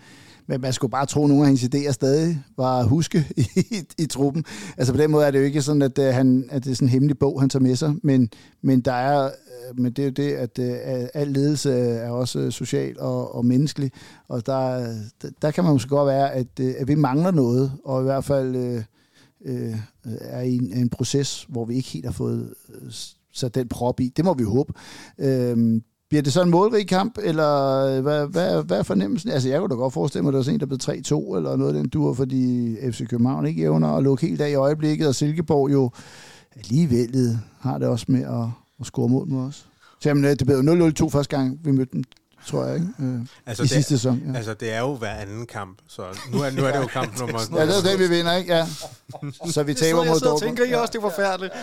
[0.48, 3.42] men man skulle bare tro, at nogle af hans idéer stadig var at huske i,
[3.78, 4.46] i, i truppen.
[4.78, 6.76] Altså på den måde er det jo ikke sådan, at, øh, han, at det er
[6.76, 8.30] sådan en hemmelig bog, han tager med sig, men,
[8.62, 12.52] men der er øh, men det er jo det, at øh, al ledelse er også
[12.52, 13.92] social og, og menneskelig,
[14.28, 14.78] og der,
[15.22, 18.04] der, der kan man måske godt være, at, øh, at vi mangler noget, og i
[18.04, 18.84] hvert fald øh,
[19.46, 19.76] øh,
[20.06, 22.92] er i en, en proces, hvor vi ikke helt har fået øh,
[23.34, 24.14] sat den prop i.
[24.18, 24.74] Det må vi håbe.
[25.18, 25.82] Øh,
[26.16, 29.32] bliver det så en målrig kamp, eller øh, hvad, hvad, hvad er fornemmelsen?
[29.32, 31.36] Altså, jeg kunne da godt forestille mig, at der var sådan en, der blev 3-2,
[31.38, 34.54] eller noget af den dur, fordi FC København ikke evner at lukke helt af i
[34.54, 35.92] øjeblikket, og Silkeborg jo
[36.56, 38.48] alligevel har det også med at,
[38.80, 39.68] at score mål mod os.
[40.00, 42.04] Så jamen, øh, det blev 0-0-2 første gang, vi mødte dem,
[42.48, 42.88] tror jeg, ikke?
[43.00, 44.22] Øh, Altså, I det, sidste sæson.
[44.32, 44.38] Ja.
[44.38, 47.20] altså, det er jo hver anden kamp, så nu er, nu er det jo kamp
[47.20, 47.40] nummer...
[47.56, 48.56] Ja, det er det, vi vinder, ikke?
[48.56, 48.68] Ja.
[49.52, 50.58] Så vi taber jeg mod sidder og Dortmund.
[50.58, 51.54] tænker I også, det er forfærdeligt.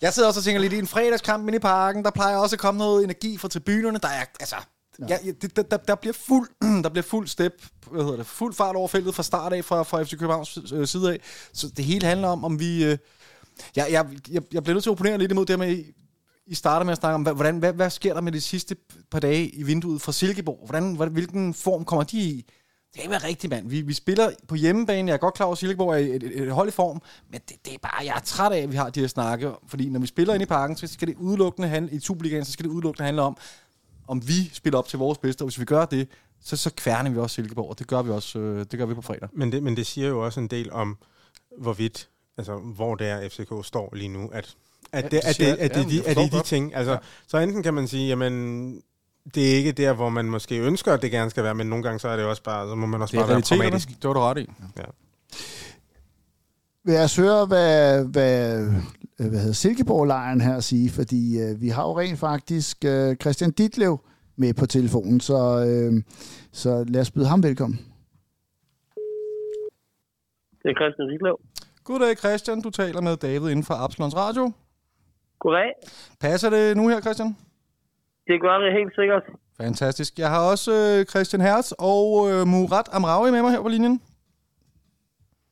[0.00, 2.56] Jeg sidder også og tænker lidt i en fredagskamp inde i parken, der plejer også
[2.56, 3.98] at komme noget energi fra tribunerne.
[4.02, 4.56] Der er, altså,
[5.08, 5.16] ja.
[5.24, 6.48] Ja, det, der, der, der, bliver fuld,
[6.84, 7.52] der bliver fuld step,
[7.90, 10.86] hvad hedder det, fuld fart over feltet fra start af, fra, fra FC Københavns øh,
[10.86, 11.20] side af.
[11.52, 12.84] Så det hele handler om, om vi...
[12.84, 12.98] Øh,
[13.76, 15.84] jeg, jeg, jeg, jeg bliver nødt til at opponere lidt imod det her med,
[16.48, 18.76] i starter med at snakke om, hvad- hvordan, hvad, hvad sker der med de sidste
[19.10, 20.60] par dage i vinduet fra Silkeborg?
[20.64, 22.44] Hvordan, hvordan, hvilken form kommer de i?
[22.94, 23.68] Det kan være rigtigt, mand.
[23.68, 25.08] Vi, vi spiller på hjemmebane.
[25.08, 27.40] Jeg er godt klar over, at Silkeborg er et, et, et hold i form, men
[27.48, 29.50] det, det er bare, jeg er træt af, at vi har de her snakke.
[29.66, 32.52] Fordi når vi spiller ind i parken, så skal det udelukkende handle, i Superligaen, så
[32.52, 33.36] skal det udelukkende handle om,
[34.08, 35.42] om vi spiller op til vores bedste.
[35.42, 36.08] Og hvis vi gør det,
[36.40, 38.94] så, så kværner vi også Silkeborg, og det gør vi også øh, det gør vi
[38.94, 39.28] på fredag.
[39.32, 40.96] Men det, men det siger jo også en del om,
[41.58, 44.28] hvorvidt, altså hvor det er, FCK står lige nu.
[44.32, 44.56] At,
[44.92, 46.74] at, det, det at, det, at, det, men de, jeg at det er de ting.
[46.74, 46.98] Altså, Ja.
[47.26, 48.82] Så enten kan man sige, jamen,
[49.34, 51.82] det er ikke der, hvor man måske ønsker, at det gerne skal være, men nogle
[51.82, 53.88] gange så er det også bare, så må man også Det bare være pragmatisk.
[53.88, 54.50] Det var du ret i.
[54.76, 54.82] Ja.
[56.84, 58.66] Vil jeg høre, hvad, hvad,
[59.16, 64.00] hvad hedder Silkeborg-lejren her sige, fordi øh, vi har jo rent faktisk øh, Christian Ditlev
[64.36, 66.02] med på telefonen, så, øh,
[66.52, 67.78] så lad os byde ham velkommen.
[70.62, 71.40] Det er Christian Riklev.
[71.84, 74.52] Goddag Christian, du taler med David inden for Absalons Radio.
[75.38, 75.72] Goddag.
[76.20, 77.36] Passer det nu her, Christian?
[78.26, 79.22] Det gør det helt sikkert.
[79.56, 80.18] Fantastisk.
[80.18, 84.02] Jeg har også øh, Christian Hertz og øh, Murat Amraoui med mig her på linjen.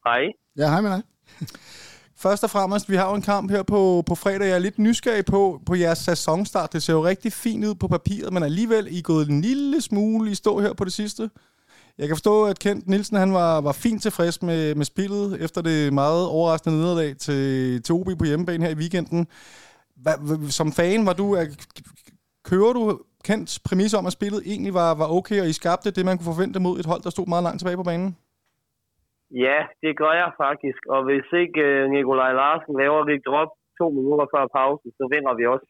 [0.05, 0.23] Hej.
[0.59, 1.03] Ja, hej med dig.
[2.25, 4.47] Først og fremmest, vi har jo en kamp her på, på fredag.
[4.47, 6.73] Jeg er lidt nysgerrig på, på jeres sæsonstart.
[6.73, 9.81] Det ser jo rigtig fint ud på papiret, men alligevel I er gået en lille
[9.81, 11.31] smule i stå her på det sidste.
[11.99, 15.63] Jeg kan forstå, at Kent Nielsen han var, var fint tilfreds med, med spillet efter
[15.63, 19.27] det meget overraskende nederlag til, til OB på hjemmebane her i weekenden.
[20.03, 20.13] Hva,
[20.59, 21.45] som fan, var du, er,
[22.51, 22.83] kører du
[23.27, 26.33] Kents præmis om, at spillet egentlig var, var okay, og I skabte det, man kunne
[26.33, 28.11] forvente mod et hold, der stod meget langt tilbage på banen?
[29.45, 30.81] Ja, det gør jeg faktisk.
[30.95, 35.35] Og hvis ikke uh, Nikolaj Larsen laver et drop to minutter før pausen, så vinder
[35.39, 35.69] vi også.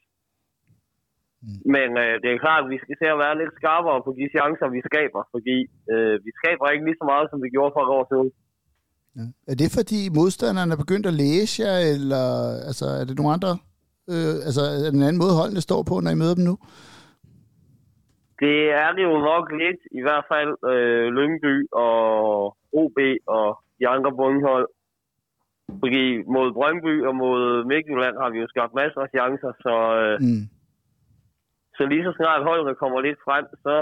[1.44, 1.58] Mm.
[1.74, 4.24] Men uh, det er klart, at vi skal se at være lidt skarpere på de
[4.34, 5.22] chancer, vi skaber.
[5.34, 5.56] Fordi
[5.92, 8.28] uh, vi skaber ikke lige så meget, som vi gjorde for et år siden.
[9.18, 9.26] Ja.
[9.50, 12.24] Er det fordi modstanderne er begyndt at læse jer, eller
[12.68, 13.52] altså, er det nogle andre,
[14.12, 16.56] øh, altså er det en anden måde holdene står på, når I møder dem nu?
[18.44, 21.96] Det er det jo nok lidt, i hvert fald øh, Lyngby og
[22.80, 22.98] OB
[23.36, 23.46] og
[23.80, 24.68] de andre bundhold.
[25.82, 26.04] Fordi
[26.34, 30.44] mod Brøndby og mod Midtjylland har vi jo skabt masser af chancer, så, øh, Mm.
[31.76, 33.74] så lige så snart holdene kommer lidt frem, så,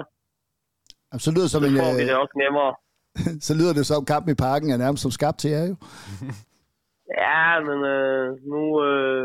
[1.09, 2.73] Jamen, så lyder det som så en, får vi det øh, også nemmere.
[3.47, 5.77] så lyder det som kampen i parken er nærmest som skabt til jer jo.
[7.25, 9.25] Ja, men øh, nu øh,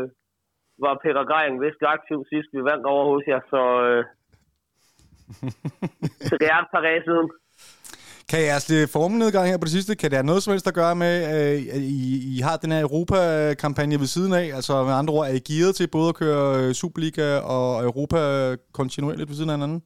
[0.84, 4.02] var Peter Grejen vist aktiv sidst, vi vandt over hos jer, så, øh,
[6.28, 7.28] så det er et par dage siden.
[8.30, 10.80] Kan jeres lidt formnedgang her på det sidste, kan det have noget som helst at
[10.82, 12.04] gøre med, øh, at I,
[12.34, 14.46] I har den her Europa-kampagne ved siden af?
[14.58, 18.20] Altså med andre ord, er I gearet til både at køre øh, Superliga og Europa
[18.78, 19.80] kontinuerligt ved siden af hinanden?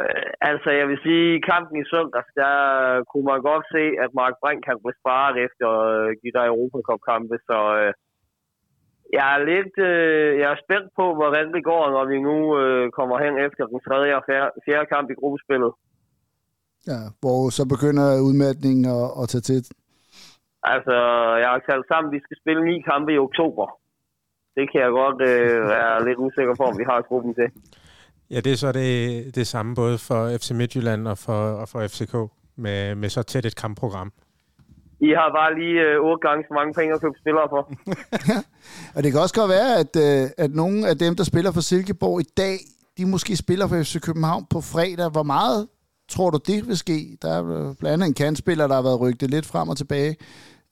[0.00, 2.54] Øh, altså, jeg vil sige, i kampen i søndags, der
[3.10, 7.36] kunne man godt se, at Mark Brink kan blive sparet efter øh, de der Europacup-kampe,
[7.48, 7.92] så øh,
[9.16, 12.84] jeg er lidt øh, jeg er spændt på, hvordan det går, når vi nu øh,
[12.98, 15.72] kommer hen efter den tredje og fjerde, fjerde kamp i gruppespillet.
[16.90, 19.60] Ja, hvor så begynder udmattningen at, at tage til.
[20.74, 20.96] Altså,
[21.42, 23.66] jeg har talt sammen, at vi skal spille ni kampe i oktober.
[24.56, 27.48] Det kan jeg godt øh, være lidt usikker på, om vi har gruppen til.
[28.30, 28.90] Ja, det er så det,
[29.34, 32.14] det samme både for FC Midtjylland og for, og for FCK
[32.56, 34.12] med, med så tæt et kampprogram.
[35.00, 37.62] I har bare lige øh, otte gange så mange penge at købe spillere for.
[38.94, 41.64] Og det kan også godt være, at, øh, at nogle af dem, der spiller for
[41.70, 42.56] Silkeborg i dag,
[42.98, 45.08] de måske spiller for FC København på fredag.
[45.16, 45.60] Hvor meget
[46.14, 46.98] tror du, det vil ske?
[47.22, 47.42] Der er
[47.80, 50.14] blandt andet en kandspiller, der har været rygtet lidt frem og tilbage.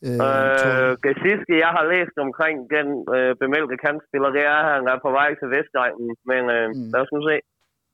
[0.06, 4.70] Øh, Øh, det sidste, jeg har læst omkring den øh, bemeldte kantspiller, det er, at
[4.76, 6.10] han er på vej til Vestegnen.
[6.30, 6.88] Men øh, mm.
[6.92, 7.36] lad os nu se.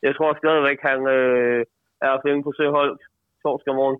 [0.06, 1.60] Jeg tror stadigvæk, han øh,
[2.06, 3.02] er at finde på Søholdt
[3.42, 3.98] torsdag morgen.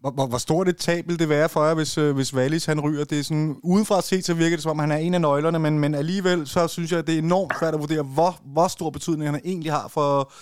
[0.00, 2.66] Hvor, hvor, hvor stort et tab vil det være for jer, hvis, øh, hvis Wallis
[2.66, 3.04] han ryger?
[3.04, 5.58] Det er sådan, udefra set, så virker det som om, han er en af nøglerne,
[5.58, 8.68] men, men alligevel, så synes jeg, at det er enormt svært at vurdere, hvor, hvor
[8.68, 10.32] stor betydning han egentlig har for...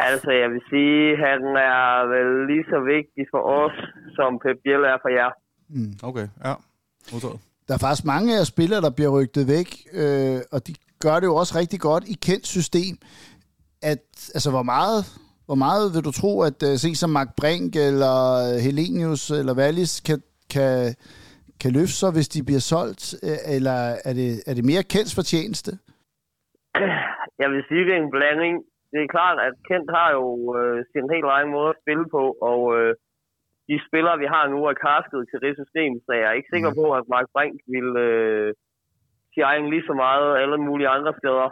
[0.00, 1.40] Altså, jeg vil sige, han
[1.72, 3.76] er vel lige så vigtig for os,
[4.16, 5.30] som Pep Biel er for jer.
[6.02, 6.54] Okay, ja.
[7.12, 7.38] Modtaget.
[7.68, 11.26] Der er faktisk mange af spillere, der bliver rygtet væk, øh, og de gør det
[11.26, 12.96] jo også rigtig godt i kendt system.
[13.82, 13.98] At,
[14.34, 15.04] altså, hvor meget,
[15.48, 18.14] hvor meget vil du tro, at uh, se som Mark Brink eller
[18.44, 20.18] øh, Helenius eller Wallis kan,
[20.54, 20.72] kan,
[21.62, 23.02] kan løfte sig, hvis de bliver solgt?
[23.28, 25.70] Øh, Eller er det, er det mere kendt fortjeneste?
[27.42, 28.54] Jeg vil sige, det er en blanding.
[28.92, 30.26] Det er klart, at Kent har jo
[30.58, 32.92] øh, sin helt egen måde at spille på, og øh,
[33.68, 36.72] de spillere, vi har nu, er kastet til det system, så jeg er ikke sikker
[36.80, 38.48] på, at Mark Brink vil øh,
[39.34, 41.48] shine lige så meget alle mulige andre steder.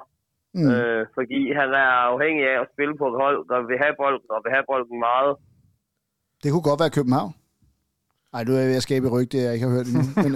[0.58, 0.70] Mm.
[0.70, 4.28] Øh, fordi han er afhængig af at spille på et hold, der vil have bolden,
[4.34, 5.32] og vil have bolden meget.
[6.42, 7.32] Det kunne godt være København.
[8.32, 10.04] Nej, nu er jeg ved at skabe rygte, jeg ikke har hørt endnu.
[10.24, 10.32] Men,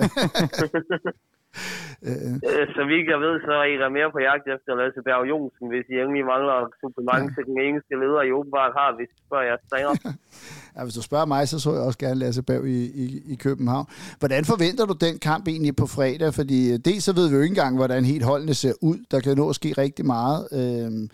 [2.08, 5.00] øh, Øh, så vidt jeg ved, så er I der mere på jagt efter Lasse
[5.06, 9.10] Berg Jonsen, hvis I egentlig mangler supplement til den engelske leder, I åbenbart har, hvis
[9.16, 9.92] I spørger jeres træner.
[10.76, 13.34] ja, hvis du spørger mig, så så jeg også gerne Lasse Bav i, i, i
[13.44, 13.86] København.
[14.22, 16.30] Hvordan forventer du den kamp egentlig på fredag?
[16.40, 18.98] Fordi øh, dels så ved vi jo ikke engang, hvordan helt holdene ser ud.
[19.10, 20.40] Der kan nå at ske rigtig meget.
[20.58, 21.04] Øhm,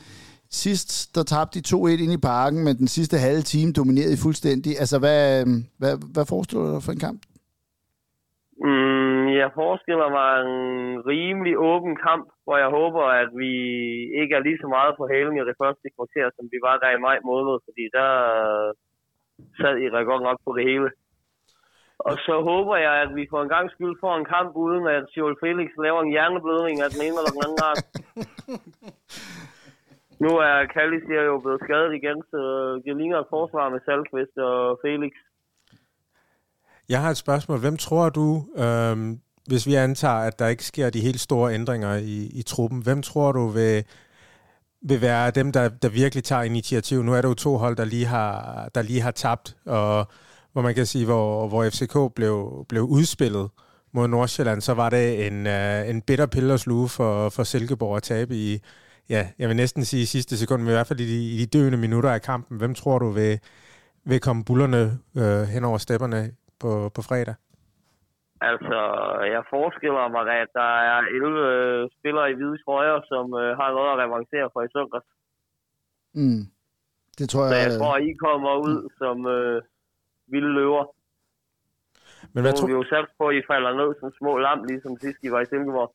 [0.51, 4.17] sidst, der tabte de 2-1 ind i parken, men den sidste halve time dominerede I
[4.17, 4.73] fuldstændig.
[4.79, 7.21] Altså, hvad, øhm, hvad, hvad forestiller du dig for en kamp?
[8.65, 13.53] Mm, jeg forestiller mig en rimelig åben kamp, hvor jeg håber, at vi
[14.21, 16.91] ikke er lige så meget på halen i det første kvarter, som vi var der
[16.91, 18.11] i maj måned, fordi der
[19.61, 20.91] sad I godt nok på det hele.
[21.99, 25.07] Og så håber jeg, at vi for en gang skyld får en kamp, uden at
[25.17, 27.83] Joel Felix laver en hjerneblødning af den ene eller den anden art.
[30.25, 32.41] Nu er Kallis jo blevet skadet igen, så
[32.85, 35.13] det ligner et forsvar med Salkvist og Felix.
[36.89, 37.59] Jeg har et spørgsmål.
[37.59, 41.95] Hvem tror du, øhm, hvis vi antager, at der ikke sker de helt store ændringer
[41.95, 43.85] i, i truppen, hvem tror du vil,
[44.83, 47.03] vil være dem, der, der virkelig tager initiativ?
[47.03, 50.07] Nu er der jo to hold, der lige har, der lige har tabt, og
[50.53, 53.49] hvor man kan sige, hvor, hvor FCK blev, blev udspillet
[53.93, 57.97] mod Nordsjælland, så var det en, uh, en bitter pille at sluge for, for Silkeborg
[57.97, 58.61] at tabe i,
[59.09, 61.39] ja, jeg vil næsten sige i sidste sekund, men i hvert fald i de, i
[61.39, 62.59] de døende minutter af kampen.
[62.59, 63.39] Hvem tror du vil,
[64.05, 66.31] vil komme bullerne øh, hen over stepperne
[66.63, 67.35] på, på fredag?
[68.51, 68.79] Altså,
[69.35, 73.91] jeg forestiller mig, at der er 11 spillere i hvide trøjer, som øh, har noget
[73.93, 75.09] at revancere for i søndags.
[76.21, 76.43] Mm.
[77.19, 77.65] Det tror Så jeg...
[77.65, 79.63] jeg tror, I kommer ud som øh,
[80.33, 80.85] vilde løver.
[82.33, 84.65] Men hvad, er tro, vi jo sat på, at I falder ned som små lam,
[84.65, 85.91] ligesom sidst I var i Silkeborg.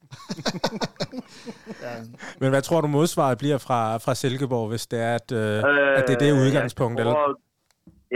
[2.42, 5.58] men hvad tror du modsvaret bliver fra, fra Silkeborg, hvis det er, at, øh,
[5.98, 7.00] at det er det Øh, udgangspunkt?
[7.00, 7.36] Jeg Eller?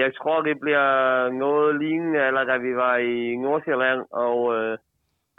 [0.03, 0.89] Jeg tror, det bliver
[1.43, 4.73] noget lignende, eller da vi var i Nordsjælland, og øh,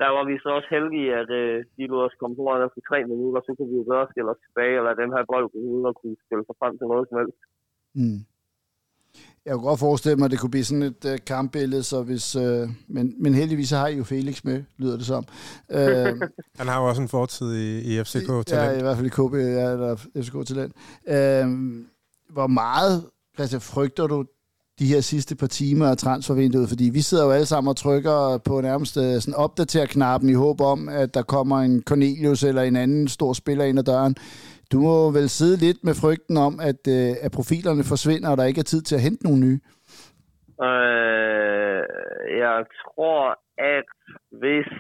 [0.00, 2.98] der var vi så også heldige, at øh, de lod os komme foran efter tre
[3.12, 5.98] minutter, så kunne vi jo bedre skille os tilbage, eller dem her bold uden at
[6.00, 7.40] kunne spille sig frem til noget som helst.
[8.00, 8.20] Mm.
[9.44, 12.26] Jeg kunne godt forestille mig, at det kunne blive sådan et uh, kampbillede, så hvis,
[12.44, 12.64] uh,
[12.94, 15.24] men, men heldigvis har I jo Felix med, lyder det som.
[15.78, 16.12] Uh,
[16.58, 18.30] Han har jo også en fortid i, i FCK.
[18.52, 20.72] ja, i hvert fald i KB, ja, eller FCK Talent.
[21.14, 21.46] Uh,
[22.36, 22.94] hvor meget,
[23.36, 24.24] Christian, frygter du
[24.81, 26.69] de her sidste par timer af transfervinduet?
[26.69, 30.61] Fordi vi sidder jo alle sammen og trykker på nærmest øh, sådan opdater-knappen i håb
[30.61, 34.15] om, at der kommer en Cornelius eller en anden stor spiller ind ad døren.
[34.73, 38.51] Du må vel sidde lidt med frygten om, at, øh, at profilerne forsvinder, og der
[38.51, 39.61] ikke er tid til at hente nogle nye.
[40.69, 41.82] Øh,
[42.44, 43.23] jeg tror,
[43.77, 43.89] at
[44.43, 44.70] hvis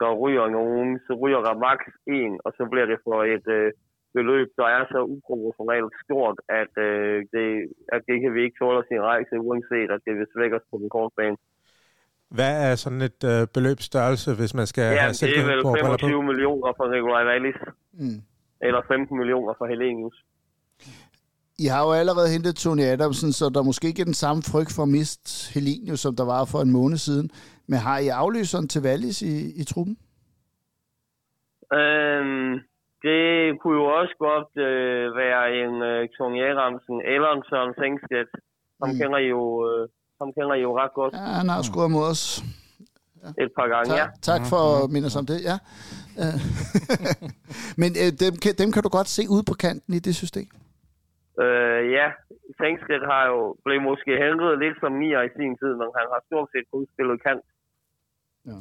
[0.00, 1.88] der ryger nogen, så ryger der maks
[2.18, 3.72] en, og så bliver det for et øh,
[4.16, 7.46] beløb, der er så uproportionalt stort, at, øh, det,
[7.94, 10.76] at det kan vi ikke tåle sin rejse, uanset at det vil svække os på
[10.82, 11.36] den korte bane.
[12.36, 15.72] Hvad er sådan et øh, beløbsstørrelse, hvis man skal Ja, have det er vel Silkeborg
[15.74, 16.06] briller på?
[16.06, 17.58] 25 millioner for Nikolaj Wallis,
[18.02, 18.20] Mm.
[18.66, 20.16] eller 15 millioner for Helenius.
[21.64, 24.72] I har jo allerede hentet Tony Adamsen, så der måske ikke er den samme frygt
[24.76, 27.30] for at miste Helinius, som der var for en måned siden.
[27.66, 29.96] Men har I afløseren til Wallis i, i truppen?
[31.72, 32.54] Øhm,
[33.06, 33.20] det
[33.60, 38.30] kunne jo også godt øh, være en øh, Tony Adamsen eller en Søren Sengstedt.
[38.82, 38.96] Ham, Mm.
[39.00, 39.88] kender I jo, øh,
[40.20, 42.22] ham kender I jo ret godt Ja, han har scoret mod os.
[43.44, 43.88] et par gange.
[43.90, 44.06] Tak, Ja.
[44.30, 45.56] tak for at minde os om det, ja.
[46.22, 46.36] Øh,
[47.80, 50.48] Men øh, dem, kan, dem kan du godt se ude på kanten i det system.
[51.44, 52.06] Øh, ja,
[52.58, 56.20] Sengstedt har jo blevet måske hentet lidt som nier i sin tid, men han har
[56.28, 57.44] stort set kun spillet kant.
[58.48, 58.56] Ja.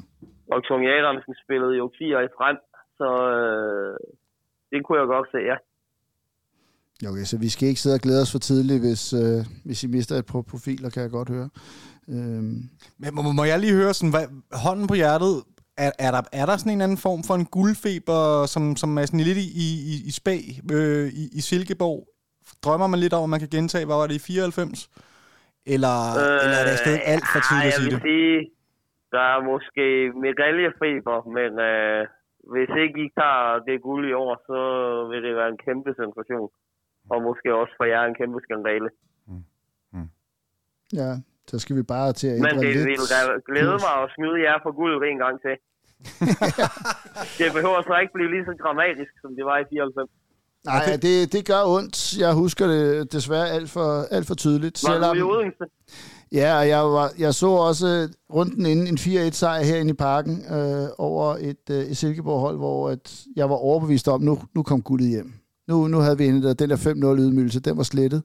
[0.53, 2.57] Og Tony Adamsen spillede jo fire i frem,
[2.99, 3.95] så øh,
[4.71, 5.57] det kunne jeg godt se, ja.
[7.09, 9.87] Okay, så vi skal ikke sidde og glæde os for tidligt, hvis, øh, hvis I
[9.87, 11.49] mister et par profiler, kan jeg godt høre.
[12.09, 12.59] Øhm,
[12.99, 14.27] Men må, må jeg lige høre, sådan, hvad,
[14.65, 15.33] hånden på hjertet,
[15.77, 18.21] er, er, der, er der sådan en anden form for en guldfeber,
[18.53, 19.67] som, som er sådan lidt i, i,
[20.09, 20.41] i spag
[20.77, 21.99] øh, i, i Silkeborg?
[22.63, 24.89] Drømmer man lidt over, at man kan gentage, hvad var det i 94?
[25.73, 28.01] Eller, øh, eller er det stadig alt for tidligt at sige det?
[28.09, 28.37] sige,
[29.15, 29.85] der er måske
[30.25, 32.01] medaljefeber, men øh,
[32.53, 34.59] hvis ikke I tager det guld i år, så
[35.09, 36.49] vil det være en kæmpe sensation.
[37.11, 38.89] Og måske også for jer en kæmpe skandale.
[40.99, 41.11] ja,
[41.49, 42.87] så skal vi bare til at Men det lidt.
[42.87, 43.19] vil da
[43.49, 45.55] glæde mig at snyde jer for guld en gang til.
[47.39, 50.09] det behøver så ikke blive lige så dramatisk, som det var i 94.
[50.65, 51.97] Nej, det, det gør ondt.
[52.23, 54.77] Jeg husker det desværre alt for, alt for tydeligt.
[54.87, 55.65] Var du i Odense?
[56.31, 60.87] Ja, og jeg, var, jeg så også runden inden en 4-1-sejr herinde i parken øh,
[60.97, 65.09] over et, øh, et Silkeborg-hold, hvor at jeg var overbevist om, nu, nu kom guldet
[65.09, 65.33] hjem.
[65.67, 68.23] Nu, nu havde vi hentet den der 5-0 ydmygelse, den var slettet.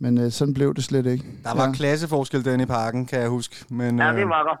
[0.00, 1.24] Men øh, sådan blev det slet ikke.
[1.44, 1.72] Der var ja.
[1.72, 3.64] klasseforskel derinde i parken, kan jeg huske.
[3.70, 4.56] Men, Ja, øh, det var der.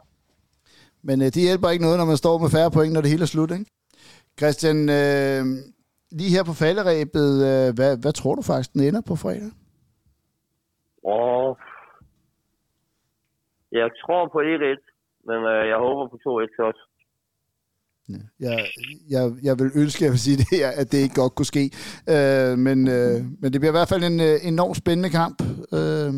[1.02, 3.22] Men øh, det hjælper ikke noget, når man står med færre point, når det hele
[3.22, 3.64] er slut, ikke?
[4.38, 5.46] Christian, øh,
[6.10, 9.50] lige her på falderæbet, øh, hvad, hvad tror du faktisk, den ender på fredag?
[11.04, 11.56] Åh.
[13.72, 14.82] Jeg tror på 1-1,
[15.28, 16.82] men øh, jeg håber på 2-1 også.
[18.40, 18.58] Jeg,
[19.10, 21.64] jeg, jeg vil ønske, jeg vil sige det her, at det ikke godt kunne ske.
[22.14, 25.38] Øh, men, øh, men det bliver i hvert fald en øh, enormt spændende kamp.
[25.78, 26.10] Øh,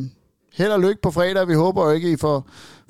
[0.59, 1.49] held og lykke på fredag.
[1.53, 2.39] Vi håber jo ikke, I får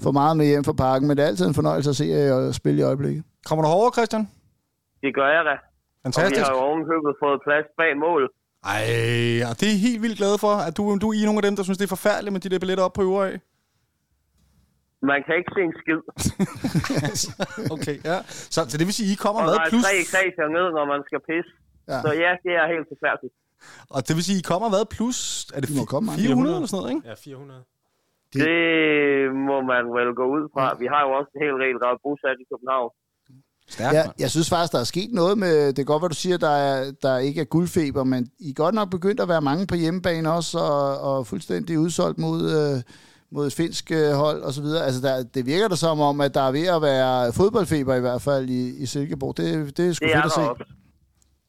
[0.04, 2.52] for meget med hjem fra parken, men det er altid en fornøjelse at se jer
[2.60, 3.22] spille i øjeblikket.
[3.46, 4.24] Kommer du herover, Christian?
[5.04, 5.54] Det gør jeg da.
[6.04, 6.46] Og vi Fantastisk.
[6.46, 8.22] har jo ovenkøbet fået plads bag mål.
[8.74, 8.84] Ej,
[9.48, 11.56] og det er jeg helt vildt glad for, at du, du er nogle af dem,
[11.56, 13.36] der synes, det er forfærdeligt med de der billetter op på øvre af.
[15.02, 16.00] Man kan ikke se en skid.
[17.74, 18.18] Okay, ja.
[18.54, 19.54] Så, så det vil sige, I kommer Og hvad?
[19.58, 19.92] der er Plus, tre
[20.28, 21.52] etager ned, når man skal pisse.
[21.92, 21.98] Ja.
[22.04, 23.34] Så ja, det er helt forfærdeligt.
[23.94, 24.84] og det vil sige, I kommer hvad?
[24.96, 25.18] Plus,
[25.54, 26.18] er det I må komme, Mark.
[26.18, 27.08] 400 eller sådan noget, ikke?
[27.08, 27.60] Ja, 400.
[28.32, 30.64] Det- Det må man vel gå ud fra.
[30.82, 32.90] Vi har jo også en hel del, der er bosat i København.
[33.74, 36.14] Stærkt, Ja, jeg synes faktisk, der er sket noget med, det er godt, hvad du
[36.24, 39.40] siger, der, er, der ikke er guldfeber, men I er godt nok begyndt at være
[39.50, 42.82] mange på hjemmebane også, og, og fuldstændig udsolgt mod, øh,
[43.32, 44.84] mod et finsk øh, hold og så videre.
[44.86, 48.00] Altså, der, det virker da som om, at der er ved at være fodboldfeber i
[48.00, 49.36] hvert fald i, i Silkeborg.
[49.36, 50.50] Det, det er sgu Det er fedt at der se.
[50.50, 50.64] også.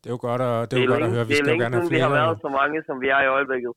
[0.03, 1.28] Det er jo godt at, det Det er er, jo godt at høre.
[1.28, 2.22] Vi det er skal jo længe gerne have siden, vi har flere.
[2.28, 3.72] været så mange, som vi er i øjeblikket.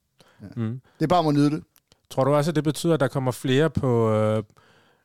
[0.57, 0.81] Mm.
[0.99, 1.63] Det er bare om at nyde det.
[2.11, 4.43] Tror du også, at det betyder, at der kommer flere på, øh,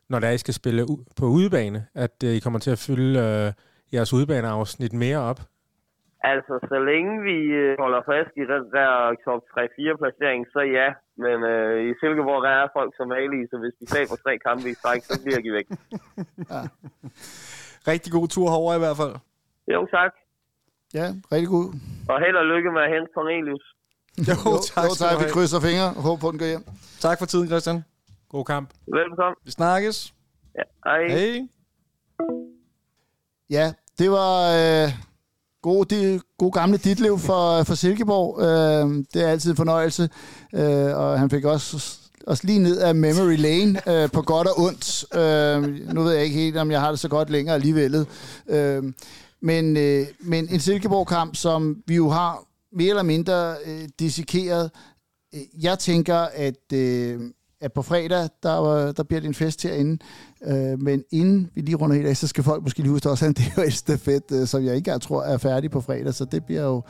[0.10, 1.86] når der er, I skal spille u- på udebane?
[1.96, 3.54] At øh, I kommer til at fylde øh,
[3.94, 5.42] jeres udebaneafsnit mere op?
[6.32, 8.92] Altså, så længe vi øh, holder fast i den der
[9.26, 10.88] top 3-4 placering, så ja.
[11.24, 14.66] Men øh, i Silkeborg der er folk som Ali, så hvis vi taber tre kampe
[14.70, 15.68] i stræk, så bliver de væk.
[17.92, 19.16] Rigtig god tur herover i hvert fald.
[19.74, 20.12] Jo, tak.
[20.94, 21.68] Ja, rigtig god.
[22.10, 23.66] Og held og lykke med at hente Cornelius.
[24.30, 25.14] Jo, Jo, tak, jo, tak.
[25.20, 26.64] Vi krydser fingre og håber på, at den går hjem.
[27.06, 27.78] tak for tiden, Christian.
[28.30, 28.70] God kamp.
[29.00, 29.36] Velkommen.
[29.46, 30.14] Vi snakkes.
[30.60, 31.04] Ja, hej.
[31.08, 31.48] Hej.
[33.50, 33.66] Ja,
[34.00, 34.88] det var øh,
[35.62, 38.42] god, de, god gamle Ditlev for, for Silkeborg.
[38.42, 40.10] Øh, det er altid en fornøjelse.
[40.54, 44.60] Øh, og han fik også, også lige ned af Memory Lane øh, på godt og
[44.60, 45.06] ondt.
[45.16, 48.08] Øh, nu ved jeg ikke helt, om jeg har det så godt længere alligevel.
[48.50, 48.84] Øh,
[49.42, 54.72] men, øh, men en Silkeborg-kamp, som vi jo har mere eller mindre øh, dissekeret.
[55.36, 57.22] Øh, jeg tænker, at, øh,
[57.62, 59.98] at på fredag, der, var- der bliver det en fest herinde.
[60.48, 63.12] Øh, men inden vi lige runder helt af, så skal folk måske lige huske at
[63.12, 66.14] også have en et stafet, øh, som jeg ikke tror er færdig på fredag.
[66.14, 66.82] Så det bliver jo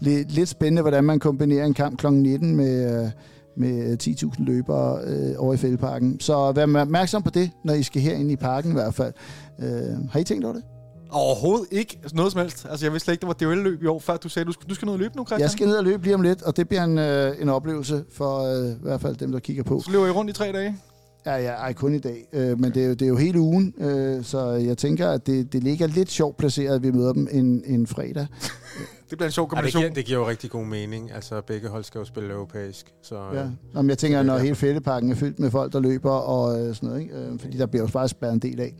[0.00, 2.06] lidt, lidt spændende, hvordan man kombinerer en kamp kl.
[2.12, 3.10] 19 med, øh,
[3.56, 6.20] med øh, 10.000 løbere øh, over i fældeparken.
[6.20, 9.12] Så vær opmærksom på det, når I skal herinde i parken i hvert fald.
[9.58, 10.62] Øh, har I tænkt over det?
[11.10, 12.66] Overhovedet ikke noget som helst.
[12.70, 14.68] Altså, jeg vidste slet ikke, der var DL-løb i år, før du sagde, du skal,
[14.68, 15.40] du skal ned og løbe nu, Christian.
[15.40, 18.04] Jeg skal ned og løbe lige om lidt, og det bliver en, øh, en oplevelse
[18.12, 19.80] for øh, i hvert fald dem, der kigger på.
[19.80, 20.76] Så løber I rundt i tre dage.
[21.26, 22.26] Ja, ja, ej, kun i dag.
[22.32, 25.26] Øh, men det er, jo, det er jo hele ugen, øh, så jeg tænker, at
[25.26, 28.26] det, det ligger lidt sjovt placeret, at vi møder dem en, en fredag.
[29.10, 29.82] Det bliver en sjov Ja, det, kombination.
[29.82, 31.12] giver, det giver jo rigtig god mening.
[31.12, 32.92] Altså, begge hold skal jo spille europæisk.
[33.02, 33.40] Så, Ja.
[33.40, 33.46] ja.
[33.74, 36.74] Nå, men jeg tænker, når hele fældeparken er fyldt med folk, der løber og øh,
[36.74, 37.14] sådan noget, ikke?
[37.14, 38.74] Øh, fordi der bliver jo bare spærret en del af.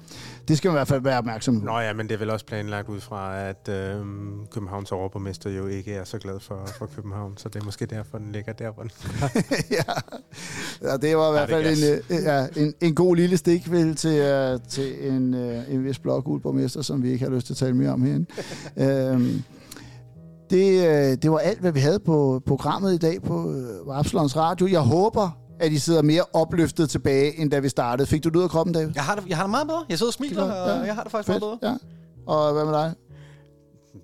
[0.48, 1.66] Det skal man i hvert fald være opmærksom på.
[1.66, 4.04] Nå ja, men det er vel også planlagt ud fra, at øh,
[4.50, 7.32] Københavns overborgmester jo ikke er så glad for, for København.
[7.36, 8.90] Så det er måske derfor, den ligger der, hvor den
[9.70, 9.82] ja.
[10.90, 14.20] ja, det var i hvert fald en, øh, ja, en, en god lille stikvel til,
[14.54, 17.74] uh, til en, uh, en vis blokgulborgmester, som vi ikke har lyst til at tale
[17.76, 18.26] mere om herinde.
[19.12, 19.42] øhm,
[20.50, 24.36] det, øh, det var alt, hvad vi havde på programmet i dag på øh, Absalons
[24.36, 24.66] Radio.
[24.70, 25.30] Jeg håber,
[25.60, 28.08] at I sidder mere opløftet tilbage, end da vi startede.
[28.08, 28.90] Fik du det ud af kroppen, David?
[28.94, 29.84] Jeg har, det, jeg har det meget bedre.
[29.88, 30.84] Jeg sidder og smiler, Det er godt, og ja.
[30.86, 31.58] jeg har det faktisk meget bedre.
[31.62, 31.76] Ja.
[32.26, 32.92] Og hvad med dig?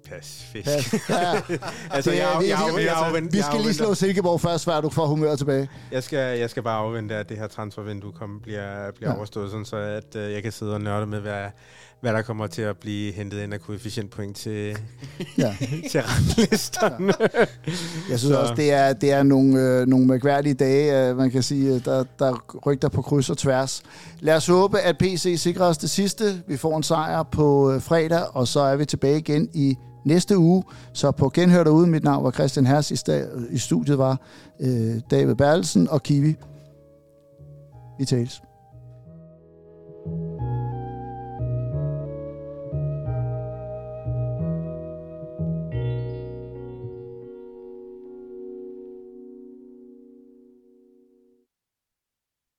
[0.09, 0.69] Pas fisk.
[1.09, 1.21] Ja.
[1.49, 1.57] ja.
[1.91, 4.41] altså, Det jeg, vi- jeg, jeg, vi- jeg, afventer- Vi jeg skal lige slå Silkeborg
[4.41, 5.69] først, før du får humør tilbage.
[5.93, 9.13] Jeg skal, jeg skal bare afvente, at det her transfervindue kommer, bliver, bliver Ja.
[9.13, 9.17] ja.
[9.19, 11.45] overstået, sådan så at øh, jeg kan sidde og nørde med, hvad,
[12.01, 14.77] hvad der kommer til at blive hentet ind af koefficientpoint til,
[15.39, 15.57] Ja.
[15.91, 17.13] til ranglisterne.
[18.11, 21.31] Jeg synes Så- også, det er, det er nogle, øh, nogle mærkværdige dage, øh, man
[21.31, 23.83] kan sige, øh, der, der rygter på kryds og tværs.
[24.21, 26.43] Lad os håbe, at PC sikrer os det sidste.
[26.47, 30.39] Vi får en sejr på øh, fredag, og så er vi tilbage igen i næste
[30.39, 30.65] uge.
[30.93, 34.21] Så på genhør derude, mit navn var Christian Hers, i, sta- i studiet var
[34.61, 36.35] øh, David Bertelsen og Kiwi.
[37.99, 38.43] Vi tales.